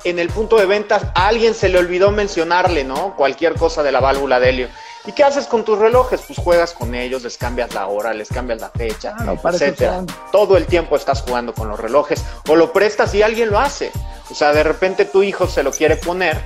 en 0.02 0.18
el 0.18 0.30
punto 0.30 0.56
de 0.56 0.66
ventas 0.66 1.04
a 1.14 1.28
alguien 1.28 1.54
se 1.54 1.68
le 1.68 1.78
olvidó 1.78 2.10
mencionarle, 2.10 2.82
¿no? 2.82 3.14
Cualquier 3.14 3.54
cosa 3.54 3.84
de 3.84 3.92
la 3.92 4.00
válvula 4.00 4.40
de 4.40 4.48
helio. 4.48 4.68
¿Y 5.08 5.12
qué 5.12 5.24
haces 5.24 5.46
con 5.46 5.64
tus 5.64 5.78
relojes? 5.78 6.20
Pues 6.26 6.38
juegas 6.38 6.74
con 6.74 6.94
ellos, 6.94 7.22
les 7.22 7.38
cambias 7.38 7.72
la 7.72 7.86
hora, 7.86 8.12
les 8.12 8.28
cambias 8.28 8.60
la 8.60 8.68
fecha, 8.68 9.16
etcétera. 9.42 10.04
Todo 10.30 10.58
el 10.58 10.66
tiempo 10.66 10.96
estás 10.96 11.22
jugando 11.22 11.54
con 11.54 11.66
los 11.66 11.80
relojes 11.80 12.22
o 12.46 12.54
lo 12.54 12.74
prestas 12.74 13.14
y 13.14 13.22
alguien 13.22 13.48
lo 13.48 13.58
hace. 13.58 13.90
O 14.30 14.34
sea, 14.34 14.52
de 14.52 14.62
repente 14.62 15.06
tu 15.06 15.22
hijo 15.22 15.46
se 15.46 15.62
lo 15.62 15.72
quiere 15.72 15.96
poner 15.96 16.38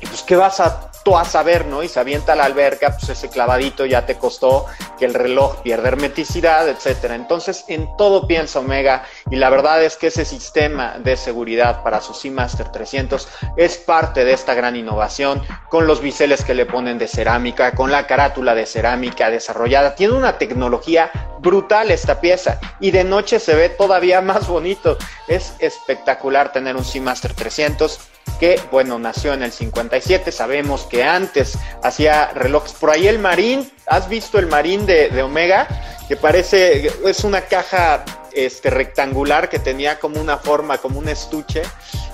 y 0.00 0.06
pues 0.06 0.22
¿qué 0.22 0.36
vas 0.36 0.58
a 0.60 0.90
tú 1.02 1.16
a 1.16 1.24
saber, 1.24 1.66
¿no? 1.66 1.82
Y 1.82 1.88
se 1.88 2.00
avienta 2.00 2.34
la 2.34 2.44
alberca, 2.44 2.96
pues 2.96 3.08
ese 3.08 3.28
clavadito 3.28 3.86
ya 3.86 4.06
te 4.06 4.16
costó 4.16 4.66
que 4.98 5.04
el 5.04 5.14
reloj 5.14 5.62
pierda 5.62 5.88
hermeticidad, 5.88 6.68
etcétera. 6.68 7.14
Entonces, 7.14 7.64
en 7.68 7.96
todo 7.96 8.26
piensa 8.26 8.60
Omega 8.60 9.04
y 9.30 9.36
la 9.36 9.50
verdad 9.50 9.82
es 9.82 9.96
que 9.96 10.08
ese 10.08 10.24
sistema 10.24 10.96
de 10.98 11.16
seguridad 11.16 11.82
para 11.82 12.00
su 12.00 12.14
Seamaster 12.14 12.70
300 12.70 13.28
es 13.56 13.78
parte 13.78 14.24
de 14.24 14.32
esta 14.32 14.54
gran 14.54 14.76
innovación 14.76 15.42
con 15.68 15.86
los 15.86 16.00
biseles 16.00 16.44
que 16.44 16.54
le 16.54 16.66
ponen 16.66 16.98
de 16.98 17.08
cerámica, 17.08 17.72
con 17.72 17.90
la 17.90 18.06
carátula 18.06 18.54
de 18.54 18.66
cerámica 18.66 19.30
desarrollada. 19.30 19.94
Tiene 19.94 20.14
una 20.14 20.38
tecnología 20.38 21.10
brutal 21.40 21.90
esta 21.90 22.20
pieza 22.20 22.60
y 22.78 22.92
de 22.92 23.04
noche 23.04 23.40
se 23.40 23.54
ve 23.54 23.68
todavía 23.68 24.20
más 24.22 24.46
bonito. 24.46 24.96
Es 25.28 25.54
espectacular 25.58 26.52
tener 26.52 26.76
un 26.76 26.84
Seamaster 26.84 27.34
300 27.34 28.11
que, 28.42 28.60
bueno, 28.72 28.98
nació 28.98 29.34
en 29.34 29.44
el 29.44 29.52
57. 29.52 30.32
Sabemos 30.32 30.82
que 30.86 31.04
antes 31.04 31.56
hacía 31.82 32.32
relojes. 32.34 32.72
Por 32.72 32.90
ahí 32.90 33.06
el 33.06 33.20
Marín, 33.20 33.70
¿has 33.86 34.08
visto 34.08 34.38
el 34.38 34.48
Marín 34.48 34.84
de, 34.84 35.22
Omega? 35.22 35.68
Que 36.08 36.16
parece, 36.16 36.90
es 37.06 37.22
una 37.22 37.42
caja 37.42 38.04
este, 38.32 38.70
rectangular 38.70 39.48
que 39.48 39.60
tenía 39.60 40.00
como 40.00 40.20
una 40.20 40.38
forma, 40.38 40.78
como 40.78 40.98
un 40.98 41.08
estuche. 41.08 41.62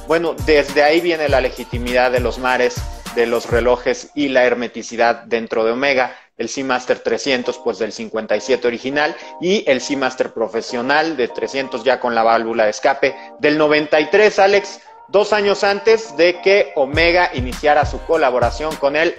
Bueno, 0.07 0.35
desde 0.45 0.83
ahí 0.83 1.01
viene 1.01 1.29
la 1.29 1.41
legitimidad 1.41 2.11
de 2.11 2.21
los 2.21 2.39
mares, 2.39 2.77
de 3.15 3.27
los 3.27 3.51
relojes 3.51 4.11
y 4.15 4.29
la 4.29 4.45
hermeticidad 4.45 5.23
dentro 5.25 5.65
de 5.65 5.73
Omega. 5.73 6.15
El 6.37 6.49
Seamaster 6.49 7.01
300, 7.01 7.59
pues 7.65 7.79
del 7.79 7.93
57 7.93 8.69
original, 8.69 9.17
y 9.41 9.65
el 9.67 9.81
Seamaster 9.81 10.33
profesional 10.33 11.17
de 11.17 11.27
300 11.29 11.83
ya 11.83 11.99
con 11.99 12.15
la 12.15 12.23
válvula 12.23 12.65
de 12.65 12.71
escape 12.71 13.17
del 13.41 13.59
93, 13.59 14.39
Alex 14.39 14.81
dos 15.09 15.33
años 15.33 15.65
antes 15.65 16.17
de 16.17 16.41
que 16.43 16.73
Omega 16.77 17.31
iniciara 17.35 17.85
su 17.85 17.99
colaboración 18.01 18.75
con 18.77 18.97
el 18.97 19.15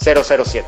007. 0.00 0.64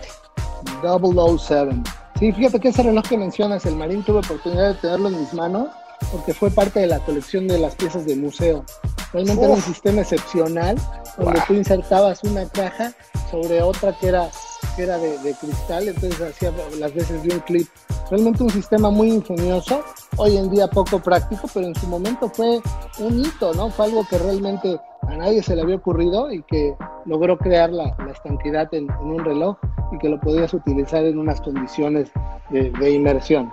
007. 0.83 1.83
Sí, 2.19 2.33
fíjate 2.33 2.61
que 2.61 2.69
ese 2.69 2.83
reloj 2.83 3.05
que 3.07 3.19
mencionas, 3.19 3.67
el 3.67 3.77
Marín, 3.77 4.03
tuve 4.03 4.19
oportunidad 4.19 4.75
de 4.75 4.75
tenerlo 4.75 5.09
en 5.09 5.21
mis 5.21 5.35
manos 5.35 5.69
porque 6.11 6.35
fue 6.35 6.51
parte 6.51 6.81
de 6.81 6.87
la 6.87 6.99
colección 7.01 7.47
de 7.47 7.59
las 7.59 7.75
piezas 7.75 8.07
de 8.07 8.17
museo. 8.17 8.65
Realmente 9.13 9.45
era 9.45 9.55
un 9.55 9.63
sistema 9.63 10.03
excepcional 10.03 10.77
donde 11.17 11.41
tú 11.47 11.55
insertabas 11.55 12.23
una 12.25 12.49
caja 12.49 12.93
sobre 13.31 13.63
otra 13.63 13.97
que 13.99 14.09
era, 14.09 14.31
que 14.77 14.83
era 14.83 14.99
de, 14.99 15.19
de 15.19 15.35
cristal, 15.35 15.89
entonces 15.89 16.21
hacía 16.21 16.53
las 16.79 16.93
veces 16.93 17.23
de 17.23 17.35
un 17.35 17.41
clip. 17.41 17.69
Realmente 18.11 18.45
un 18.45 18.51
sistema 18.51 18.91
muy 18.91 19.11
ingenioso 19.11 19.83
hoy 20.17 20.37
en 20.37 20.49
día 20.51 20.69
poco 20.69 21.01
práctico, 21.01 21.49
pero 21.53 21.67
en 21.67 21.75
su 21.75 21.89
momento 21.89 22.29
fue 22.29 22.61
un 23.01 23.19
hito, 23.19 23.53
¿no? 23.55 23.69
Fue 23.71 23.87
algo 23.87 24.07
que 24.09 24.17
realmente 24.19 24.79
a 25.03 25.17
nadie 25.17 25.43
se 25.43 25.57
le 25.57 25.63
había 25.63 25.77
ocurrido 25.77 26.31
y 26.33 26.43
que 26.43 26.77
logró 27.05 27.37
crear 27.37 27.71
la, 27.71 27.97
estanquidad 28.13 28.73
en, 28.75 28.91
un 29.01 29.25
reloj 29.25 29.57
y 29.93 29.99
que 29.99 30.09
lo 30.09 30.21
podías 30.21 30.55
utilizar 30.55 31.05
en 31.05 31.19
unas 31.19 31.41
condiciones 31.41 32.11
de, 32.51 32.91
inmersión. 32.91 33.53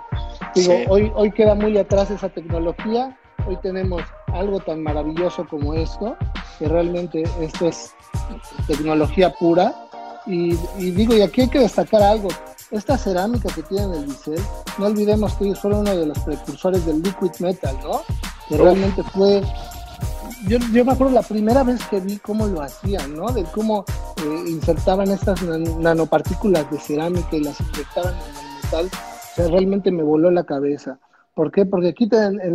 Digo, 0.54 0.74
hoy, 0.88 1.10
hoy 1.16 1.32
queda 1.32 1.56
muy 1.56 1.76
atrás 1.76 2.10
esa 2.12 2.28
tecnología, 2.28 3.16
hoy 3.48 3.56
tenemos 3.56 4.02
algo 4.32 4.60
tan 4.60 4.82
maravilloso 4.82 5.46
como 5.48 5.74
esto, 5.74 6.16
que 6.60 6.68
realmente 6.68 7.24
esto 7.40 7.68
es 7.68 7.92
tecnología 8.68 9.32
pura. 9.32 9.74
Y, 10.26 10.54
y 10.78 10.90
digo, 10.92 11.14
y 11.14 11.22
aquí 11.22 11.42
hay 11.42 11.48
que 11.48 11.58
destacar 11.58 12.02
algo, 12.02 12.28
esta 12.76 12.98
cerámica 12.98 13.48
que 13.54 13.62
tiene 13.62 13.96
el 13.96 14.06
bisel, 14.06 14.40
no 14.78 14.86
olvidemos 14.86 15.34
que 15.34 15.44
ellos 15.44 15.60
fueron 15.60 15.80
uno 15.80 15.96
de 15.96 16.06
los 16.06 16.18
precursores 16.20 16.84
del 16.84 17.02
liquid 17.02 17.30
metal, 17.40 17.76
¿no? 17.82 18.02
Que 18.48 18.56
realmente 18.56 19.02
fue 19.02 19.42
yo, 20.46 20.58
yo, 20.72 20.84
me 20.84 20.92
acuerdo 20.92 21.14
la 21.14 21.22
primera 21.22 21.62
vez 21.62 21.82
que 21.86 22.00
vi 22.00 22.18
cómo 22.18 22.46
lo 22.46 22.60
hacían, 22.60 23.14
¿no? 23.14 23.28
De 23.28 23.44
cómo 23.44 23.84
eh, 24.18 24.44
insertaban 24.48 25.10
estas 25.10 25.42
nanopartículas 25.42 26.70
de 26.70 26.78
cerámica 26.78 27.36
y 27.36 27.44
las 27.44 27.58
inyectaban 27.60 28.14
en 28.14 28.36
el 28.36 28.62
metal. 28.62 28.86
O 28.86 29.34
sea, 29.34 29.48
realmente 29.48 29.90
me 29.90 30.02
voló 30.02 30.30
la 30.30 30.44
cabeza. 30.44 30.98
¿Por 31.34 31.50
qué? 31.50 31.64
Porque 31.64 31.88
aquí 31.88 32.08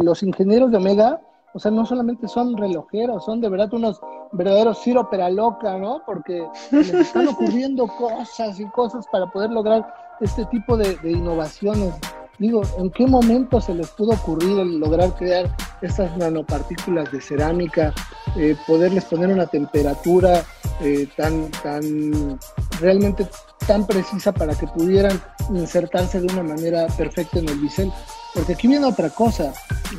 los 0.03 0.21
ingenieros 0.21 0.71
de 0.71 0.77
Omega, 0.77 1.19
o 1.53 1.59
sea, 1.59 1.71
no 1.71 1.85
solamente 1.85 2.27
son 2.27 2.55
relojeros, 2.55 3.25
son 3.25 3.41
de 3.41 3.49
verdad 3.49 3.73
unos 3.73 3.99
verdaderos 4.31 4.81
Ciro 4.83 5.09
Peraloca, 5.09 5.77
¿no? 5.77 6.01
Porque 6.05 6.45
les 6.71 6.93
están 6.93 7.27
ocurriendo 7.27 7.87
cosas 7.87 8.59
y 8.59 8.65
cosas 8.65 9.05
para 9.11 9.31
poder 9.31 9.49
lograr 9.49 9.93
este 10.21 10.45
tipo 10.45 10.77
de, 10.77 10.97
innovaciones. 11.03 11.93
Digo, 12.37 12.61
¿en 12.77 12.89
qué 12.91 13.05
momento 13.05 13.59
se 13.59 13.73
les 13.73 13.89
pudo 13.89 14.11
ocurrir 14.11 14.65
lograr 14.65 15.13
crear 15.15 15.53
estas 15.81 16.15
nanopartículas 16.17 17.11
de 17.11 17.19
cerámica, 17.19 17.93
eh, 18.37 18.55
poderles 18.65 19.05
poner 19.05 19.29
una 19.29 19.47
temperatura 19.47 20.43
eh, 20.81 21.07
tan, 21.17 21.51
tan, 21.63 22.39
realmente 22.79 23.27
tan 23.67 23.85
precisa 23.85 24.31
para 24.31 24.55
que 24.55 24.67
pudieran 24.67 25.19
insertarse 25.53 26.21
de 26.21 26.31
una 26.31 26.43
manera 26.43 26.87
perfecta 26.95 27.39
en 27.39 27.49
el 27.49 27.59
bisel? 27.59 27.91
Porque 28.33 28.53
aquí 28.53 28.67
viene 28.67 28.85
otra 28.85 29.09
cosa, 29.09 29.51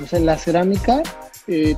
o 0.03 0.07
sea, 0.07 0.21
la 0.21 0.39
cerámica 0.39 1.03
eh, 1.51 1.77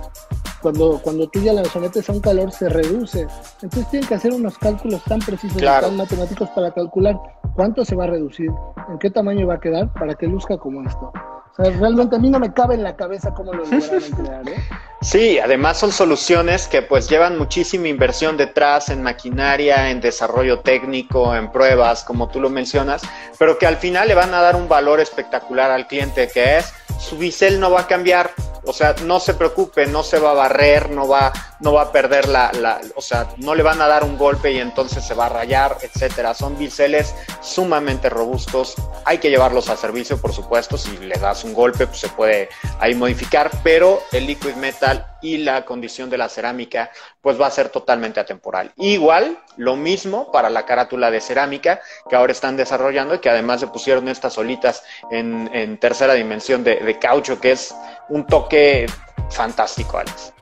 cuando, 0.61 1.01
cuando 1.03 1.29
tú 1.29 1.41
ya 1.41 1.53
la 1.53 1.65
sometes 1.65 2.09
a 2.09 2.13
un 2.13 2.21
calor 2.21 2.53
se 2.53 2.69
reduce. 2.69 3.27
Entonces 3.63 3.91
tienen 3.91 4.09
que 4.09 4.15
hacer 4.15 4.33
unos 4.33 4.57
cálculos 4.59 5.03
tan 5.05 5.19
precisos 5.19 5.61
y 5.61 5.65
tan 5.65 5.97
matemáticos 5.97 6.49
para 6.51 6.71
calcular 6.73 7.19
cuánto 7.57 7.85
se 7.85 7.97
va 7.97 8.05
a 8.05 8.09
reducir, 8.09 8.51
en 8.89 8.99
qué 8.99 9.11
tamaño 9.11 9.47
va 9.47 9.55
a 9.55 9.61
quedar 9.61 9.93
para 9.95 10.15
que 10.15 10.27
luzca 10.27 10.57
como 10.57 10.87
esto. 10.87 11.13
O 11.53 11.55
sea, 11.55 11.71
realmente 11.79 12.17
a 12.17 12.19
mí 12.19 12.31
no 12.31 12.39
me 12.39 12.53
cabe 12.55 12.77
en 12.77 12.83
la 12.83 12.97
cabeza 12.97 13.35
cómo 13.35 13.53
lo 13.53 13.65
lograron 13.65 14.11
crear, 14.17 14.49
¿eh? 14.49 14.57
Sí, 15.03 15.39
además 15.39 15.79
son 15.79 15.91
soluciones 15.93 16.69
que 16.69 16.81
pues 16.81 17.11
llevan 17.11 17.37
muchísima 17.37 17.89
inversión 17.89 18.37
detrás 18.37 18.89
en 18.89 19.03
maquinaria, 19.03 19.91
en 19.91 20.01
desarrollo 20.01 20.61
técnico, 20.61 21.35
en 21.35 21.51
pruebas, 21.51 22.05
como 22.05 22.29
tú 22.29 22.41
lo 22.41 22.49
mencionas, 22.49 23.03
pero 23.39 23.59
que 23.59 23.67
al 23.67 23.77
final 23.77 24.09
le 24.09 24.15
van 24.15 24.33
a 24.33 24.41
dar 24.41 24.55
un 24.55 24.69
valor 24.69 25.01
espectacular 25.01 25.71
al 25.71 25.89
cliente 25.89 26.31
que 26.33 26.59
es 26.59 26.73
su 26.99 27.19
bisel 27.19 27.59
no 27.59 27.71
va 27.71 27.81
a 27.81 27.87
cambiar, 27.87 28.31
O 28.65 28.73
sea, 28.73 28.95
no 29.05 29.21
se 29.21 29.35
preocupe, 29.35 29.87
no 29.87 30.03
se 30.03 30.19
va 30.19 30.31
a 30.31 30.35
barrer, 30.35 30.91
no 30.91 31.09
va, 31.09 31.33
no 31.61 31.73
va 31.73 31.83
a 31.83 31.93
perder 31.93 32.29
la, 32.29 32.81
o 32.95 33.01
sea, 33.01 33.29
no 33.39 33.55
le 33.55 33.63
van 33.63 33.81
a 33.81 33.89
dar 33.89 34.05
un 34.05 34.17
golpe 34.17 34.53
y 34.53 34.59
entonces 34.59 35.05
se 35.05 35.15
va 35.15 35.27
a 35.27 35.29
rayar, 35.29 35.77
etcétera. 35.83 36.35
Son 36.35 36.57
biseles 36.57 37.15
sumamente 37.41 38.09
robustos. 38.09 38.75
Hay 39.05 39.19
que 39.19 39.31
llevarlos 39.31 39.69
a 39.69 39.77
servicio, 39.77 40.21
por 40.21 40.33
supuesto. 40.33 40.79
Si 40.79 40.97
le 40.99 41.17
das 41.19 41.45
un 41.45 41.55
golpe, 41.55 41.87
pues 41.87 42.01
se 42.01 42.09
puede 42.09 42.49
ahí 42.79 42.95
modificar, 42.95 43.51
pero 43.63 44.01
el 44.13 44.27
liquid 44.27 44.55
metal 44.55 45.07
y 45.23 45.39
la 45.39 45.65
condición 45.65 46.11
de 46.11 46.19
la 46.19 46.29
cerámica, 46.29 46.91
pues 47.23 47.41
va 47.41 47.47
a 47.47 47.51
ser 47.51 47.69
totalmente 47.69 48.21
atemporal. 48.21 48.73
Igual, 48.77 49.39
lo 49.57 49.77
mismo 49.77 50.31
para 50.33 50.51
la 50.51 50.67
carátula 50.67 51.11
de 51.11 51.21
cerámica 51.21 51.81
que 52.11 52.17
ahora 52.17 52.33
están 52.33 52.57
desarrollando 52.57 53.15
y 53.15 53.19
que 53.21 53.31
además 53.31 53.61
se 53.61 53.69
pusieron 53.69 54.09
estas 54.09 54.37
olitas 54.37 54.83
en, 55.11 55.79
tercera 55.79 56.15
dimensión 56.15 56.65
de, 56.65 56.99
caucho, 56.99 57.41
que 57.41 57.53
es 57.53 57.75
un 58.13 58.27
toque 58.27 58.87
fantástico, 59.31 59.99
Alex. 59.99 60.33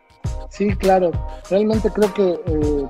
Sí, 0.51 0.69
claro. 0.77 1.11
Realmente 1.49 1.91
creo 1.91 2.13
que 2.13 2.41
eh, 2.47 2.89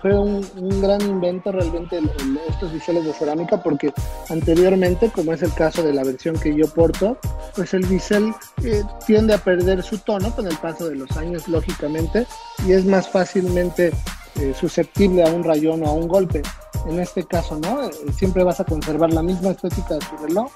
fue 0.00 0.18
un, 0.18 0.40
gran 0.80 1.02
invento 1.02 1.52
realmente 1.52 2.00
estos 2.48 2.72
biseles 2.72 3.04
de 3.04 3.12
cerámica 3.12 3.62
porque 3.62 3.92
anteriormente, 4.28 5.10
como 5.10 5.32
es 5.32 5.42
el 5.42 5.52
caso 5.52 5.82
de 5.82 5.92
la 5.92 6.04
versión 6.04 6.38
que 6.38 6.54
yo 6.54 6.72
porto, 6.72 7.18
pues 7.54 7.74
el 7.74 7.84
bisel 7.86 8.32
eh, 8.64 8.82
tiende 9.06 9.34
a 9.34 9.38
perder 9.38 9.82
su 9.82 9.98
tono 9.98 10.34
con 10.34 10.46
el 10.46 10.56
paso 10.58 10.88
de 10.88 10.94
los 10.94 11.14
años, 11.16 11.48
lógicamente, 11.48 12.26
y 12.66 12.72
es 12.72 12.84
más 12.84 13.08
fácilmente 13.08 13.92
eh, 14.40 14.54
susceptible 14.58 15.24
a 15.24 15.30
un 15.30 15.44
rayón 15.44 15.82
o 15.82 15.88
a 15.88 15.92
un 15.92 16.08
golpe. 16.08 16.42
En 16.86 16.98
este 16.98 17.24
caso, 17.24 17.58
¿no? 17.58 17.84
Eh, 17.84 17.90
siempre 18.12 18.42
vas 18.42 18.60
a 18.60 18.64
conservar 18.64 19.12
la 19.12 19.22
misma 19.22 19.50
estética 19.50 19.94
de 19.94 20.00
tu 20.00 20.16
reloj 20.26 20.50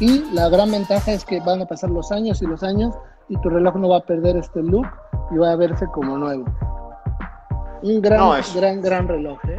y 0.00 0.24
la 0.32 0.48
gran 0.48 0.70
ventaja 0.70 1.12
es 1.12 1.24
que 1.24 1.40
van 1.40 1.62
a 1.62 1.66
pasar 1.66 1.90
los 1.90 2.10
años 2.12 2.40
y 2.42 2.46
los 2.46 2.62
años 2.62 2.94
y 3.28 3.36
tu 3.40 3.50
reloj 3.50 3.76
no 3.76 3.88
va 3.88 3.98
a 3.98 4.04
perder 4.04 4.36
este 4.36 4.62
look 4.62 4.86
y 5.30 5.36
va 5.36 5.52
a 5.52 5.56
verse 5.56 5.86
como 5.92 6.16
nuevo. 6.16 6.44
Un 7.82 8.02
gran, 8.02 8.42
gran, 8.54 8.82
gran 8.82 9.08
reloj. 9.08 9.38
¿eh? 9.48 9.56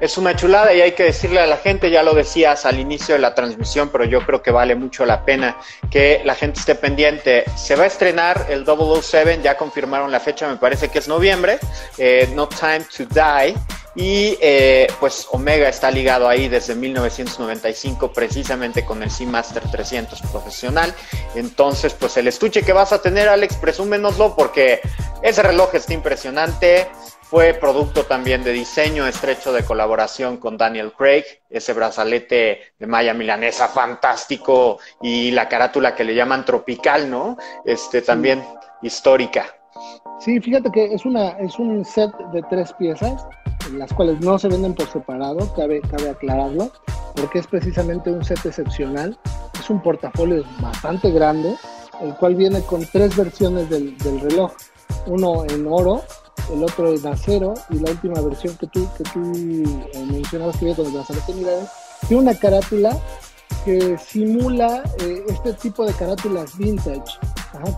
Es 0.00 0.18
una 0.18 0.36
chulada 0.36 0.74
y 0.74 0.82
hay 0.82 0.92
que 0.92 1.04
decirle 1.04 1.40
a 1.40 1.46
la 1.46 1.56
gente, 1.56 1.90
ya 1.90 2.02
lo 2.02 2.14
decías 2.14 2.66
al 2.66 2.78
inicio 2.78 3.14
de 3.14 3.20
la 3.20 3.34
transmisión, 3.34 3.88
pero 3.90 4.04
yo 4.04 4.20
creo 4.26 4.42
que 4.42 4.50
vale 4.50 4.74
mucho 4.74 5.06
la 5.06 5.24
pena 5.24 5.56
que 5.90 6.20
la 6.24 6.34
gente 6.34 6.60
esté 6.60 6.74
pendiente. 6.74 7.44
Se 7.56 7.74
va 7.74 7.84
a 7.84 7.86
estrenar 7.86 8.46
el 8.50 8.66
007, 8.66 9.40
ya 9.42 9.56
confirmaron 9.56 10.12
la 10.12 10.20
fecha, 10.20 10.48
me 10.48 10.56
parece 10.56 10.88
que 10.88 10.98
es 10.98 11.08
noviembre, 11.08 11.58
eh, 11.96 12.30
No 12.34 12.48
Time 12.48 12.84
to 12.96 13.06
Die. 13.06 13.54
Y 13.96 14.36
eh, 14.40 14.88
pues 14.98 15.28
Omega 15.30 15.68
está 15.68 15.90
ligado 15.90 16.28
ahí 16.28 16.48
desde 16.48 16.74
1995 16.74 18.12
precisamente 18.12 18.84
con 18.84 19.02
el 19.02 19.10
Seamaster 19.10 19.62
300 19.70 20.20
profesional. 20.22 20.92
Entonces 21.34 21.94
pues 21.94 22.16
el 22.16 22.28
estuche 22.28 22.62
que 22.62 22.72
vas 22.72 22.92
a 22.92 23.00
tener 23.00 23.28
Alex, 23.28 23.56
presúmenoslo 23.56 24.34
porque 24.34 24.80
ese 25.22 25.42
reloj 25.42 25.74
está 25.74 25.94
impresionante. 25.94 26.88
Fue 27.22 27.54
producto 27.54 28.04
también 28.04 28.44
de 28.44 28.52
diseño 28.52 29.06
estrecho 29.06 29.52
de 29.52 29.64
colaboración 29.64 30.36
con 30.36 30.56
Daniel 30.56 30.92
Craig, 30.92 31.24
ese 31.48 31.72
brazalete 31.72 32.74
de 32.78 32.86
malla 32.86 33.14
milanesa 33.14 33.68
fantástico 33.68 34.78
y 35.00 35.30
la 35.30 35.48
carátula 35.48 35.94
que 35.94 36.04
le 36.04 36.14
llaman 36.14 36.44
tropical, 36.44 37.10
¿no? 37.10 37.36
Este 37.64 38.02
también 38.02 38.44
histórica. 38.82 39.46
Sí, 40.20 40.40
fíjate 40.40 40.70
que 40.70 40.94
es 40.94 41.04
una 41.04 41.30
es 41.40 41.58
un 41.58 41.84
set 41.84 42.12
de 42.32 42.42
tres 42.50 42.72
piezas, 42.74 43.26
las 43.74 43.92
cuales 43.92 44.20
no 44.20 44.38
se 44.38 44.48
venden 44.48 44.74
por 44.74 44.86
separado, 44.88 45.52
cabe, 45.54 45.80
cabe 45.82 46.10
aclararlo, 46.10 46.70
porque 47.14 47.38
es 47.38 47.46
precisamente 47.46 48.10
un 48.10 48.24
set 48.24 48.44
excepcional. 48.44 49.18
Es 49.58 49.70
un 49.70 49.82
portafolio 49.82 50.44
bastante 50.60 51.10
grande, 51.10 51.54
el 52.02 52.14
cual 52.16 52.34
viene 52.34 52.60
con 52.62 52.84
tres 52.92 53.16
versiones 53.16 53.70
del, 53.70 53.96
del 53.98 54.20
reloj, 54.20 54.52
uno 55.06 55.44
en 55.44 55.66
oro, 55.66 56.02
el 56.52 56.62
otro 56.62 56.92
en 56.92 57.06
acero 57.06 57.54
y 57.70 57.78
la 57.78 57.90
última 57.90 58.20
versión 58.20 58.56
que 58.56 58.66
tú, 58.66 58.86
que 58.96 59.04
tú 59.04 59.32
eh, 59.94 60.06
mencionabas 60.10 60.56
que 60.56 60.66
viene 60.66 60.76
con 60.76 60.86
el 60.86 60.92
brazalete 60.92 61.32
tiene 62.06 62.22
una 62.22 62.34
carátula 62.34 62.98
que 63.64 63.96
simula 63.98 64.82
eh, 65.00 65.24
este 65.28 65.54
tipo 65.54 65.86
de 65.86 65.92
carátulas 65.94 66.56
vintage, 66.58 67.18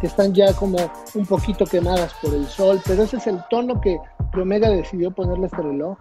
que 0.01 0.07
están 0.07 0.35
ya 0.35 0.53
como 0.55 0.79
un 1.15 1.27
poquito 1.27 1.65
quemadas 1.65 2.15
por 2.23 2.35
el 2.35 2.47
sol, 2.47 2.81
pero 2.87 3.03
ese 3.03 3.17
es 3.17 3.27
el 3.27 3.43
tono 3.51 3.81
que, 3.81 3.99
Omega 4.35 4.69
decidió 4.69 5.11
ponerle 5.11 5.47
este 5.47 5.63
reloj. 5.63 5.97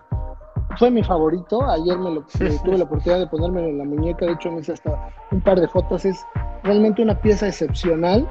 Fue 0.77 0.91
mi 0.91 1.01
favorito, 1.01 1.63
ayer 1.69 1.97
me 1.97 2.11
lo, 2.11 2.19
eh, 2.41 2.59
tuve 2.65 2.77
la 2.77 2.83
oportunidad 2.83 3.19
de 3.19 3.27
ponérmelo 3.27 3.69
en 3.69 3.77
la 3.77 3.85
muñeca, 3.85 4.25
de 4.25 4.33
hecho 4.33 4.51
me 4.51 4.59
hice 4.59 4.73
hasta 4.73 5.09
un 5.31 5.39
par 5.39 5.57
de 5.57 5.69
fotos, 5.69 6.03
es 6.03 6.19
realmente 6.63 7.01
una 7.01 7.17
pieza 7.21 7.47
excepcional 7.47 8.27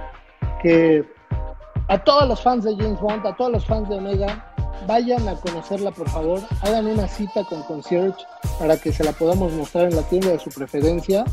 que 0.60 1.08
a 1.88 2.04
todos 2.04 2.28
los 2.28 2.42
fans 2.42 2.64
de 2.64 2.76
James 2.76 3.00
Bond, 3.00 3.26
a 3.26 3.34
todos 3.34 3.50
los 3.50 3.64
fans 3.64 3.88
de 3.88 3.96
Omega, 3.96 4.52
vayan 4.86 5.26
a 5.26 5.36
conocerla 5.36 5.90
por 5.90 6.08
favor, 6.10 6.40
hagan 6.62 6.86
una 6.86 7.08
cita 7.08 7.44
con 7.44 7.62
Concierge 7.62 8.26
para 8.58 8.76
que 8.76 8.92
se 8.92 9.04
la 9.04 9.12
podamos 9.12 9.52
mostrar 9.52 9.86
en 9.86 9.96
la 9.96 10.02
tienda 10.02 10.28
de 10.28 10.38
su 10.38 10.50
preferencia, 10.50 11.24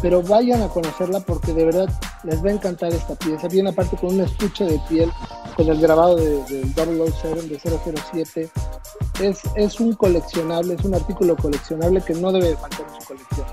pero 0.00 0.22
vayan 0.22 0.62
a 0.62 0.68
conocerla 0.68 1.20
porque 1.20 1.52
de 1.52 1.64
verdad 1.64 1.88
les 2.24 2.44
va 2.44 2.50
a 2.50 2.52
encantar 2.52 2.92
esta 2.92 3.14
pieza, 3.14 3.48
viene 3.48 3.70
aparte 3.70 3.96
con 3.96 4.14
un 4.14 4.20
estuche 4.20 4.64
de 4.64 4.80
piel, 4.88 5.10
con 5.56 5.68
el 5.68 5.80
grabado 5.80 6.16
del 6.16 6.46
de 6.46 7.10
007, 7.12 7.42
de 7.42 7.58
007, 7.58 8.50
es, 9.22 9.42
es 9.56 9.80
un 9.80 9.94
coleccionable, 9.94 10.74
es 10.74 10.84
un 10.84 10.94
artículo 10.94 11.36
coleccionable 11.36 12.00
que 12.00 12.14
no 12.14 12.32
debe 12.32 12.56
faltar 12.56 12.86
en 12.86 13.00
su 13.00 13.06
colección. 13.08 13.46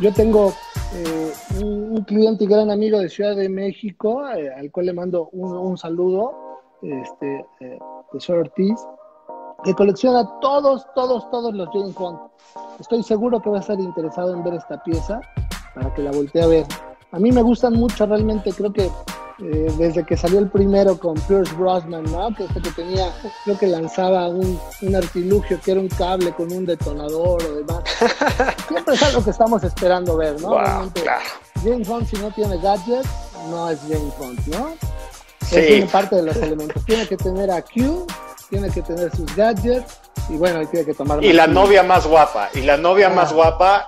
Yo 0.00 0.12
tengo 0.12 0.52
eh, 0.94 1.32
un, 1.62 2.02
cliente 2.04 2.44
y 2.44 2.46
gran 2.48 2.70
amigo 2.70 2.98
de 2.98 3.08
Ciudad 3.08 3.36
de 3.36 3.48
México, 3.48 4.28
eh, 4.28 4.52
al 4.52 4.70
cual 4.72 4.86
le 4.86 4.92
mando 4.92 5.28
un, 5.30 5.78
saludo, 5.78 6.60
este, 6.82 7.46
eh, 7.60 7.78
de 8.12 8.34
Ortiz, 8.34 8.78
que 9.62 9.72
colecciona 9.74 10.28
todos, 10.40 10.84
todos, 10.94 11.30
todos 11.30 11.54
los 11.54 11.68
James 11.72 11.94
Bond. 11.94 12.18
Estoy 12.80 13.02
seguro 13.04 13.40
que 13.40 13.50
va 13.50 13.58
a 13.58 13.60
estar 13.60 13.78
interesado 13.78 14.34
en 14.34 14.42
ver 14.42 14.54
esta 14.54 14.82
pieza 14.82 15.20
para 15.74 15.92
que 15.94 16.02
la 16.02 16.10
voltee 16.12 16.42
a 16.42 16.46
ver. 16.46 16.66
A 17.12 17.18
mí 17.18 17.30
me 17.32 17.42
gustan 17.42 17.74
mucho, 17.74 18.06
realmente 18.06 18.52
creo 18.52 18.72
que 18.72 18.90
eh, 19.40 19.72
desde 19.76 20.04
que 20.04 20.16
salió 20.16 20.38
el 20.38 20.48
primero 20.48 20.96
con 20.96 21.14
Pierce 21.14 21.52
Brosnan, 21.56 22.04
¿no? 22.04 22.28
Que, 22.36 22.46
que 22.46 22.70
tenía, 22.70 23.12
creo 23.44 23.58
que 23.58 23.66
lanzaba 23.66 24.28
un, 24.28 24.60
un, 24.82 24.94
artilugio 24.94 25.60
que 25.60 25.72
era 25.72 25.80
un 25.80 25.88
cable 25.88 26.32
con 26.32 26.52
un 26.52 26.64
detonador 26.64 27.42
o 27.42 27.54
demás. 27.54 27.82
Siempre 28.68 28.94
es 28.94 29.02
algo 29.02 29.24
que 29.24 29.30
estamos 29.30 29.64
esperando 29.64 30.16
ver, 30.16 30.40
¿no? 30.40 30.56
James 31.64 31.88
Bond 31.88 32.06
si 32.06 32.16
no 32.16 32.30
tiene 32.30 32.58
gadgets, 32.58 33.08
no 33.50 33.70
es 33.70 33.80
James 33.88 34.16
Bond, 34.18 34.46
¿no? 34.46 34.74
Sí. 35.44 35.56
Es 35.56 35.90
parte 35.90 36.16
de 36.16 36.22
los 36.22 36.36
elementos. 36.36 36.84
Tiene 36.84 37.06
que 37.08 37.16
tener 37.16 37.50
a 37.50 37.60
Q, 37.60 38.06
tiene 38.50 38.70
que 38.70 38.82
tener 38.82 39.14
sus 39.16 39.34
gadgets 39.34 40.00
y 40.28 40.36
bueno, 40.36 40.64
tiene 40.68 40.86
que 40.86 40.94
tomar... 40.94 41.22
Y 41.24 41.32
la 41.32 41.48
novia 41.48 41.82
más 41.82 42.06
guapa, 42.06 42.50
y 42.54 42.60
la 42.60 42.76
novia 42.76 43.10
más 43.10 43.32
ah. 43.32 43.34
guapa 43.34 43.86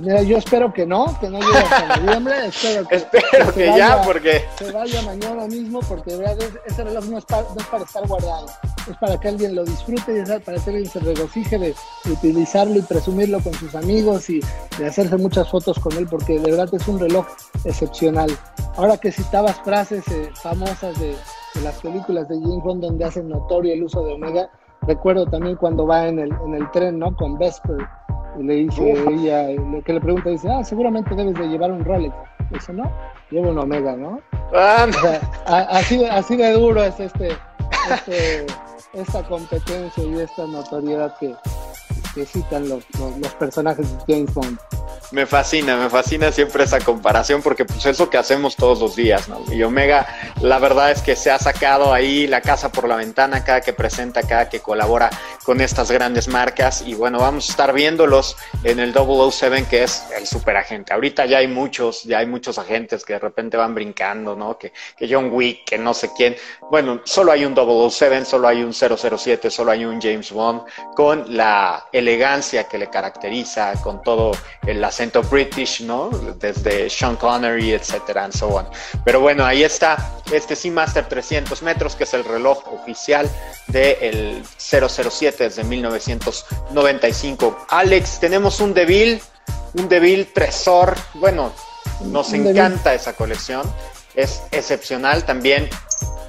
Mira, 0.00 0.22
yo 0.22 0.38
espero 0.38 0.72
que 0.72 0.86
no, 0.86 1.18
que 1.20 1.28
no 1.28 1.38
llegue 1.40 1.58
hasta 1.58 1.96
noviembre. 1.96 2.34
Espero 2.46 2.88
que, 2.88 2.96
espero 2.96 3.54
que, 3.54 3.66
ya, 3.66 4.02
porque. 4.02 4.44
Se 4.58 4.70
vaya 4.72 5.02
mañana 5.02 5.46
mismo, 5.46 5.80
porque 5.80 6.16
de 6.16 6.52
ese 6.66 6.84
reloj 6.84 7.04
no 7.06 7.18
es, 7.18 7.24
para, 7.24 7.42
no 7.42 7.60
es, 7.60 7.66
para, 7.66 7.84
estar 7.84 8.06
guardado. 8.06 8.46
Es 8.90 8.96
para 8.98 9.18
que 9.18 9.28
alguien 9.28 9.54
lo 9.54 9.64
disfrute 9.64 10.18
y 10.18 10.40
para 10.40 10.58
que 10.58 10.70
alguien 10.70 10.86
se 10.86 11.00
regocije 11.00 11.58
de, 11.58 11.74
utilizarlo 12.10 12.76
y 12.78 12.82
presumirlo 12.82 13.40
con 13.40 13.54
sus 13.54 13.74
amigos 13.74 14.28
y 14.30 14.40
de 14.78 14.86
hacerse 14.86 15.16
muchas 15.16 15.48
fotos 15.48 15.78
con 15.78 15.96
él, 15.96 16.06
porque 16.10 16.38
de 16.38 16.50
verdad 16.50 16.68
es 16.72 16.86
un 16.88 16.98
reloj 16.98 17.26
excepcional. 17.64 18.30
Ahora 18.76 18.96
que 18.96 19.12
citabas 19.12 19.56
frases 19.62 20.06
eh, 20.08 20.30
famosas 20.42 20.98
de, 20.98 21.08
de, 21.54 21.60
las 21.62 21.80
películas 21.80 22.28
de 22.28 22.40
James 22.40 22.62
Bond 22.62 22.82
donde 22.82 23.04
hacen 23.04 23.28
notorio 23.28 23.72
el 23.72 23.84
uso 23.84 24.04
de 24.04 24.14
Omega, 24.14 24.50
recuerdo 24.82 25.26
también 25.26 25.56
cuando 25.56 25.86
va 25.86 26.08
en 26.08 26.18
el, 26.18 26.32
en 26.46 26.54
el 26.54 26.70
tren, 26.72 26.98
¿no? 26.98 27.16
Con 27.16 27.38
Vesper, 27.38 27.86
y 28.38 28.42
le 28.42 28.54
dice 28.54 28.92
ella, 28.92 29.46
que 29.84 29.92
le 29.92 30.00
pregunta, 30.00 30.30
dice, 30.30 30.48
ah, 30.50 30.64
seguramente 30.64 31.14
debes 31.14 31.34
de 31.34 31.48
llevar 31.48 31.72
un 31.72 31.84
Rolex. 31.84 32.14
Dice, 32.50 32.72
no, 32.72 32.90
llevo 33.30 33.50
un 33.50 33.58
Omega, 33.58 33.96
¿no? 33.96 34.20
Ah, 34.54 34.86
así, 35.70 36.04
así 36.04 36.36
de 36.36 36.52
duro 36.52 36.82
es 36.82 36.98
este, 37.00 37.30
este, 37.90 38.46
esta 38.92 39.22
competencia 39.24 40.04
y 40.04 40.20
esta 40.20 40.46
notoriedad 40.46 41.16
que, 41.18 41.34
que 42.14 42.24
citan 42.24 42.68
los, 42.68 42.84
los 43.20 43.34
personajes 43.34 44.06
de 44.06 44.14
James 44.14 44.34
Bond. 44.34 44.58
Me 45.10 45.26
fascina, 45.26 45.76
me 45.76 45.88
fascina 45.90 46.32
siempre 46.32 46.64
esa 46.64 46.80
comparación 46.80 47.42
porque 47.42 47.64
pues 47.64 47.84
es 47.86 48.02
que 48.10 48.18
hacemos 48.18 48.56
todos 48.56 48.80
los 48.80 48.96
días, 48.96 49.28
¿no? 49.28 49.44
Y 49.52 49.62
Omega, 49.62 50.06
la 50.40 50.58
verdad 50.58 50.90
es 50.90 51.02
que 51.02 51.14
se 51.16 51.30
ha 51.30 51.38
sacado 51.38 51.92
ahí 51.92 52.26
la 52.26 52.40
casa 52.40 52.72
por 52.72 52.88
la 52.88 52.96
ventana 52.96 53.44
cada 53.44 53.60
que 53.60 53.72
presenta, 53.72 54.22
cada 54.22 54.48
que 54.48 54.60
colabora 54.60 55.10
con 55.44 55.60
estas 55.60 55.90
grandes 55.90 56.28
marcas 56.28 56.82
y 56.86 56.94
bueno, 56.94 57.18
vamos 57.18 57.48
a 57.48 57.52
estar 57.52 57.72
viéndolos 57.72 58.36
en 58.62 58.80
el 58.80 58.92
007 58.92 59.66
que 59.68 59.84
es 59.84 60.04
el 60.16 60.26
superagente. 60.26 60.92
Ahorita 60.92 61.26
ya 61.26 61.38
hay 61.38 61.48
muchos, 61.48 62.02
ya 62.04 62.18
hay 62.18 62.26
muchos 62.26 62.58
agentes 62.58 63.04
que 63.04 63.14
de 63.14 63.18
repente 63.18 63.56
van 63.56 63.74
brincando, 63.74 64.34
¿no? 64.34 64.58
Que, 64.58 64.72
que 64.96 65.08
John 65.08 65.30
Wick, 65.32 65.64
que 65.64 65.78
no 65.78 65.94
sé 65.94 66.10
quién. 66.16 66.36
Bueno, 66.70 67.00
solo 67.04 67.32
hay 67.32 67.44
un 67.44 67.54
007, 67.54 68.24
solo 68.24 68.48
hay 68.48 68.62
un 68.62 68.72
007, 68.72 69.50
solo 69.50 69.70
hay 69.70 69.84
un 69.84 70.00
James 70.00 70.32
Bond 70.32 70.62
con 70.94 71.36
la 71.36 71.86
elegancia 71.92 72.64
que 72.64 72.78
le 72.78 72.88
caracteriza, 72.88 73.74
con 73.82 74.02
todo 74.02 74.32
el 74.66 74.73
acento 74.82 75.22
British, 75.22 75.82
¿no? 75.82 76.08
Desde 76.38 76.88
Sean 76.88 77.16
Connery, 77.16 77.72
etcétera, 77.72 78.24
and 78.24 78.34
so 78.34 78.48
on. 78.48 78.66
Pero 79.04 79.20
bueno, 79.20 79.44
ahí 79.44 79.62
está 79.62 80.14
este 80.32 80.56
Seamaster 80.56 81.06
300 81.08 81.62
metros, 81.62 81.94
que 81.94 82.04
es 82.04 82.14
el 82.14 82.24
reloj 82.24 82.66
oficial 82.72 83.28
del 83.68 84.42
007 84.58 85.44
desde 85.44 85.64
1995. 85.64 87.66
Alex, 87.68 88.20
tenemos 88.20 88.60
un 88.60 88.72
Deville, 88.72 89.20
un 89.74 89.88
Deville 89.88 90.24
Tresor. 90.24 90.96
Bueno, 91.14 91.52
nos 92.06 92.32
encanta 92.32 92.94
esa 92.94 93.12
colección. 93.12 93.62
Es 94.14 94.42
excepcional 94.52 95.24
también 95.24 95.68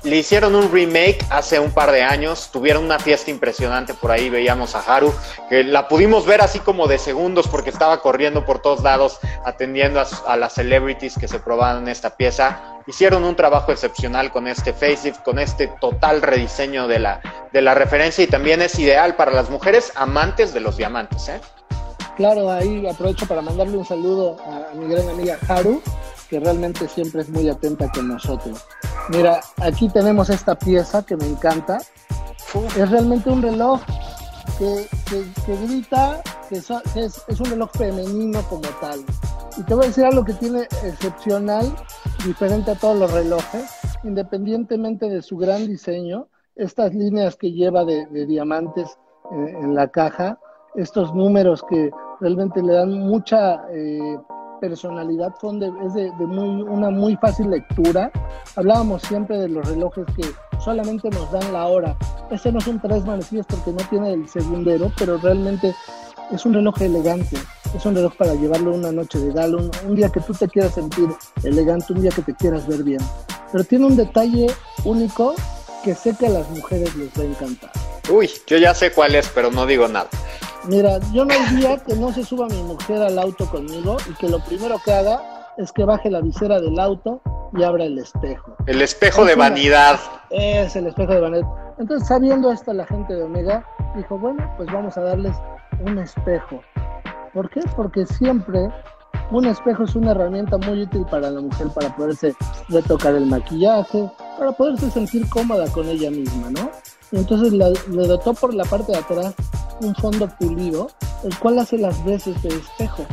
le 0.05 0.17
hicieron 0.17 0.53
un 0.55 0.71
remake 0.71 1.17
hace 1.31 1.59
un 1.59 1.71
par 1.71 1.91
de 1.91 2.03
años, 2.03 2.49
tuvieron 2.51 2.85
una 2.85 2.99
fiesta 2.99 3.31
impresionante 3.31 3.95
por 3.95 4.11
ahí, 4.11 4.29
veíamos 4.29 4.75
a 4.75 4.79
Haru, 4.81 5.11
que 5.49 5.63
la 5.63 5.87
pudimos 5.87 6.27
ver 6.27 6.41
así 6.41 6.59
como 6.59 6.87
de 6.87 6.99
segundos 6.99 7.47
porque 7.47 7.71
estaba 7.71 8.01
corriendo 8.01 8.45
por 8.45 8.59
todos 8.61 8.83
lados 8.83 9.19
atendiendo 9.45 10.01
a, 10.27 10.37
las 10.37 10.53
celebrities 10.53 11.17
que 11.17 11.27
se 11.27 11.39
probaban 11.39 11.87
esta 11.87 12.15
pieza. 12.15 12.81
Hicieron 12.85 13.23
un 13.23 13.35
trabajo 13.35 13.71
excepcional 13.71 14.31
con 14.31 14.47
este 14.47 14.73
facelift, 14.73 15.23
con 15.23 15.39
este 15.39 15.67
total 15.81 16.21
rediseño 16.21 16.87
de 16.87 16.99
la, 16.99 17.21
de 17.51 17.61
la 17.63 17.73
referencia 17.73 18.23
y 18.23 18.27
también 18.27 18.61
es 18.61 18.77
ideal 18.77 19.15
para 19.15 19.31
las 19.31 19.49
mujeres 19.49 19.91
amantes 19.95 20.53
de 20.53 20.59
los 20.59 20.77
diamantes. 20.77 21.29
¿eh? 21.29 21.41
Claro, 22.15 22.51
ahí 22.51 22.87
aprovecho 22.87 23.25
para 23.25 23.41
mandarle 23.41 23.77
un 23.77 23.85
saludo 23.85 24.37
a 24.45 24.75
mi 24.75 24.87
gran 24.87 25.09
amiga 25.09 25.39
Haru, 25.47 25.81
que 26.29 26.39
realmente 26.39 26.87
siempre 26.87 27.21
es 27.21 27.29
muy 27.29 27.49
atenta 27.49 27.89
con 27.91 28.07
nosotros. 28.07 28.65
Mira, 29.09 29.41
aquí 29.57 29.89
tenemos 29.89 30.29
esta 30.29 30.55
pieza 30.55 31.05
que 31.05 31.15
me 31.15 31.27
encanta. 31.27 31.79
Es 32.77 32.89
realmente 32.89 33.29
un 33.29 33.41
reloj 33.41 33.81
que, 34.57 34.87
grita 35.65 36.21
que, 36.49 36.57
es, 36.57 36.71
es, 37.27 37.39
un 37.39 37.45
reloj 37.45 37.69
femenino 37.71 38.41
como 38.49 38.67
tal. 38.81 39.03
Y 39.57 39.63
te 39.63 39.73
voy 39.73 39.85
a 39.85 39.87
decir 39.87 40.05
algo 40.05 40.23
que 40.23 40.33
tiene 40.33 40.63
excepcional, 40.83 41.73
diferente 42.25 42.71
a 42.71 42.75
todos 42.75 42.97
los 42.97 43.11
relojes, 43.11 43.65
independientemente 44.03 45.09
de 45.09 45.21
su 45.21 45.37
gran 45.37 45.67
diseño, 45.67 46.27
estas 46.55 46.93
líneas 46.93 47.35
que 47.35 47.51
lleva 47.51 47.83
de, 47.83 48.05
diamantes 48.25 48.97
en, 49.31 49.75
la 49.75 49.87
caja, 49.89 50.39
estos 50.75 51.13
números 51.13 51.63
que 51.69 51.91
realmente 52.21 52.61
le 52.61 52.73
dan 52.73 52.91
mucha 52.91 53.65
eh, 53.71 54.17
personalidad 54.59 55.33
son 55.39 55.59
de, 55.59 55.71
es 55.85 55.93
de, 55.93 56.11
muy, 56.25 56.61
una 56.63 56.89
muy 56.89 57.15
fácil 57.17 57.49
lectura. 57.49 58.11
Hablábamos 58.55 59.01
siempre 59.03 59.37
de 59.37 59.49
los 59.49 59.67
relojes 59.67 60.05
que 60.15 60.23
solamente 60.63 61.09
nos 61.09 61.31
dan 61.31 61.53
la 61.53 61.67
hora. 61.67 61.95
Este 62.31 62.51
no 62.51 62.59
es 62.59 62.67
un 62.67 62.79
tres 62.79 63.05
manecillas 63.05 63.45
porque 63.47 63.71
no 63.71 63.87
tiene 63.89 64.13
el 64.13 64.27
segundero, 64.27 64.91
pero 64.97 65.17
realmente 65.17 65.75
es 66.31 66.45
un 66.45 66.53
reloj 66.53 66.81
elegante. 66.81 67.37
Es 67.75 67.85
un 67.85 67.95
reloj 67.95 68.15
para 68.15 68.33
llevarlo 68.33 68.73
una 68.73 68.91
noche 68.91 69.19
de 69.19 69.33
gala, 69.33 69.57
un, 69.57 69.95
día 69.95 70.09
que 70.09 70.21
tú 70.21 70.33
te 70.33 70.47
quieras 70.47 70.73
sentir 70.73 71.09
elegante, 71.43 71.93
un 71.93 72.01
día 72.01 72.11
que 72.11 72.21
te 72.21 72.33
quieras 72.33 72.67
ver 72.67 72.83
bien. 72.83 73.01
Pero 73.51 73.63
tiene 73.63 73.85
un 73.85 73.95
detalle 73.95 74.47
único 74.85 75.35
que 75.83 75.93
sé 75.93 76.15
que 76.17 76.27
a 76.27 76.29
las 76.29 76.49
mujeres 76.49 76.95
les 76.95 77.09
va 77.17 77.23
a 77.23 77.25
encantar. 77.25 77.71
Uy, 78.09 78.29
yo 78.47 78.57
ya 78.57 78.73
sé 78.73 78.91
cuál 78.91 79.15
es, 79.15 79.27
pero 79.29 79.51
no 79.51 79.65
digo 79.65 79.87
nada. 79.87 80.09
Mira, 80.67 80.99
yo 81.13 81.25
no 81.25 81.33
diría 81.51 81.77
que 81.77 81.95
no 81.95 82.11
se 82.11 82.23
suba 82.23 82.47
mi 82.47 82.61
mujer 82.63 83.01
al 83.03 83.19
auto 83.19 83.45
conmigo 83.45 83.97
y 84.09 84.13
que 84.15 84.27
lo 84.27 84.39
primero 84.39 84.77
que 84.83 84.93
haga 84.93 85.21
es 85.57 85.71
que 85.71 85.85
baje 85.85 86.09
la 86.09 86.21
visera 86.21 86.59
del 86.59 86.79
auto 86.79 87.21
y 87.53 87.63
abra 87.63 87.85
el 87.85 87.99
espejo. 87.99 88.55
El 88.65 88.81
espejo 88.81 89.25
de 89.25 89.35
vanidad. 89.35 89.99
Es 90.31 90.75
el 90.75 90.87
espejo 90.87 91.13
de 91.13 91.21
vanidad. 91.21 91.47
Entonces, 91.77 92.07
sabiendo 92.07 92.51
esto, 92.51 92.73
la 92.73 92.85
gente 92.85 93.13
de 93.13 93.23
Omega 93.23 93.65
dijo, 93.95 94.17
bueno, 94.17 94.51
pues 94.57 94.71
vamos 94.71 94.97
a 94.97 95.01
darles 95.01 95.35
un 95.81 95.99
espejo. 95.99 96.61
¿Por 97.33 97.49
qué? 97.49 97.61
Porque 97.75 98.05
siempre 98.05 98.69
un 99.31 99.45
espejo 99.45 99.83
es 99.83 99.95
una 99.95 100.11
herramienta 100.11 100.57
muy 100.57 100.83
útil 100.83 101.05
para 101.09 101.29
la 101.29 101.41
mujer 101.41 101.67
para 101.73 101.95
poderse 101.95 102.35
retocar 102.69 103.15
el 103.15 103.25
maquillaje, 103.25 104.09
para 104.37 104.51
poderse 104.51 104.89
sentir 104.89 105.27
cómoda 105.29 105.67
con 105.71 105.87
ella 105.87 106.09
misma, 106.09 106.49
¿no? 106.49 106.71
Entonces 107.15 107.53
le 107.53 108.07
dotó 108.07 108.33
por 108.33 108.53
la 108.53 108.65
parte 108.65 108.91
de 108.91 108.97
atrás 108.97 109.33
un 109.81 109.95
fondo 109.95 110.29
pulido, 110.37 110.87
el 111.23 111.37
cual 111.39 111.59
hace 111.59 111.77
las 111.77 112.03
veces 112.03 112.41
de 112.43 112.49
espejo. 112.49 113.05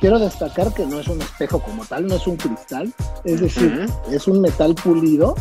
Quiero 0.00 0.18
destacar 0.18 0.72
que 0.74 0.86
no 0.86 1.00
es 1.00 1.08
un 1.08 1.20
espejo 1.20 1.58
como 1.60 1.84
tal, 1.84 2.06
no 2.06 2.14
es 2.14 2.26
un 2.26 2.36
cristal, 2.36 2.92
es 3.24 3.40
decir, 3.40 3.86
es 4.10 4.28
un 4.28 4.40
metal 4.40 4.74
pulido 4.74 5.34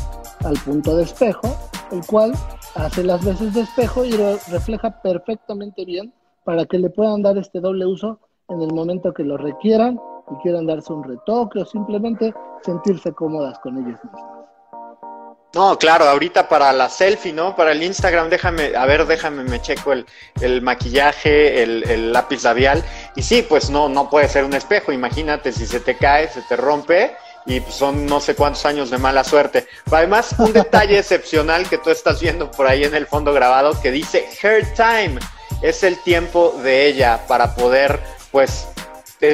al 0.46 0.58
punto 0.60 0.96
de 0.96 1.04
espejo, 1.04 1.54
el 1.92 2.06
cual 2.06 2.34
hace 2.76 3.04
las 3.04 3.24
veces 3.24 3.54
de 3.54 3.62
espejo 3.62 4.06
y 4.06 4.12
lo 4.12 4.38
refleja 4.50 5.02
perfectamente 5.02 5.86
bien 5.86 6.14
para 6.44 6.66
que 6.66 6.80
le 6.80 6.90
puedan 6.90 7.22
dar 7.22 7.38
este 7.38 7.60
doble 7.60 7.86
uso 7.86 8.20
en 8.48 8.62
el 8.62 8.74
momento 8.74 9.14
que 9.14 9.24
lo 9.24 9.38
requieran 9.38 10.00
y 10.32 10.36
quieran 10.42 10.66
darse 10.66 10.94
un 10.94 11.04
retoque 11.04 11.60
o 11.60 11.66
simplemente 11.66 12.34
sentirse 12.64 13.12
cómodas 13.12 13.60
con 13.60 13.78
ellas 13.78 14.00
mismas. 14.04 14.37
No, 15.54 15.78
claro, 15.80 16.06
ahorita 16.06 16.50
para 16.50 16.72
la 16.74 16.90
selfie, 16.90 17.34
¿no? 17.34 17.56
Para 17.56 17.72
el 17.72 17.82
Instagram, 17.82 18.30
déjame, 18.30 18.76
a 18.76 18.86
ver, 18.86 19.06
déjame, 19.06 19.44
me 19.44 19.62
checo 19.62 19.94
el, 19.94 20.06
el 20.42 20.62
maquillaje, 20.62 21.64
el, 21.64 21.84
el, 21.90 22.14
lápiz 22.14 22.44
labial. 22.44 22.84
Y 23.16 23.24
sí, 23.24 23.46
pues 23.48 23.70
no, 23.70 23.88
no 23.88 24.10
puede 24.10 24.28
ser 24.28 24.44
un 24.44 24.54
espejo. 24.54 24.92
Imagínate 24.92 25.52
si 25.52 25.66
se 25.66 25.80
te 25.80 25.96
cae, 25.96 26.28
se 26.28 26.42
te 26.44 26.58
rompe 26.58 27.16
y 27.48 27.62
son 27.70 28.06
no 28.06 28.20
sé 28.20 28.36
cuántos 28.36 28.66
años 28.66 28.90
de 28.90 28.98
mala 28.98 29.24
suerte. 29.24 29.68
Además, 29.90 30.36
un 30.38 30.52
detalle 30.52 31.00
excepcional 31.00 31.68
que 31.68 31.78
tú 31.78 31.90
estás 31.90 32.20
viendo 32.22 32.52
por 32.52 32.68
ahí 32.68 32.84
en 32.84 32.94
el 32.94 33.08
fondo 33.08 33.34
grabado 33.34 33.80
que 33.82 33.92
dice 33.92 34.28
Her 34.42 34.74
Time. 34.74 35.20
Es 35.62 35.82
el 35.84 35.98
tiempo 36.04 36.60
de 36.62 36.86
ella 36.86 37.22
para 37.28 37.56
poder, 37.56 38.00
pues, 38.32 38.68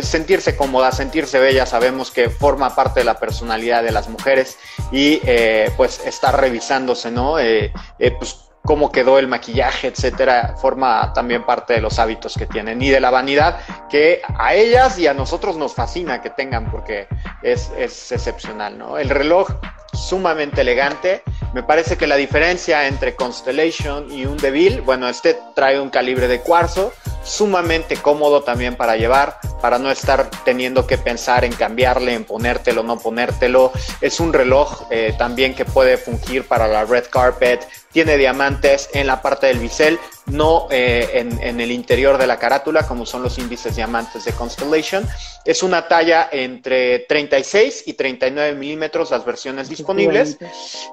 sentirse 0.02 0.56
cómoda, 0.56 0.92
sentirse 0.92 1.40
bella, 1.40 1.66
sabemos 1.66 2.12
que 2.12 2.30
forma 2.30 2.76
parte 2.76 3.02
de 3.02 3.06
la 3.06 3.20
personalidad 3.20 3.84
de 3.84 3.92
las 3.92 4.08
mujeres 4.08 4.58
y 4.92 5.20
eh, 5.24 5.72
pues 5.76 6.00
estar 6.06 6.40
revisándose, 6.40 7.12
¿no? 7.12 7.40
Eh, 7.40 7.74
eh, 8.00 8.12
pues 8.12 8.40
cómo 8.66 8.94
quedó 8.94 9.20
el 9.20 9.28
maquillaje, 9.28 9.88
etcétera, 9.88 10.56
forma 10.58 11.12
también 11.14 11.46
parte 11.46 11.74
de 11.74 11.82
los 11.82 12.00
hábitos 12.00 12.36
que 12.36 12.46
tienen 12.46 12.82
y 12.82 12.90
de 12.90 13.02
la 13.02 13.10
vanidad 13.10 13.60
que 13.90 14.22
a 14.38 14.54
ellas 14.54 14.98
y 14.98 15.08
a 15.08 15.14
nosotros 15.14 15.58
nos 15.58 15.74
fascina 15.74 16.22
que 16.22 16.30
tengan 16.30 16.72
porque 16.72 17.08
es, 17.42 17.70
es 17.78 18.10
excepcional, 18.14 18.78
¿no? 18.78 18.98
El 18.98 19.10
reloj 19.10 19.50
sumamente 19.94 20.62
elegante. 20.62 21.24
Me 21.54 21.62
parece 21.62 21.98
que 21.98 22.08
la 22.08 22.16
diferencia 22.16 22.88
entre 22.88 23.16
Constellation 23.16 24.12
y 24.12 24.26
un 24.26 24.38
Deville, 24.38 24.82
bueno, 24.82 25.08
este 25.08 25.38
trae 25.56 25.80
un 25.80 25.90
calibre 25.90 26.28
de 26.28 26.40
cuarzo, 26.40 26.94
sumamente 27.24 27.98
cómodo 27.98 28.44
también 28.44 28.76
para 28.76 28.96
llevar, 28.96 29.40
para 29.64 29.80
no 29.80 29.89
estar 29.89 30.30
teniendo 30.43 30.86
que 30.86 30.97
pensar 30.97 31.45
en 31.45 31.53
cambiarle, 31.53 32.14
en 32.14 32.26
ponértelo, 32.26 32.84
no 32.84 32.99
ponértelo. 32.99 33.72
Es 34.01 34.20
un 34.20 34.34
reloj 34.34 34.88
eh, 34.89 35.16
también 35.18 35.55
que 35.55 35.64
puede 35.64 35.95
fungir 35.95 36.45
para 36.45 36.68
la 36.68 36.84
red 36.84 37.05
carpet, 37.09 37.66
tiene 37.93 38.18
diamantes 38.18 38.89
en 38.93 39.07
la 39.07 39.22
parte 39.22 39.47
del 39.47 39.59
bisel, 39.59 39.97
no 40.26 40.67
eh, 40.71 41.09
en, 41.13 41.59
el 41.59 41.71
interior 41.71 42.17
de 42.17 42.28
la 42.28 42.39
carátula, 42.39 42.88
como 42.88 43.05
son 43.05 43.24
los 43.24 43.38
índices 43.38 43.76
diamantes 43.76 44.26
de 44.26 44.32
Constellation. 44.32 45.07
Es 45.45 45.63
una 45.63 45.88
talla 45.88 46.30
entre 46.32 46.99
36 46.99 47.84
y 47.86 47.93
39 47.93 48.55
milímetros, 48.55 49.11
las 49.11 49.26
versiones 49.26 49.69
disponibles. 49.69 50.38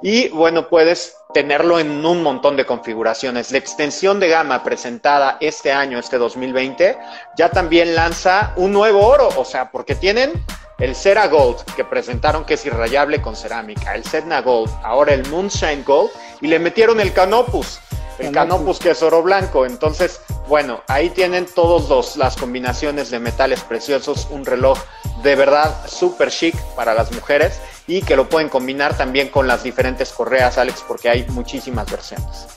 Y 0.03 0.29
bueno, 0.29 0.69
puedes 0.69 1.15
tenerlo 1.33 1.79
en 1.79 2.05
un 2.05 2.23
montón 2.23 2.57
de 2.57 2.67
configuraciones. 2.67 3.53
La 3.53 3.59
extensión 3.59 4.21
de 4.21 4.29
gama 4.29 4.63
presentada 4.65 5.39
este 5.41 5.73
año, 5.73 5.99
este 5.99 6.19
2020, 6.19 6.99
ya 7.37 7.51
también 7.51 7.95
lanza 7.95 8.53
un 8.57 8.73
nuevo 8.73 9.07
oro, 9.07 9.29
o 9.37 9.45
sea, 9.45 9.71
porque 9.71 9.95
tienen 9.95 10.33
el 10.81 10.97
Cera 10.97 11.29
Gold 11.29 11.63
que 11.77 11.85
presentaron 11.85 12.45
que 12.45 12.55
es 12.55 12.65
irrayable 12.67 13.21
con 13.21 13.37
cerámica, 13.37 13.95
el 13.95 14.05
Sedna 14.05 14.41
Gold, 14.41 14.71
ahora 14.83 15.13
el 15.13 15.27
Moonshine 15.29 15.85
Gold 15.85 16.11
y 16.41 16.49
le 16.49 16.59
metieron 16.59 17.01
el 17.01 17.13
Canopus. 17.13 17.81
El 18.21 18.33
Canopus 18.33 18.79
que 18.79 18.91
es 18.91 19.03
oro 19.03 19.23
blanco. 19.23 19.67
Entonces, 19.67 20.21
bueno, 20.49 20.81
ahí 20.89 21.11
tienen 21.11 21.47
todas 21.55 22.17
las 22.17 22.37
combinaciones 22.37 23.11
de 23.11 23.19
metales 23.19 23.63
preciosos, 23.63 24.29
un 24.31 24.45
reloj 24.45 24.79
de 25.23 25.37
verdad 25.37 25.75
súper 25.87 26.31
chic 26.31 26.57
para 26.75 26.95
las 26.95 27.13
mujeres 27.13 27.61
y 27.87 28.03
que 28.03 28.17
lo 28.17 28.29
pueden 28.29 28.49
combinar 28.49 28.97
también 28.97 29.29
con 29.29 29.47
las 29.47 29.63
diferentes 29.63 30.13
correas, 30.13 30.59
Alex, 30.59 30.85
porque 30.87 31.09
hay 31.09 31.27
muchísimas 31.31 31.91
versiones. 31.91 32.49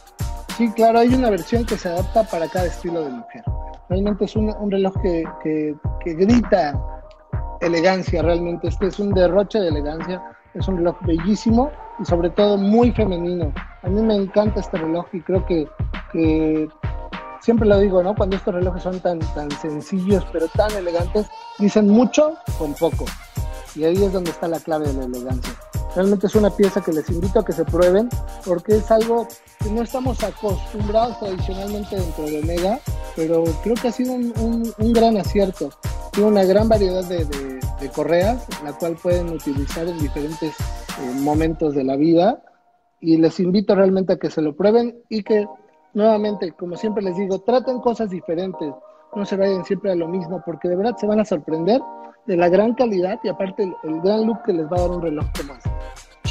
Sí, 0.57 0.69
claro, 0.71 0.99
hay 0.99 1.13
una 1.13 1.29
versión 1.29 1.65
que 1.65 1.77
se 1.77 1.89
adapta 1.89 2.23
para 2.23 2.47
cada 2.47 2.65
estilo 2.65 3.03
de 3.03 3.09
mujer. 3.09 3.43
Realmente 3.89 4.25
es 4.25 4.35
un, 4.35 4.71
reloj 4.71 4.93
que, 5.01 5.23
que, 5.41 5.75
que 6.03 6.13
grita 6.13 6.79
elegancia, 7.61 8.21
realmente. 8.21 8.67
Este 8.67 8.87
es 8.87 8.99
un 8.99 9.13
derroche 9.13 9.59
de 9.59 9.69
elegancia. 9.69 10.21
Es 10.53 10.67
un 10.67 10.77
reloj 10.77 10.97
bellísimo 11.01 11.71
y 11.99 12.05
sobre 12.05 12.29
todo 12.29 12.57
muy 12.57 12.91
femenino. 12.91 13.53
A 13.81 13.89
mí 13.89 14.01
me 14.01 14.15
encanta 14.15 14.59
este 14.59 14.77
reloj 14.77 15.05
y 15.13 15.21
creo 15.21 15.45
que, 15.45 15.67
que 16.11 16.69
siempre 17.41 17.67
lo 17.67 17.79
digo, 17.79 18.01
¿no? 18.01 18.15
Cuando 18.15 18.35
estos 18.35 18.53
relojes 18.53 18.83
son 18.83 18.99
tan, 18.99 19.19
tan 19.19 19.51
sencillos 19.51 20.25
pero 20.31 20.47
tan 20.47 20.71
elegantes, 20.71 21.27
dicen 21.59 21.89
mucho 21.89 22.35
con 22.57 22.73
poco. 22.73 23.05
Y 23.75 23.83
ahí 23.83 24.03
es 24.03 24.13
donde 24.13 24.31
está 24.31 24.47
la 24.47 24.59
clave 24.59 24.87
de 24.87 24.93
la 24.93 25.05
elegancia. 25.05 25.53
Realmente 25.95 26.25
es 26.25 26.35
una 26.35 26.49
pieza 26.49 26.81
que 26.81 26.91
les 26.91 27.07
invito 27.09 27.39
a 27.39 27.45
que 27.45 27.53
se 27.53 27.65
prueben 27.65 28.09
porque 28.45 28.77
es 28.77 28.89
algo 28.89 29.27
que 29.59 29.69
no 29.69 29.83
estamos 29.83 30.23
acostumbrados 30.23 31.19
tradicionalmente 31.19 31.95
dentro 31.95 32.25
de 32.25 32.39
Omega, 32.39 32.79
pero 33.15 33.43
creo 33.61 33.75
que 33.75 33.89
ha 33.89 33.91
sido 33.91 34.13
un, 34.13 34.73
un, 34.77 34.93
gran 34.93 35.17
acierto. 35.17 35.69
Tiene 36.11 36.29
una 36.29 36.43
gran 36.45 36.67
variedad 36.67 37.03
de, 37.03 37.25
de, 37.25 37.59
de, 37.83 37.89
correas, 37.89 38.47
la 38.63 38.73
cual 38.73 38.95
pueden 39.01 39.29
utilizar 39.29 39.87
en 39.87 39.99
diferentes 39.99 40.51
eh, 40.51 41.19
momentos 41.21 41.75
de 41.75 41.83
la 41.83 41.95
vida 41.95 42.41
y 42.99 43.17
les 43.17 43.39
invito 43.39 43.75
realmente 43.75 44.13
a 44.13 44.17
que 44.17 44.29
se 44.29 44.41
lo 44.41 44.55
prueben 44.55 44.97
y 45.09 45.23
que 45.23 45.45
nuevamente, 45.93 46.51
como 46.53 46.75
siempre 46.77 47.03
les 47.03 47.17
digo, 47.17 47.39
traten 47.41 47.79
cosas 47.79 48.09
diferentes, 48.09 48.73
no 49.15 49.25
se 49.25 49.35
vayan 49.35 49.65
siempre 49.65 49.91
a 49.91 49.95
lo 49.95 50.07
mismo 50.07 50.41
porque 50.45 50.69
de 50.69 50.75
verdad 50.75 50.95
se 50.97 51.07
van 51.07 51.19
a 51.19 51.25
sorprender 51.25 51.81
de 52.25 52.37
la 52.37 52.49
gran 52.49 52.73
calidad 52.73 53.19
y 53.23 53.29
aparte 53.29 53.63
el, 53.83 54.01
gran 54.01 54.25
look 54.25 54.43
que 54.43 54.53
les 54.53 54.65
va 54.65 54.77
a 54.77 54.81
dar 54.81 54.91
un 54.91 55.01
reloj 55.01 55.25
como 55.37 55.53
este. 55.53 55.69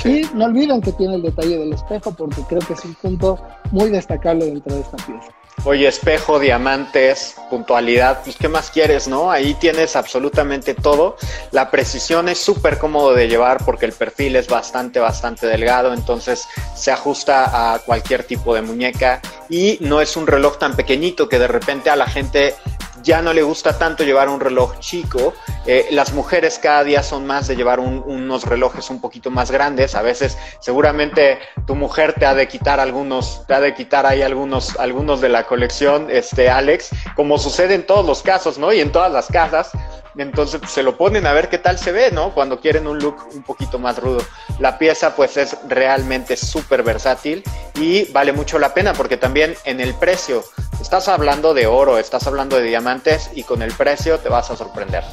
Y 0.09 0.37
no 0.37 0.47
olviden 0.47 0.81
que 0.81 0.93
tiene 0.93 1.15
el 1.15 1.23
detalle 1.23 1.59
del 1.59 1.75
espejo 1.75 2.13
porque 2.13 2.43
creo 2.49 2.61
que 2.61 2.73
es 2.73 2.85
un 2.85 2.95
punto 2.95 3.39
muy 3.71 3.91
destacable 3.91 4.47
dentro 4.47 4.75
de 4.75 4.81
esta 4.81 4.97
pieza. 4.97 5.33
Oye, 5.65 5.87
espejo, 5.87 6.41
diamantes, 6.41 7.37
puntualidad, 7.49 8.25
pues 8.25 8.37
¿qué 8.37 8.49
más 8.49 8.71
quieres, 8.71 9.07
no? 9.07 9.31
Ahí 9.31 9.55
tienes 9.55 9.95
absolutamente 9.95 10.75
todo. 10.75 11.17
La 11.53 11.71
precisión 11.71 12.29
es 12.29 12.39
súper 12.39 12.79
cómodo 12.79 13.15
de 13.15 13.29
llevar 13.29 13.65
porque 13.65 13.87
el 13.87 13.93
perfil 13.93 14.35
es 14.35 14.49
bastante, 14.49 14.99
bastante 14.99 15.47
delgado, 15.47 15.95
entonces 15.95 16.49
se 16.75 16.91
ajusta 16.91 17.75
a 17.75 17.79
cualquier 17.79 18.25
tipo 18.25 18.57
de 18.57 18.63
muñeca 18.63 19.21
y 19.49 19.79
no 19.81 20.01
es 20.01 20.17
un 20.17 20.27
reloj 20.27 20.59
tan 20.59 20.75
pequeñito 20.75 21.29
que 21.29 21.39
de 21.39 21.47
repente 21.47 21.91
a 21.91 21.97
la 21.97 22.07
gente 22.07 22.57
ya 23.03 23.23
no 23.23 23.33
le 23.33 23.43
gusta 23.43 23.79
tanto 23.79 24.05
llevar 24.05 24.29
un 24.29 24.41
reloj 24.41 24.79
chico. 24.79 25.35
Eh, 25.67 25.89
las 25.91 26.13
mujeres 26.13 26.59
cada 26.59 26.85
día 26.85 27.03
son 27.03 27.27
más 27.27 27.49
de 27.49 27.57
llevar 27.57 27.81
unos 27.81 28.45
relojes 28.45 28.91
un 28.91 29.01
poquito 29.01 29.31
más 29.31 29.51
grandes. 29.51 29.95
A 29.95 30.03
veces, 30.03 30.39
seguramente 30.61 31.39
tu 31.67 31.75
mujer 31.75 32.15
te 32.15 32.27
ha 32.27 32.35
de 32.35 32.49
quitar 32.49 32.81
algunos, 32.81 33.47
te 33.47 33.55
ha 33.55 33.61
de 33.61 33.75
quitar 33.75 34.07
ahí 34.07 34.23
algunos, 34.23 34.77
algunos 34.79 35.21
de 35.21 35.29
la 35.29 35.45
colección, 35.45 36.09
este 36.11 36.51
Alex, 36.51 36.91
como 37.17 37.39
sucede 37.39 37.75
en 37.75 37.87
todos 37.87 38.07
los 38.07 38.23
casos, 38.23 38.59
¿no? 38.59 38.73
Y 38.73 38.81
en 38.81 38.93
todas 38.93 39.13
las 39.13 39.27
casas. 39.27 39.71
Entonces 40.17 40.61
pues, 40.61 40.73
se 40.73 40.83
lo 40.83 40.97
ponen 40.97 41.27
a 41.27 41.33
ver 41.33 41.49
qué 41.49 41.59
tal 41.59 41.79
se 41.79 41.93
ve, 41.93 42.11
¿no? 42.11 42.35
Cuando 42.35 42.61
quieren 42.61 42.87
un 42.87 42.99
look 42.99 43.17
un 43.35 43.43
poquito 43.43 43.79
más 43.79 43.99
rudo. 43.99 44.21
La 44.59 44.79
pieza 44.79 45.17
pues 45.17 45.37
es 45.37 45.57
realmente 45.69 46.37
súper 46.37 46.83
versátil 46.83 47.43
y 47.75 48.05
vale 48.13 48.33
mucho 48.33 48.59
la 48.59 48.75
pena 48.75 48.93
porque 48.93 49.17
también 49.17 49.55
en 49.65 49.81
el 49.81 49.95
precio, 49.95 50.43
estás 50.81 51.09
hablando 51.09 51.55
de 51.55 51.67
oro, 51.67 51.99
estás 51.99 52.27
hablando 52.27 52.57
de 52.57 52.65
diamantes 52.65 53.31
y 53.35 53.45
con 53.45 53.63
el 53.63 53.73
precio 53.73 54.19
te 54.19 54.29
vas 54.29 54.51
a 54.51 54.57
sorprender. 54.57 55.05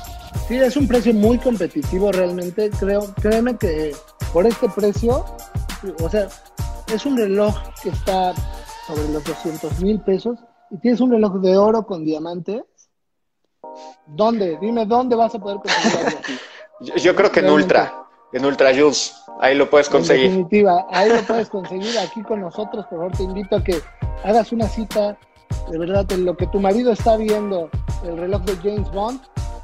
Sí, 0.48 0.58
es 0.58 0.76
un 0.76 0.88
precio 0.88 1.14
muy 1.14 1.38
competitivo 1.38 2.12
realmente. 2.12 2.70
Creo, 2.80 3.14
créeme 3.22 3.58
que 3.58 3.96
por 4.34 4.46
este 4.46 4.68
precio, 4.70 5.26
o 6.02 6.10
sea, 6.10 6.28
es 6.94 7.06
un 7.06 7.18
reloj 7.18 7.56
que 7.82 7.90
está 7.90 8.34
sobre 8.88 9.08
los 9.10 9.24
200 9.24 9.80
mil 9.82 10.02
pesos 10.02 10.40
y 10.72 10.78
tienes 10.78 11.00
un 11.02 11.12
reloj 11.12 11.40
de 11.42 11.58
oro 11.58 11.86
con 11.86 12.04
diamantes 12.04 12.64
¿Dónde? 14.08 14.58
Dime 14.60 14.86
dónde 14.86 15.16
vas 15.16 15.34
a 15.36 15.40
poder 15.40 15.58
conseguirlo 15.58 16.20
Yo, 16.96 17.16
creo 17.16 17.32
que 17.32 17.42
en 17.42 17.50
Ultra, 17.50 18.06
en 18.32 18.46
Ultra 18.46 18.74
Juice, 18.74 19.12
ahí 19.42 19.56
lo 19.56 19.70
puedes 19.70 19.90
conseguir. 19.90 20.28
En 20.28 20.32
definitiva, 20.32 20.88
ahí 20.92 21.10
lo 21.10 21.22
puedes 21.24 21.50
conseguir 21.50 22.00
aquí 22.00 22.22
con 22.24 22.40
nosotros. 22.40 22.86
Por 22.86 23.00
favor, 23.00 23.12
te 23.12 23.24
invito 23.24 23.58
a 23.58 23.64
que 23.64 23.82
hagas 24.24 24.52
una 24.52 24.68
cita. 24.68 25.18
De 25.70 25.78
verdad, 25.78 26.10
en 26.12 26.26
lo 26.26 26.38
que 26.38 26.48
tu 26.48 26.60
marido 26.60 26.94
está 26.94 27.18
viendo, 27.18 27.70
el 28.04 28.18
reloj 28.18 28.44
de 28.44 28.56
James 28.58 28.90
Bond, 28.92 29.20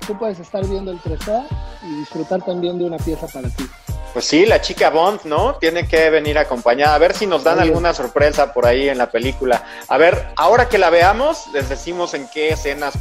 tú 0.06 0.18
puedes 0.18 0.40
estar 0.40 0.66
viendo 0.66 0.92
el 0.92 1.00
3A 1.02 1.46
y 1.84 2.00
disfrutar 2.00 2.44
también 2.44 2.78
de 2.78 2.86
una 2.86 2.98
pieza 2.98 3.28
para 3.28 3.50
ti. 3.50 3.66
Pues 4.14 4.26
sí, 4.26 4.46
la 4.46 4.62
chica 4.62 4.90
Bond, 4.92 5.26
¿no? 5.26 5.56
Tiene 5.56 5.88
que 5.88 6.10
venir 6.10 6.38
acompañada. 6.38 6.96
A 6.96 7.00
ver 7.00 7.14
si 7.14 7.28
nos 7.28 7.44
dan 7.44 7.60
alguna 7.60 7.94
sorpresa 7.94 8.54
por 8.54 8.66
ahí 8.66 8.88
en 8.88 8.98
la 8.98 9.12
película. 9.12 9.62
A 9.90 9.98
ver, 9.98 10.30
ahora 10.38 10.70
que 10.70 10.78
la 10.78 10.90
veamos, 10.90 11.48
les 11.52 11.68
decimos 11.68 12.14
en 12.14 12.30
qué 12.30 12.50
escenas 12.50 12.94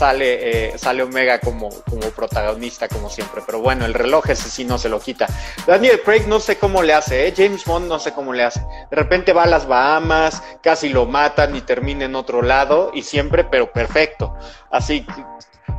sale, 0.00 0.68
eh, 0.68 0.78
sale 0.78 1.02
Omega 1.02 1.40
como, 1.40 1.70
como 1.88 2.02
protagonista, 2.10 2.86
como 2.86 3.10
siempre. 3.10 3.42
Pero 3.44 3.60
bueno, 3.60 3.84
el 3.84 3.94
reloj 3.94 4.30
ese 4.30 4.48
sí 4.48 4.64
no 4.64 4.78
se 4.78 4.88
lo 4.88 5.00
quita. 5.00 5.26
Daniel 5.66 6.02
Craig 6.04 6.28
no 6.28 6.38
sé 6.38 6.56
cómo 6.56 6.84
le 6.84 6.94
hace, 6.94 7.26
¿eh? 7.26 7.34
James 7.36 7.64
Bond 7.64 7.88
no 7.88 7.98
sé 7.98 8.12
cómo 8.12 8.32
le 8.32 8.44
hace. 8.44 8.60
De 8.90 8.96
repente 8.96 9.32
va 9.32 9.42
a 9.42 9.48
las 9.48 9.66
Bahamas, 9.66 10.40
casi 10.62 10.88
lo 10.88 11.04
matan 11.04 11.56
y 11.56 11.62
termina 11.62 12.04
en 12.04 12.14
otro 12.14 12.42
lado, 12.42 12.92
y 12.94 13.02
siempre, 13.02 13.42
pero 13.42 13.72
perfecto. 13.72 14.36
Así, 14.70 15.04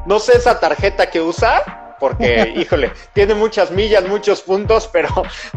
no 0.05 0.19
sé 0.19 0.37
esa 0.37 0.59
tarjeta 0.59 1.09
que 1.09 1.21
usa, 1.21 1.95
porque, 2.01 2.53
híjole, 2.57 2.91
tiene 3.13 3.35
muchas 3.35 3.71
millas, 3.71 4.03
muchos 4.05 4.41
puntos, 4.41 4.89
pero 4.91 5.09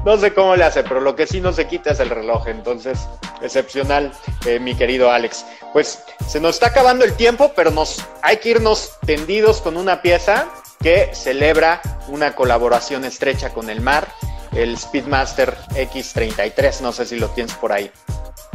no 0.05 0.17
sé 0.19 0.33
cómo 0.35 0.55
le 0.55 0.65
hace, 0.65 0.85
pero 0.85 1.01
lo 1.01 1.17
que 1.17 1.27
sí 1.27 1.41
no 1.41 1.53
se 1.53 1.67
quita 1.67 1.91
es 1.91 2.01
el 2.01 2.11
reloj, 2.11 2.47
entonces, 2.47 3.09
excepcional, 3.43 4.13
eh, 4.47 4.61
mi 4.61 4.77
querido 4.77 5.11
Alex. 5.11 5.45
Pues 5.73 6.05
se 6.29 6.41
nos 6.41 6.57
está 6.57 6.69
acabando 6.69 7.05
el 7.05 7.15
tiempo, 7.15 7.53
pero 7.57 7.71
nos 7.71 8.05
hay 8.23 8.37
que 8.37 8.51
irnos 8.51 8.93
tendidos 9.07 9.61
con 9.61 9.77
una 9.77 10.03
pieza 10.03 10.47
que 10.81 11.11
celebra 11.15 11.81
una 12.09 12.35
colaboración 12.35 13.05
estrecha 13.05 13.55
con 13.55 13.71
el 13.71 13.81
mar, 13.81 14.07
el 14.53 14.77
Speedmaster 14.77 15.57
X33, 15.71 16.81
no 16.83 16.93
sé 16.93 17.07
si 17.07 17.19
lo 17.19 17.29
tienes 17.31 17.55
por 17.55 17.73
ahí. 17.73 17.91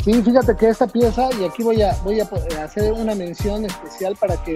Sí, 0.04 0.22
fíjate 0.22 0.56
que 0.56 0.70
esta 0.70 0.88
pieza, 0.88 1.30
y 1.40 1.44
aquí 1.44 1.62
voy 1.62 1.82
a, 1.82 1.94
voy 2.04 2.22
a 2.22 2.64
hacer 2.64 2.94
una 2.94 3.16
mención 3.16 3.66
especial 3.66 4.16
para 4.16 4.42
que 4.44 4.56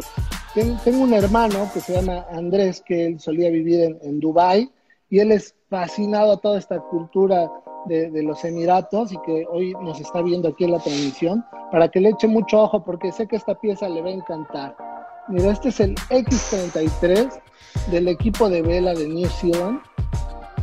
tengo 0.53 1.03
un 1.03 1.13
hermano 1.13 1.69
que 1.73 1.81
se 1.81 1.93
llama 1.93 2.25
Andrés, 2.31 2.81
que 2.85 3.07
él 3.07 3.19
solía 3.19 3.49
vivir 3.49 3.81
en, 3.81 3.99
en 4.01 4.19
Dubái, 4.19 4.71
y 5.09 5.19
él 5.19 5.31
es 5.31 5.55
fascinado 5.69 6.33
a 6.33 6.37
toda 6.37 6.57
esta 6.57 6.79
cultura 6.79 7.51
de, 7.85 8.09
de, 8.09 8.23
los 8.23 8.43
Emiratos 8.45 9.11
y 9.11 9.17
que 9.25 9.45
hoy 9.51 9.73
nos 9.81 9.99
está 9.99 10.21
viendo 10.21 10.47
aquí 10.47 10.63
en 10.63 10.71
la 10.71 10.79
transmisión, 10.79 11.43
para 11.71 11.89
que 11.89 11.99
le 11.99 12.09
eche 12.09 12.27
mucho 12.27 12.61
ojo, 12.61 12.83
porque 12.83 13.11
sé 13.11 13.27
que 13.27 13.35
esta 13.35 13.55
pieza 13.55 13.89
le 13.89 14.01
va 14.01 14.09
a 14.09 14.13
encantar. 14.13 14.77
Mira, 15.27 15.51
este 15.51 15.69
es 15.69 15.79
el 15.81 15.95
X33 15.95 17.41
del 17.91 18.07
equipo 18.07 18.49
de 18.49 18.61
vela 18.61 18.93
de 18.93 19.07
New 19.09 19.29
Zealand, 19.29 19.81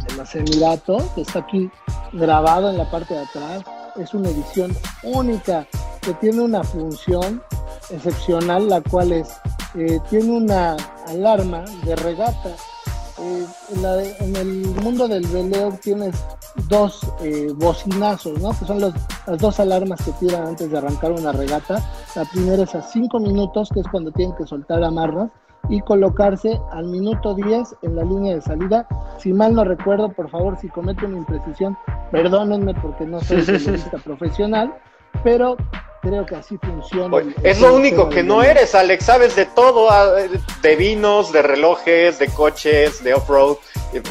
de 0.09 0.17
los 0.17 0.35
Emiratos, 0.35 1.03
que 1.15 1.21
está 1.21 1.41
aquí 1.41 1.71
grabado 2.13 2.71
en 2.71 2.79
la 2.79 2.91
parte 2.91 3.15
de 3.15 3.21
atrás 3.21 3.65
es 4.01 4.15
una 4.15 4.31
edición 4.31 4.75
única 5.03 5.67
que 6.01 6.15
tiene 6.15 6.41
una 6.43 6.65
función 6.65 7.43
excepcional, 7.91 8.69
la 8.69 8.81
cual 8.81 9.13
es, 9.13 9.29
eh, 9.75 9.99
tiene 10.09 10.33
una 10.33 10.77
alarma 11.07 11.65
de 11.85 11.97
regata. 11.97 12.57
Eh, 13.19 13.47
en, 14.21 14.37
el 14.37 14.65
mundo 14.83 15.07
del 15.07 15.27
veleo 15.27 15.79
tienes 15.83 16.17
dos 16.69 17.01
eh, 17.21 17.53
bocinazos, 17.55 18.41
¿no? 18.41 18.51
que 18.59 18.65
son 18.65 18.81
las 18.81 18.95
dos 19.39 19.61
alarmas 19.61 20.01
que 20.03 20.13
tiran 20.13 20.49
antes 20.49 20.71
de 20.71 20.79
arrancar 20.79 21.13
una 21.13 21.33
regata. 21.33 21.85
La 22.17 22.25
primera 22.25 22.63
es 22.63 22.75
a 22.75 22.83
cinco 22.83 23.21
minutos, 23.21 23.69
que 23.75 23.81
es 23.81 23.87
cuando 23.91 24.11
tienen 24.11 24.35
que 24.37 24.47
soltar 24.47 24.83
amarras, 24.83 25.31
y 25.69 25.81
colocarse 25.83 26.61
al 26.73 26.87
minuto 26.87 27.35
10 27.35 27.77
en 27.83 27.97
la 27.97 28.05
línea 28.05 28.35
de 28.35 28.43
salida. 28.43 28.87
Si 29.19 29.33
mal 29.33 29.55
no 29.55 29.65
recuerdo, 29.65 30.09
por 30.11 30.31
favor, 30.31 30.59
si 30.59 30.69
cometo 30.69 31.07
una 31.07 31.19
imprecisión, 31.19 31.77
perdónenme 32.11 32.75
porque 32.75 33.05
no 33.05 33.21
soy 33.21 33.43
periodista 33.43 33.99
profesional, 33.99 34.75
pero 35.23 35.57
creo 36.01 36.25
que 36.27 36.37
así 36.37 36.59
funciona. 36.59 37.19
es 37.43 37.61
lo 37.61 37.75
único 37.75 38.09
que 38.09 38.23
no 38.23 38.43
eres, 38.43 38.75
Alex, 38.75 39.05
sabes 39.05 39.37
de 39.37 39.47
todo, 39.47 39.91
ah, 39.91 40.15
de 40.63 40.77
vinos, 40.77 41.33
de 41.33 41.43
relojes, 41.43 42.19
de 42.19 42.29
coches, 42.29 43.03
de 43.05 43.15
off-road. 43.15 43.57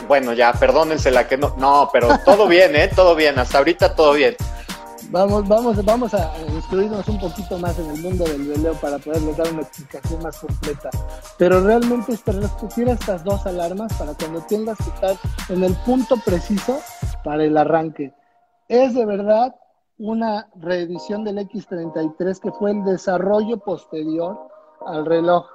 Bueno, 0.07 0.33
ya, 0.33 0.53
perdónense 0.53 1.09
la 1.11 1.27
que 1.27 1.37
no, 1.37 1.55
no, 1.57 1.89
pero 1.91 2.09
todo 2.25 2.47
bien, 2.47 2.75
¿eh? 2.75 2.89
Todo 2.95 3.15
bien, 3.15 3.39
hasta 3.39 3.57
ahorita 3.57 3.95
todo 3.95 4.13
bien. 4.13 4.35
Vamos, 5.12 5.47
vamos, 5.47 5.84
vamos 5.84 6.14
a 6.14 6.32
instruirnos 6.53 7.07
un 7.07 7.20
poquito 7.20 7.57
más 7.57 7.80
en 7.80 7.89
el 7.89 7.99
mundo 7.99 8.26
del 8.26 8.47
veleo 8.47 8.74
para 8.76 8.99
poderles 8.99 9.36
dar 9.38 9.51
una 9.51 9.64
explicación 9.64 10.22
más 10.22 10.38
completa. 10.38 10.91
Pero 11.39 11.62
realmente 11.62 12.16
tiene 12.76 12.91
estas 12.91 13.24
dos 13.24 13.43
alarmas 13.47 13.91
para 13.93 14.14
cuando 14.14 14.41
tengas 14.41 14.78
que 14.78 14.89
estar 14.91 15.16
en 15.49 15.64
el 15.64 15.76
punto 15.84 16.16
preciso 16.24 16.78
para 17.24 17.43
el 17.43 17.57
arranque. 17.57 18.14
Es 18.68 18.93
de 18.93 19.03
verdad 19.07 19.55
una 19.97 20.47
reedición 20.57 21.24
del 21.24 21.39
X33 21.39 22.39
que 22.39 22.51
fue 22.51 22.70
el 22.70 22.84
desarrollo 22.84 23.57
posterior 23.57 24.38
al 24.86 25.07
reloj, 25.07 25.47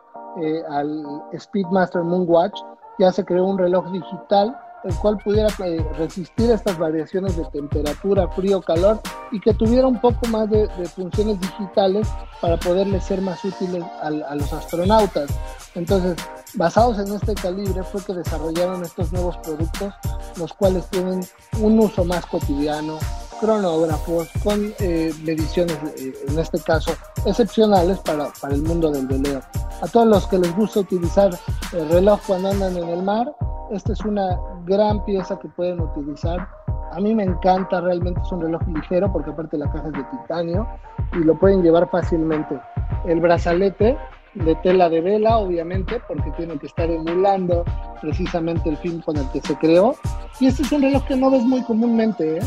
eh, 0.43 0.65
al 0.69 1.23
Speedmaster 1.39 2.03
Moonwatch. 2.03 2.59
Ya 2.99 3.13
se 3.13 3.25
creó 3.25 3.45
un 3.45 3.59
reloj 3.59 3.89
digital 3.93 4.59
el 4.85 4.95
cual 4.97 5.19
pudiera 5.19 5.49
eh, 5.65 5.85
resistir 5.97 6.51
estas 6.51 6.79
variaciones 6.79 7.37
de 7.37 7.45
temperatura, 7.47 8.29
frío, 8.29 8.61
calor 8.61 9.01
y 9.33 9.41
que 9.41 9.55
tuviera 9.55 9.87
un 9.87 10.01
poco 10.01 10.27
más 10.29 10.49
de, 10.51 10.69
funciones 10.95 11.41
digitales 11.41 12.07
para 12.41 12.59
poderle 12.59 13.01
ser 13.01 13.21
más 13.21 13.45
útiles 13.45 13.83
a, 13.83 14.07
a, 14.07 14.35
los 14.35 14.53
astronautas. 14.53 15.31
Entonces, 15.75 16.17
basados 16.55 16.99
en 16.99 17.15
este 17.15 17.35
calibre 17.35 17.83
fue 17.83 18.03
que 18.05 18.13
desarrollaron 18.13 18.83
estos 18.83 19.13
nuevos 19.13 19.37
productos, 19.39 19.95
los 20.37 20.53
cuales 20.53 20.87
tienen 20.91 21.21
un 21.61 21.79
uso 21.81 22.05
más 22.05 22.27
cotidiano, 22.27 22.99
cronógrafos, 23.41 24.29
con 24.43 24.73
eh, 24.81 25.13
mediciones, 25.25 25.77
eh, 25.99 26.13
en 26.29 26.39
este 26.39 26.59
caso, 26.61 26.93
excepcionales 27.27 27.99
para, 28.01 28.29
para, 28.41 28.55
el 28.55 28.63
mundo 28.63 28.91
del 28.91 29.07
veleo. 29.07 29.41
A 29.83 29.87
todos 29.89 30.07
los 30.07 30.27
que 30.27 30.39
les 30.39 30.55
gusta 30.57 30.81
utilizar 30.81 31.31
el 31.73 31.89
reloj 31.89 32.21
cuando 32.27 32.51
andan 32.51 32.77
en 32.77 32.89
el 32.89 33.03
mar, 33.03 33.35
esta 33.71 33.93
es 33.93 34.01
una 34.01 34.39
gran 34.65 35.05
pieza 35.05 35.39
que 35.39 35.49
pueden 35.49 35.81
utilizar. 35.81 36.49
A 36.93 37.01
mí 37.01 37.15
me 37.15 37.25
encanta, 37.25 37.81
realmente 37.81 38.21
es 38.21 38.31
un 38.31 38.43
reloj 38.43 38.63
ligero 38.69 39.13
porque 39.13 39.31
aparte 39.31 39.59
la 39.59 39.71
caja 39.71 39.89
es 39.89 39.93
de 39.93 40.05
titanio 40.05 40.67
y 41.13 41.25
lo 41.25 41.39
pueden 41.39 41.63
llevar 41.63 41.89
fácilmente. 41.91 42.61
El 43.07 43.21
brazalete 43.21 43.99
de 44.35 44.55
tela 44.57 44.89
de 44.89 45.01
vela, 45.01 45.39
obviamente, 45.39 46.01
porque 46.09 46.31
tiene 46.33 46.59
que 46.59 46.67
estar 46.67 46.91
emulando 46.91 47.65
precisamente 48.01 48.69
el 48.69 48.77
film 48.79 49.01
con 49.03 49.17
el 49.17 49.29
que 49.31 49.41
se 49.41 49.57
creó. 49.57 49.97
Y 50.41 50.47
este 50.47 50.63
es 50.63 50.73
un 50.73 50.83
reloj 50.83 51.05
que 51.07 51.17
no 51.17 51.31
ves 51.31 51.43
muy 51.43 51.63
comúnmente, 51.63 52.39
¿eh? 52.39 52.43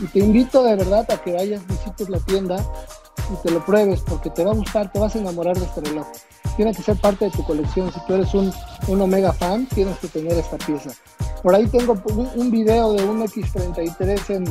Y 0.00 0.06
te 0.06 0.18
invito 0.18 0.62
de 0.62 0.76
verdad 0.76 1.06
a 1.10 1.16
que 1.18 1.32
vayas, 1.32 1.66
visites 1.66 2.08
la 2.08 2.18
tienda 2.20 2.56
y 3.32 3.42
te 3.42 3.50
lo 3.50 3.64
pruebes 3.64 4.00
porque 4.02 4.30
te 4.30 4.44
va 4.44 4.50
a 4.50 4.54
gustar, 4.54 4.90
te 4.92 4.98
vas 4.98 5.14
a 5.14 5.18
enamorar 5.18 5.56
de 5.56 5.64
este 5.64 5.80
reloj. 5.80 6.06
Tiene 6.56 6.72
que 6.74 6.82
ser 6.82 6.96
parte 6.96 7.26
de 7.26 7.30
tu 7.30 7.44
colección. 7.44 7.92
Si 7.92 8.00
tú 8.06 8.14
eres 8.14 8.34
un, 8.34 8.52
un 8.88 9.00
Omega 9.00 9.32
fan, 9.32 9.66
tienes 9.66 9.98
que 9.98 10.08
tener 10.08 10.32
esta 10.32 10.56
pieza. 10.58 10.90
Por 11.42 11.54
ahí 11.54 11.66
tengo 11.66 11.96
un, 12.36 12.50
video 12.50 12.92
de 12.92 13.04
un 13.04 13.20
X33 13.20 14.30
en, 14.30 14.44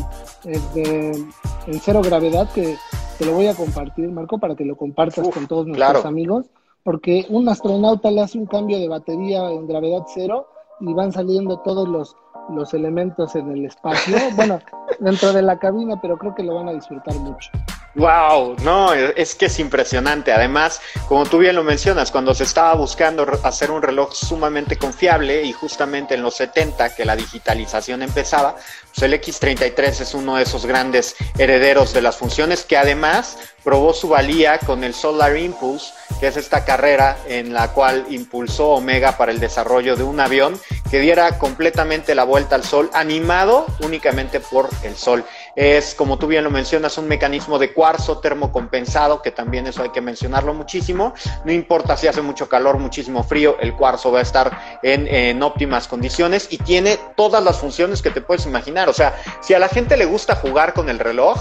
en, 0.75 1.79
cero 1.81 2.01
gravedad 2.03 2.51
que 2.53 2.77
te 3.17 3.25
lo 3.25 3.33
voy 3.33 3.47
a 3.47 3.55
compartir, 3.55 4.09
Marco, 4.09 4.37
para 4.37 4.55
que 4.55 4.65
lo 4.65 4.75
compartas 4.75 5.27
con 5.29 5.47
todos 5.47 5.65
nuestros 5.65 6.05
amigos. 6.05 6.45
Porque 6.83 7.25
un 7.29 7.47
astronauta 7.47 8.11
le 8.11 8.21
hace 8.21 8.37
un 8.37 8.45
cambio 8.45 8.77
de 8.79 8.89
batería 8.89 9.49
en 9.49 9.67
gravedad 9.67 10.03
cero 10.13 10.47
y 10.81 10.93
van 10.93 11.11
saliendo 11.11 11.59
todos 11.59 11.87
los, 11.87 12.15
los 12.49 12.73
elementos 12.73 13.35
en 13.35 13.51
el 13.51 13.65
espacio. 13.65 14.17
Bueno, 14.35 14.59
dentro 14.99 15.31
de 15.31 15.41
la 15.41 15.57
cabina, 15.57 15.99
pero 16.01 16.17
creo 16.17 16.35
que 16.35 16.43
lo 16.43 16.55
van 16.55 16.69
a 16.69 16.73
disfrutar 16.73 17.15
mucho. 17.15 17.49
Wow, 17.95 18.55
no, 18.63 18.91
es 18.93 19.35
que 19.35 19.45
es 19.45 19.59
impresionante. 19.59 20.33
Además, 20.33 20.81
como 21.07 21.25
tú 21.25 21.37
bien 21.37 21.55
lo 21.55 21.63
mencionas, 21.63 22.11
cuando 22.11 22.33
se 22.33 22.43
estaba 22.43 22.73
buscando 22.73 23.25
hacer 23.43 23.69
un 23.69 23.83
reloj 23.83 24.13
sumamente 24.13 24.77
confiable 24.77 25.43
y 25.43 25.51
justamente 25.51 26.15
en 26.15 26.23
los 26.23 26.35
70 26.35 26.95
que 26.95 27.05
la 27.05 27.15
digitalización 27.15 28.01
empezaba, 28.01 28.55
pues 28.93 29.03
el 29.03 29.19
X33 29.19 30.01
es 30.01 30.13
uno 30.13 30.35
de 30.35 30.43
esos 30.43 30.67
grandes 30.67 31.15
herederos 31.39 31.93
de 31.93 32.01
las 32.01 32.17
funciones 32.17 32.63
que 32.63 32.77
además 32.77 33.37
probó 33.63 33.93
su 33.93 34.09
valía 34.09 34.59
con 34.59 34.83
el 34.83 34.93
Solar 34.93 35.35
Impulse, 35.37 35.93
que 36.19 36.27
es 36.27 36.37
esta 36.37 36.65
carrera 36.65 37.17
en 37.27 37.53
la 37.53 37.71
cual 37.71 38.05
impulsó 38.09 38.71
Omega 38.71 39.17
para 39.17 39.31
el 39.31 39.39
desarrollo 39.39 39.95
de 39.95 40.03
un 40.03 40.19
avión 40.19 40.59
que 40.91 40.99
diera 40.99 41.39
completamente 41.39 42.13
la 42.13 42.23
vuelta 42.23 42.55
al 42.55 42.63
Sol, 42.63 42.89
animado 42.93 43.65
únicamente 43.79 44.39
por 44.39 44.69
el 44.83 44.95
Sol. 44.95 45.25
Es, 45.55 45.95
como 45.95 46.19
tú 46.19 46.27
bien 46.27 46.43
lo 46.43 46.51
mencionas, 46.51 46.97
un 46.97 47.07
mecanismo 47.07 47.57
de 47.57 47.73
cuarzo 47.73 48.19
termocompensado, 48.19 49.21
que 49.21 49.31
también 49.31 49.65
eso 49.65 49.81
hay 49.81 49.89
que 49.89 50.01
mencionarlo 50.01 50.53
muchísimo. 50.53 51.13
No 51.45 51.51
importa 51.51 51.97
si 51.97 52.07
hace 52.07 52.21
mucho 52.21 52.47
calor, 52.47 52.77
muchísimo 52.77 53.23
frío, 53.23 53.57
el 53.59 53.75
cuarzo 53.75 54.11
va 54.11 54.19
a 54.19 54.23
estar 54.23 54.79
en, 54.83 55.07
en 55.07 55.41
óptimas 55.41 55.87
condiciones 55.87 56.47
y 56.51 56.57
tiene 56.59 56.99
todas 57.15 57.43
las 57.43 57.57
funciones 57.57 58.01
que 58.01 58.11
te 58.11 58.21
puedes 58.21 58.45
imaginar. 58.45 58.82
O 58.89 58.93
sea, 58.93 59.15
si 59.41 59.53
a 59.53 59.59
la 59.59 59.69
gente 59.69 59.97
le 59.97 60.05
gusta 60.05 60.35
jugar 60.35 60.73
con 60.73 60.89
el 60.89 60.99
reloj, 60.99 61.37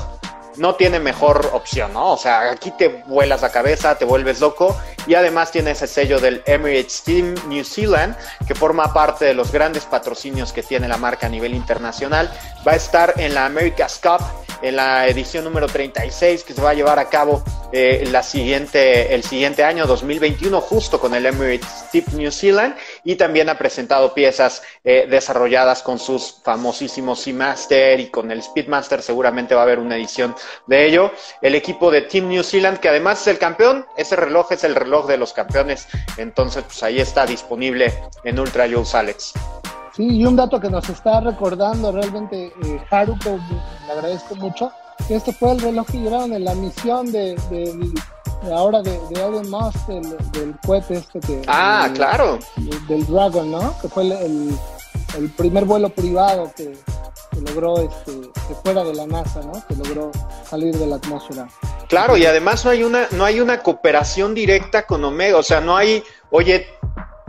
no 0.56 0.74
tiene 0.74 0.98
mejor 0.98 1.50
opción, 1.52 1.92
¿no? 1.92 2.12
O 2.12 2.16
sea, 2.16 2.50
aquí 2.50 2.70
te 2.72 3.02
vuelas 3.06 3.42
la 3.42 3.50
cabeza, 3.50 3.96
te 3.96 4.04
vuelves 4.04 4.40
loco 4.40 4.76
y 5.06 5.14
además 5.14 5.50
tiene 5.50 5.72
ese 5.72 5.86
sello 5.86 6.20
del 6.20 6.42
Emirates 6.46 7.02
Team 7.02 7.34
New 7.48 7.64
Zealand 7.64 8.16
que 8.46 8.54
forma 8.54 8.92
parte 8.92 9.24
de 9.24 9.34
los 9.34 9.52
grandes 9.52 9.84
patrocinios 9.84 10.52
que 10.52 10.62
tiene 10.62 10.88
la 10.88 10.96
marca 10.96 11.26
a 11.26 11.30
nivel 11.30 11.54
internacional. 11.54 12.30
Va 12.66 12.72
a 12.72 12.76
estar 12.76 13.14
en 13.16 13.34
la 13.34 13.46
America's 13.46 14.00
Cup 14.02 14.22
en 14.62 14.76
la 14.76 15.08
edición 15.08 15.44
número 15.44 15.66
36 15.66 16.44
que 16.44 16.54
se 16.54 16.62
va 16.62 16.70
a 16.70 16.74
llevar 16.74 16.98
a 16.98 17.08
cabo 17.08 17.42
eh, 17.72 18.04
siguiente, 18.22 19.14
el 19.14 19.24
siguiente 19.24 19.64
año 19.64 19.86
2021 19.86 20.60
justo 20.60 21.00
con 21.00 21.14
el 21.14 21.26
Emirates 21.26 21.90
Tip 21.90 22.08
New 22.08 22.30
Zealand 22.30 22.76
y 23.02 23.16
también 23.16 23.48
ha 23.48 23.58
presentado 23.58 24.14
piezas 24.14 24.62
eh, 24.84 25.06
desarrolladas 25.10 25.82
con 25.82 25.98
sus 25.98 26.40
famosísimos 26.44 27.20
Seamaster 27.20 27.98
y 27.98 28.10
con 28.10 28.30
el 28.30 28.42
Speedmaster 28.42 29.02
seguramente 29.02 29.54
va 29.54 29.62
a 29.62 29.64
haber 29.64 29.78
una 29.78 29.96
edición 29.96 30.34
de 30.66 30.86
ello. 30.86 31.10
El 31.40 31.54
equipo 31.54 31.90
de 31.90 32.02
Team 32.02 32.28
New 32.28 32.44
Zealand 32.44 32.78
que 32.78 32.88
además 32.88 33.22
es 33.22 33.26
el 33.28 33.38
campeón, 33.38 33.86
ese 33.96 34.16
reloj 34.16 34.52
es 34.52 34.62
el 34.64 34.74
reloj 34.74 34.91
de 35.00 35.16
los 35.16 35.32
campeones, 35.32 35.88
entonces 36.18 36.64
pues 36.64 36.82
ahí 36.82 37.00
está 37.00 37.24
disponible 37.24 37.92
en 38.24 38.38
Ultra 38.38 38.66
Jules 38.68 38.94
Alex. 38.94 39.32
Sí, 39.96 40.06
y 40.06 40.24
un 40.24 40.36
dato 40.36 40.60
que 40.60 40.70
nos 40.70 40.88
está 40.88 41.20
recordando 41.20 41.92
realmente 41.92 42.52
eh, 42.64 42.82
Haruko, 42.90 43.38
le 43.86 43.92
agradezco 43.92 44.34
mucho, 44.36 44.70
que 45.08 45.16
este 45.16 45.32
fue 45.32 45.52
el 45.52 45.60
reloj 45.60 45.86
que 45.86 45.98
llevaron 45.98 46.32
en 46.32 46.44
la 46.44 46.54
misión 46.54 47.10
de, 47.10 47.36
ahora 48.54 48.82
de, 48.82 48.98
de 49.08 49.20
Elon 49.20 49.50
Musk, 49.50 49.86
del, 49.86 50.54
cohete 50.66 50.94
este 50.94 51.20
que... 51.20 51.42
Ah, 51.46 51.90
claro. 51.94 52.38
del 52.88 53.06
Dragon, 53.06 53.50
¿no? 53.50 53.74
Que 53.80 53.88
fue 53.88 54.04
el, 54.04 54.12
el, 54.12 54.58
primer 55.36 55.64
vuelo 55.64 55.90
privado 55.90 56.50
que, 56.56 56.76
logró, 57.46 57.78
este, 57.78 58.12
que 58.48 58.54
fuera 58.62 58.84
de 58.84 58.94
la 58.94 59.06
NASA, 59.06 59.40
¿no? 59.42 59.52
Que 59.66 59.74
logró 59.74 60.10
salir 60.48 60.76
de 60.76 60.86
la 60.86 60.96
atmósfera. 60.96 61.48
Claro, 61.88 62.16
y 62.16 62.24
además 62.24 62.64
no 62.64 62.70
hay 62.70 62.84
una, 62.84 63.08
no 63.12 63.24
hay 63.24 63.40
una 63.40 63.62
cooperación 63.62 64.34
directa 64.34 64.86
con 64.86 65.04
Omega, 65.04 65.36
o 65.38 65.42
sea, 65.42 65.60
no 65.60 65.76
hay, 65.76 66.02
oye, 66.30 66.66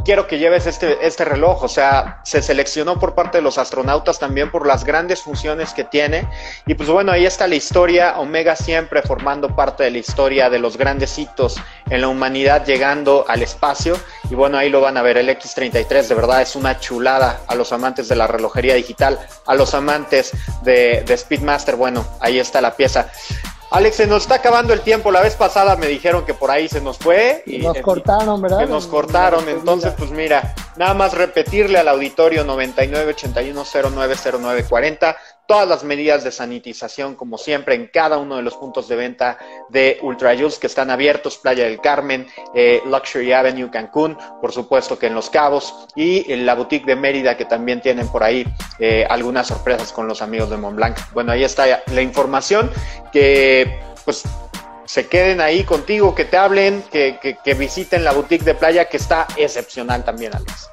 quiero 0.04 0.28
que 0.28 0.38
lleves 0.38 0.68
este, 0.68 1.06
este 1.06 1.26
reloj. 1.26 1.64
O 1.64 1.68
sea, 1.68 2.22
se 2.24 2.42
seleccionó 2.42 3.00
por 3.00 3.16
parte 3.16 3.38
de 3.38 3.42
los 3.42 3.58
astronautas 3.58 4.20
también 4.20 4.52
por 4.52 4.68
las 4.68 4.84
grandes 4.84 5.22
funciones 5.22 5.74
que 5.74 5.84
tiene. 5.84 6.28
Y 6.66 6.74
pues 6.76 6.90
bueno, 6.90 7.12
ahí 7.12 7.26
está 7.26 7.48
la 7.48 7.56
historia. 7.56 8.20
Omega 8.20 8.56
siempre 8.56 9.02
formando 9.02 9.56
parte 9.56 9.84
de 9.84 9.92
la 9.92 9.98
historia 9.98 10.50
de 10.50 10.60
los 10.60 10.78
grandes 10.78 11.18
hitos 11.18 11.56
en 11.90 12.02
la 12.02 12.08
humanidad 12.08 12.66
llegando 12.66 13.26
al 13.28 13.42
espacio. 13.42 13.98
Y 14.30 14.36
bueno, 14.36 14.58
ahí 14.58 14.70
lo 14.70 14.82
van 14.82 14.98
a 14.98 15.02
ver. 15.02 15.18
El 15.18 15.30
X33 15.30 16.08
de 16.08 16.16
verdad 16.16 16.42
es 16.42 16.56
una 16.56 16.80
chulada 16.80 17.42
a 17.48 17.56
los 17.56 17.72
amantes 17.72 18.08
de 18.08 18.16
la 18.16 18.28
relojería 18.28 18.76
digital, 18.76 19.20
a 19.46 19.56
los 19.56 19.74
amantes 19.74 20.32
de, 20.64 21.04
de 21.06 21.18
Speedmaster. 21.18 21.76
Bueno, 21.76 22.06
ahí 22.20 22.40
está 22.40 22.62
la 22.62 22.76
pieza. 22.76 23.10
Alex, 23.74 23.96
se 23.96 24.06
nos 24.06 24.22
está 24.22 24.36
acabando 24.36 24.72
el 24.72 24.82
tiempo. 24.82 25.12
La 25.12 25.20
vez 25.20 25.36
pasada 25.36 25.76
me 25.76 25.88
dijeron 25.88 26.28
que 26.28 26.36
por 26.36 26.52
ahí 26.52 26.70
se 26.70 26.80
nos 26.80 27.00
fue. 27.00 27.42
Y 27.48 27.58
nos 27.58 27.76
cortaron, 27.80 28.40
¿verdad? 28.40 28.60
Que 28.60 28.68
nos 28.68 28.86
cortaron. 28.86 29.50
Entonces, 29.50 29.96
pues 29.98 30.12
mira, 30.12 30.54
nada 30.76 30.94
más 30.94 31.16
repetirle 31.16 31.80
al 31.80 31.88
auditorio 31.88 32.46
9981090940 32.46 35.16
todas 35.54 35.70
las 35.70 35.84
medidas 35.84 36.24
de 36.24 36.32
sanitización, 36.32 37.14
como 37.14 37.38
siempre, 37.38 37.76
en 37.76 37.86
cada 37.86 38.18
uno 38.18 38.38
de 38.38 38.42
los 38.42 38.56
puntos 38.56 38.88
de 38.88 38.96
venta 38.96 39.38
de 39.70 40.00
Ultra 40.02 40.36
Juice 40.36 40.60
que 40.60 40.66
están 40.66 40.90
abiertos, 40.90 41.38
Playa 41.38 41.66
del 41.66 41.80
Carmen, 41.80 42.26
eh, 42.56 42.82
Luxury 42.88 43.32
Avenue, 43.34 43.70
Cancún, 43.70 44.18
por 44.42 44.52
supuesto 44.52 44.98
que 44.98 45.06
en 45.06 45.14
Los 45.14 45.30
Cabos, 45.30 45.86
y 45.96 46.32
en 46.34 46.48
la 46.48 46.56
boutique 46.56 46.88
de 46.88 46.96
Mérida, 46.96 47.38
que 47.38 47.46
también 47.46 47.82
tienen 47.82 48.08
por 48.08 48.24
ahí 48.24 48.52
eh, 48.80 49.06
algunas 49.08 49.46
sorpresas 49.46 49.94
con 49.94 50.08
los 50.08 50.24
amigos 50.24 50.50
de 50.50 50.58
Montblanc. 50.58 50.98
Bueno, 51.14 51.34
ahí 51.34 51.44
está 51.44 51.84
la 51.86 52.02
información, 52.02 52.72
que 53.12 53.80
pues 54.06 54.24
se 54.86 55.08
queden 55.08 55.40
ahí 55.40 55.64
contigo, 55.66 56.16
que 56.16 56.26
te 56.26 56.36
hablen, 56.36 56.84
que, 56.92 57.20
que, 57.22 57.38
que 57.38 57.54
visiten 57.54 58.04
la 58.04 58.12
boutique 58.12 58.44
de 58.44 58.56
playa, 58.56 58.86
que 58.86 58.98
está 58.98 59.28
excepcional 59.38 60.04
también, 60.04 60.36
Alex. 60.36 60.72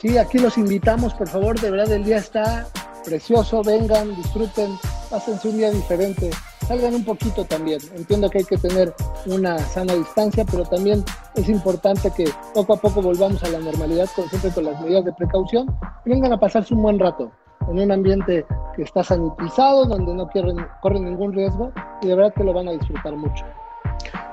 Sí, 0.00 0.16
aquí 0.16 0.38
los 0.38 0.56
invitamos, 0.56 1.12
por 1.12 1.28
favor, 1.28 1.60
de 1.60 1.70
verdad 1.70 1.92
el 1.92 2.04
día 2.04 2.16
está 2.16 2.66
precioso, 3.04 3.62
vengan, 3.62 4.14
disfruten, 4.16 4.78
pásense 5.10 5.48
un 5.48 5.58
día 5.58 5.70
diferente, 5.70 6.30
salgan 6.66 6.94
un 6.94 7.04
poquito 7.04 7.44
también. 7.44 7.78
Entiendo 7.94 8.30
que 8.30 8.38
hay 8.38 8.44
que 8.44 8.56
tener 8.56 8.94
una 9.26 9.58
sana 9.58 9.94
distancia, 9.94 10.44
pero 10.44 10.64
también 10.64 11.04
es 11.34 11.48
importante 11.48 12.10
que 12.10 12.28
poco 12.54 12.74
a 12.74 12.76
poco 12.76 13.02
volvamos 13.02 13.42
a 13.44 13.48
la 13.48 13.60
normalidad, 13.60 14.08
con, 14.16 14.28
siempre 14.28 14.50
con 14.50 14.64
las 14.64 14.80
medidas 14.80 15.04
de 15.04 15.12
precaución, 15.12 15.66
vengan 16.04 16.32
a 16.32 16.40
pasarse 16.40 16.74
un 16.74 16.82
buen 16.82 16.98
rato 16.98 17.30
en 17.68 17.78
un 17.78 17.92
ambiente 17.92 18.44
que 18.76 18.82
está 18.82 19.04
sanitizado, 19.04 19.86
donde 19.86 20.14
no 20.14 20.26
quieren, 20.28 20.56
corren 20.82 21.04
ningún 21.04 21.32
riesgo 21.32 21.72
y 22.02 22.08
de 22.08 22.14
verdad 22.14 22.34
que 22.34 22.44
lo 22.44 22.52
van 22.52 22.68
a 22.68 22.72
disfrutar 22.72 23.14
mucho. 23.16 23.44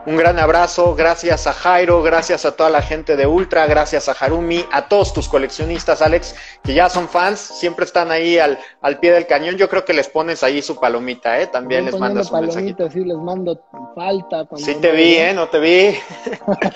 Un 0.08 0.18
gran 0.18 0.40
abrazo, 0.40 0.96
gracias 0.96 1.46
a 1.46 1.54
Jairo, 1.54 2.02
gracias 2.02 2.44
a 2.46 2.56
toda 2.56 2.72
la 2.72 2.82
gente 2.82 3.16
de 3.16 3.28
Ultra, 3.28 3.68
gracias 3.68 4.10
a 4.10 4.14
Harumi, 4.14 4.66
a 4.72 4.88
todos 4.88 5.14
tus 5.14 5.30
coleccionistas, 5.30 6.02
Alex, 6.02 6.36
que 6.64 6.74
ya 6.74 6.90
son 6.90 7.08
fans, 7.08 7.40
siempre 7.40 7.86
están 7.86 8.10
ahí 8.10 8.40
al, 8.40 8.58
al 8.82 9.00
pie 9.00 9.12
del 9.12 9.28
cañón. 9.28 9.58
Yo 9.58 9.70
creo 9.70 9.86
que 9.86 9.94
les 9.94 10.08
pones 10.08 10.42
ahí 10.42 10.64
su 10.64 10.80
palomita, 10.80 11.40
¿eh? 11.40 11.48
También 11.48 11.86
les 11.86 12.00
mandas 12.00 12.32
un 12.32 12.42
mensajito. 12.42 12.90
Sí, 12.90 13.06
les 13.06 13.18
mando 13.18 13.62
falta. 13.94 14.48
Sí 14.56 14.76
te 14.82 14.92
vi, 14.92 15.18
¿eh? 15.18 15.34
No 15.34 15.50
te 15.50 15.60
vi. 15.60 15.98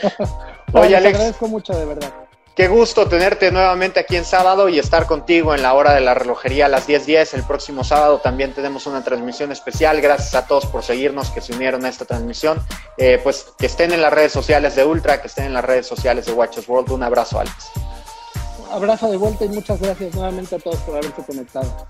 Oye, 0.73 0.95
Alex. 0.95 1.01
Te 1.01 1.17
agradezco 1.17 1.47
mucho, 1.47 1.73
de 1.73 1.85
verdad. 1.85 2.24
Qué 2.55 2.69
gusto 2.69 3.09
tenerte 3.09 3.51
nuevamente 3.51 3.99
aquí 3.99 4.15
en 4.15 4.23
sábado 4.23 4.69
y 4.69 4.79
estar 4.79 5.07
contigo 5.07 5.53
en 5.53 5.61
la 5.61 5.73
hora 5.73 5.93
de 5.93 5.99
la 5.99 6.13
relojería 6.13 6.67
a 6.67 6.69
las 6.69 6.87
10:10. 6.87 7.33
El 7.33 7.43
próximo 7.43 7.83
sábado 7.83 8.19
también 8.19 8.53
tenemos 8.53 8.87
una 8.87 9.03
transmisión 9.03 9.51
especial. 9.51 9.99
Gracias 9.99 10.35
a 10.35 10.47
todos 10.47 10.65
por 10.65 10.81
seguirnos, 10.81 11.31
que 11.31 11.41
se 11.41 11.51
unieron 11.51 11.83
a 11.83 11.89
esta 11.89 12.05
transmisión. 12.05 12.57
Eh, 12.97 13.19
pues 13.21 13.47
que 13.57 13.65
estén 13.65 13.91
en 13.91 14.01
las 14.01 14.13
redes 14.13 14.31
sociales 14.31 14.73
de 14.77 14.85
Ultra, 14.85 15.19
que 15.19 15.27
estén 15.27 15.47
en 15.47 15.53
las 15.53 15.65
redes 15.65 15.85
sociales 15.85 16.27
de 16.27 16.31
Watches 16.31 16.69
World. 16.69 16.91
Un 16.91 17.03
abrazo, 17.03 17.41
Alex. 17.41 17.71
Un 18.65 18.73
abrazo 18.73 19.11
de 19.11 19.17
vuelta 19.17 19.43
y 19.43 19.49
muchas 19.49 19.81
gracias 19.81 20.15
nuevamente 20.15 20.55
a 20.55 20.59
todos 20.59 20.77
por 20.77 20.95
haberse 20.95 21.23
conectado. 21.23 21.87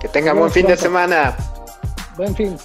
Que 0.00 0.08
tengan 0.08 0.36
buen 0.36 0.50
fin 0.50 0.66
de 0.66 0.76
semana. 0.76 1.36
Buen 2.16 2.34
fin. 2.34 2.58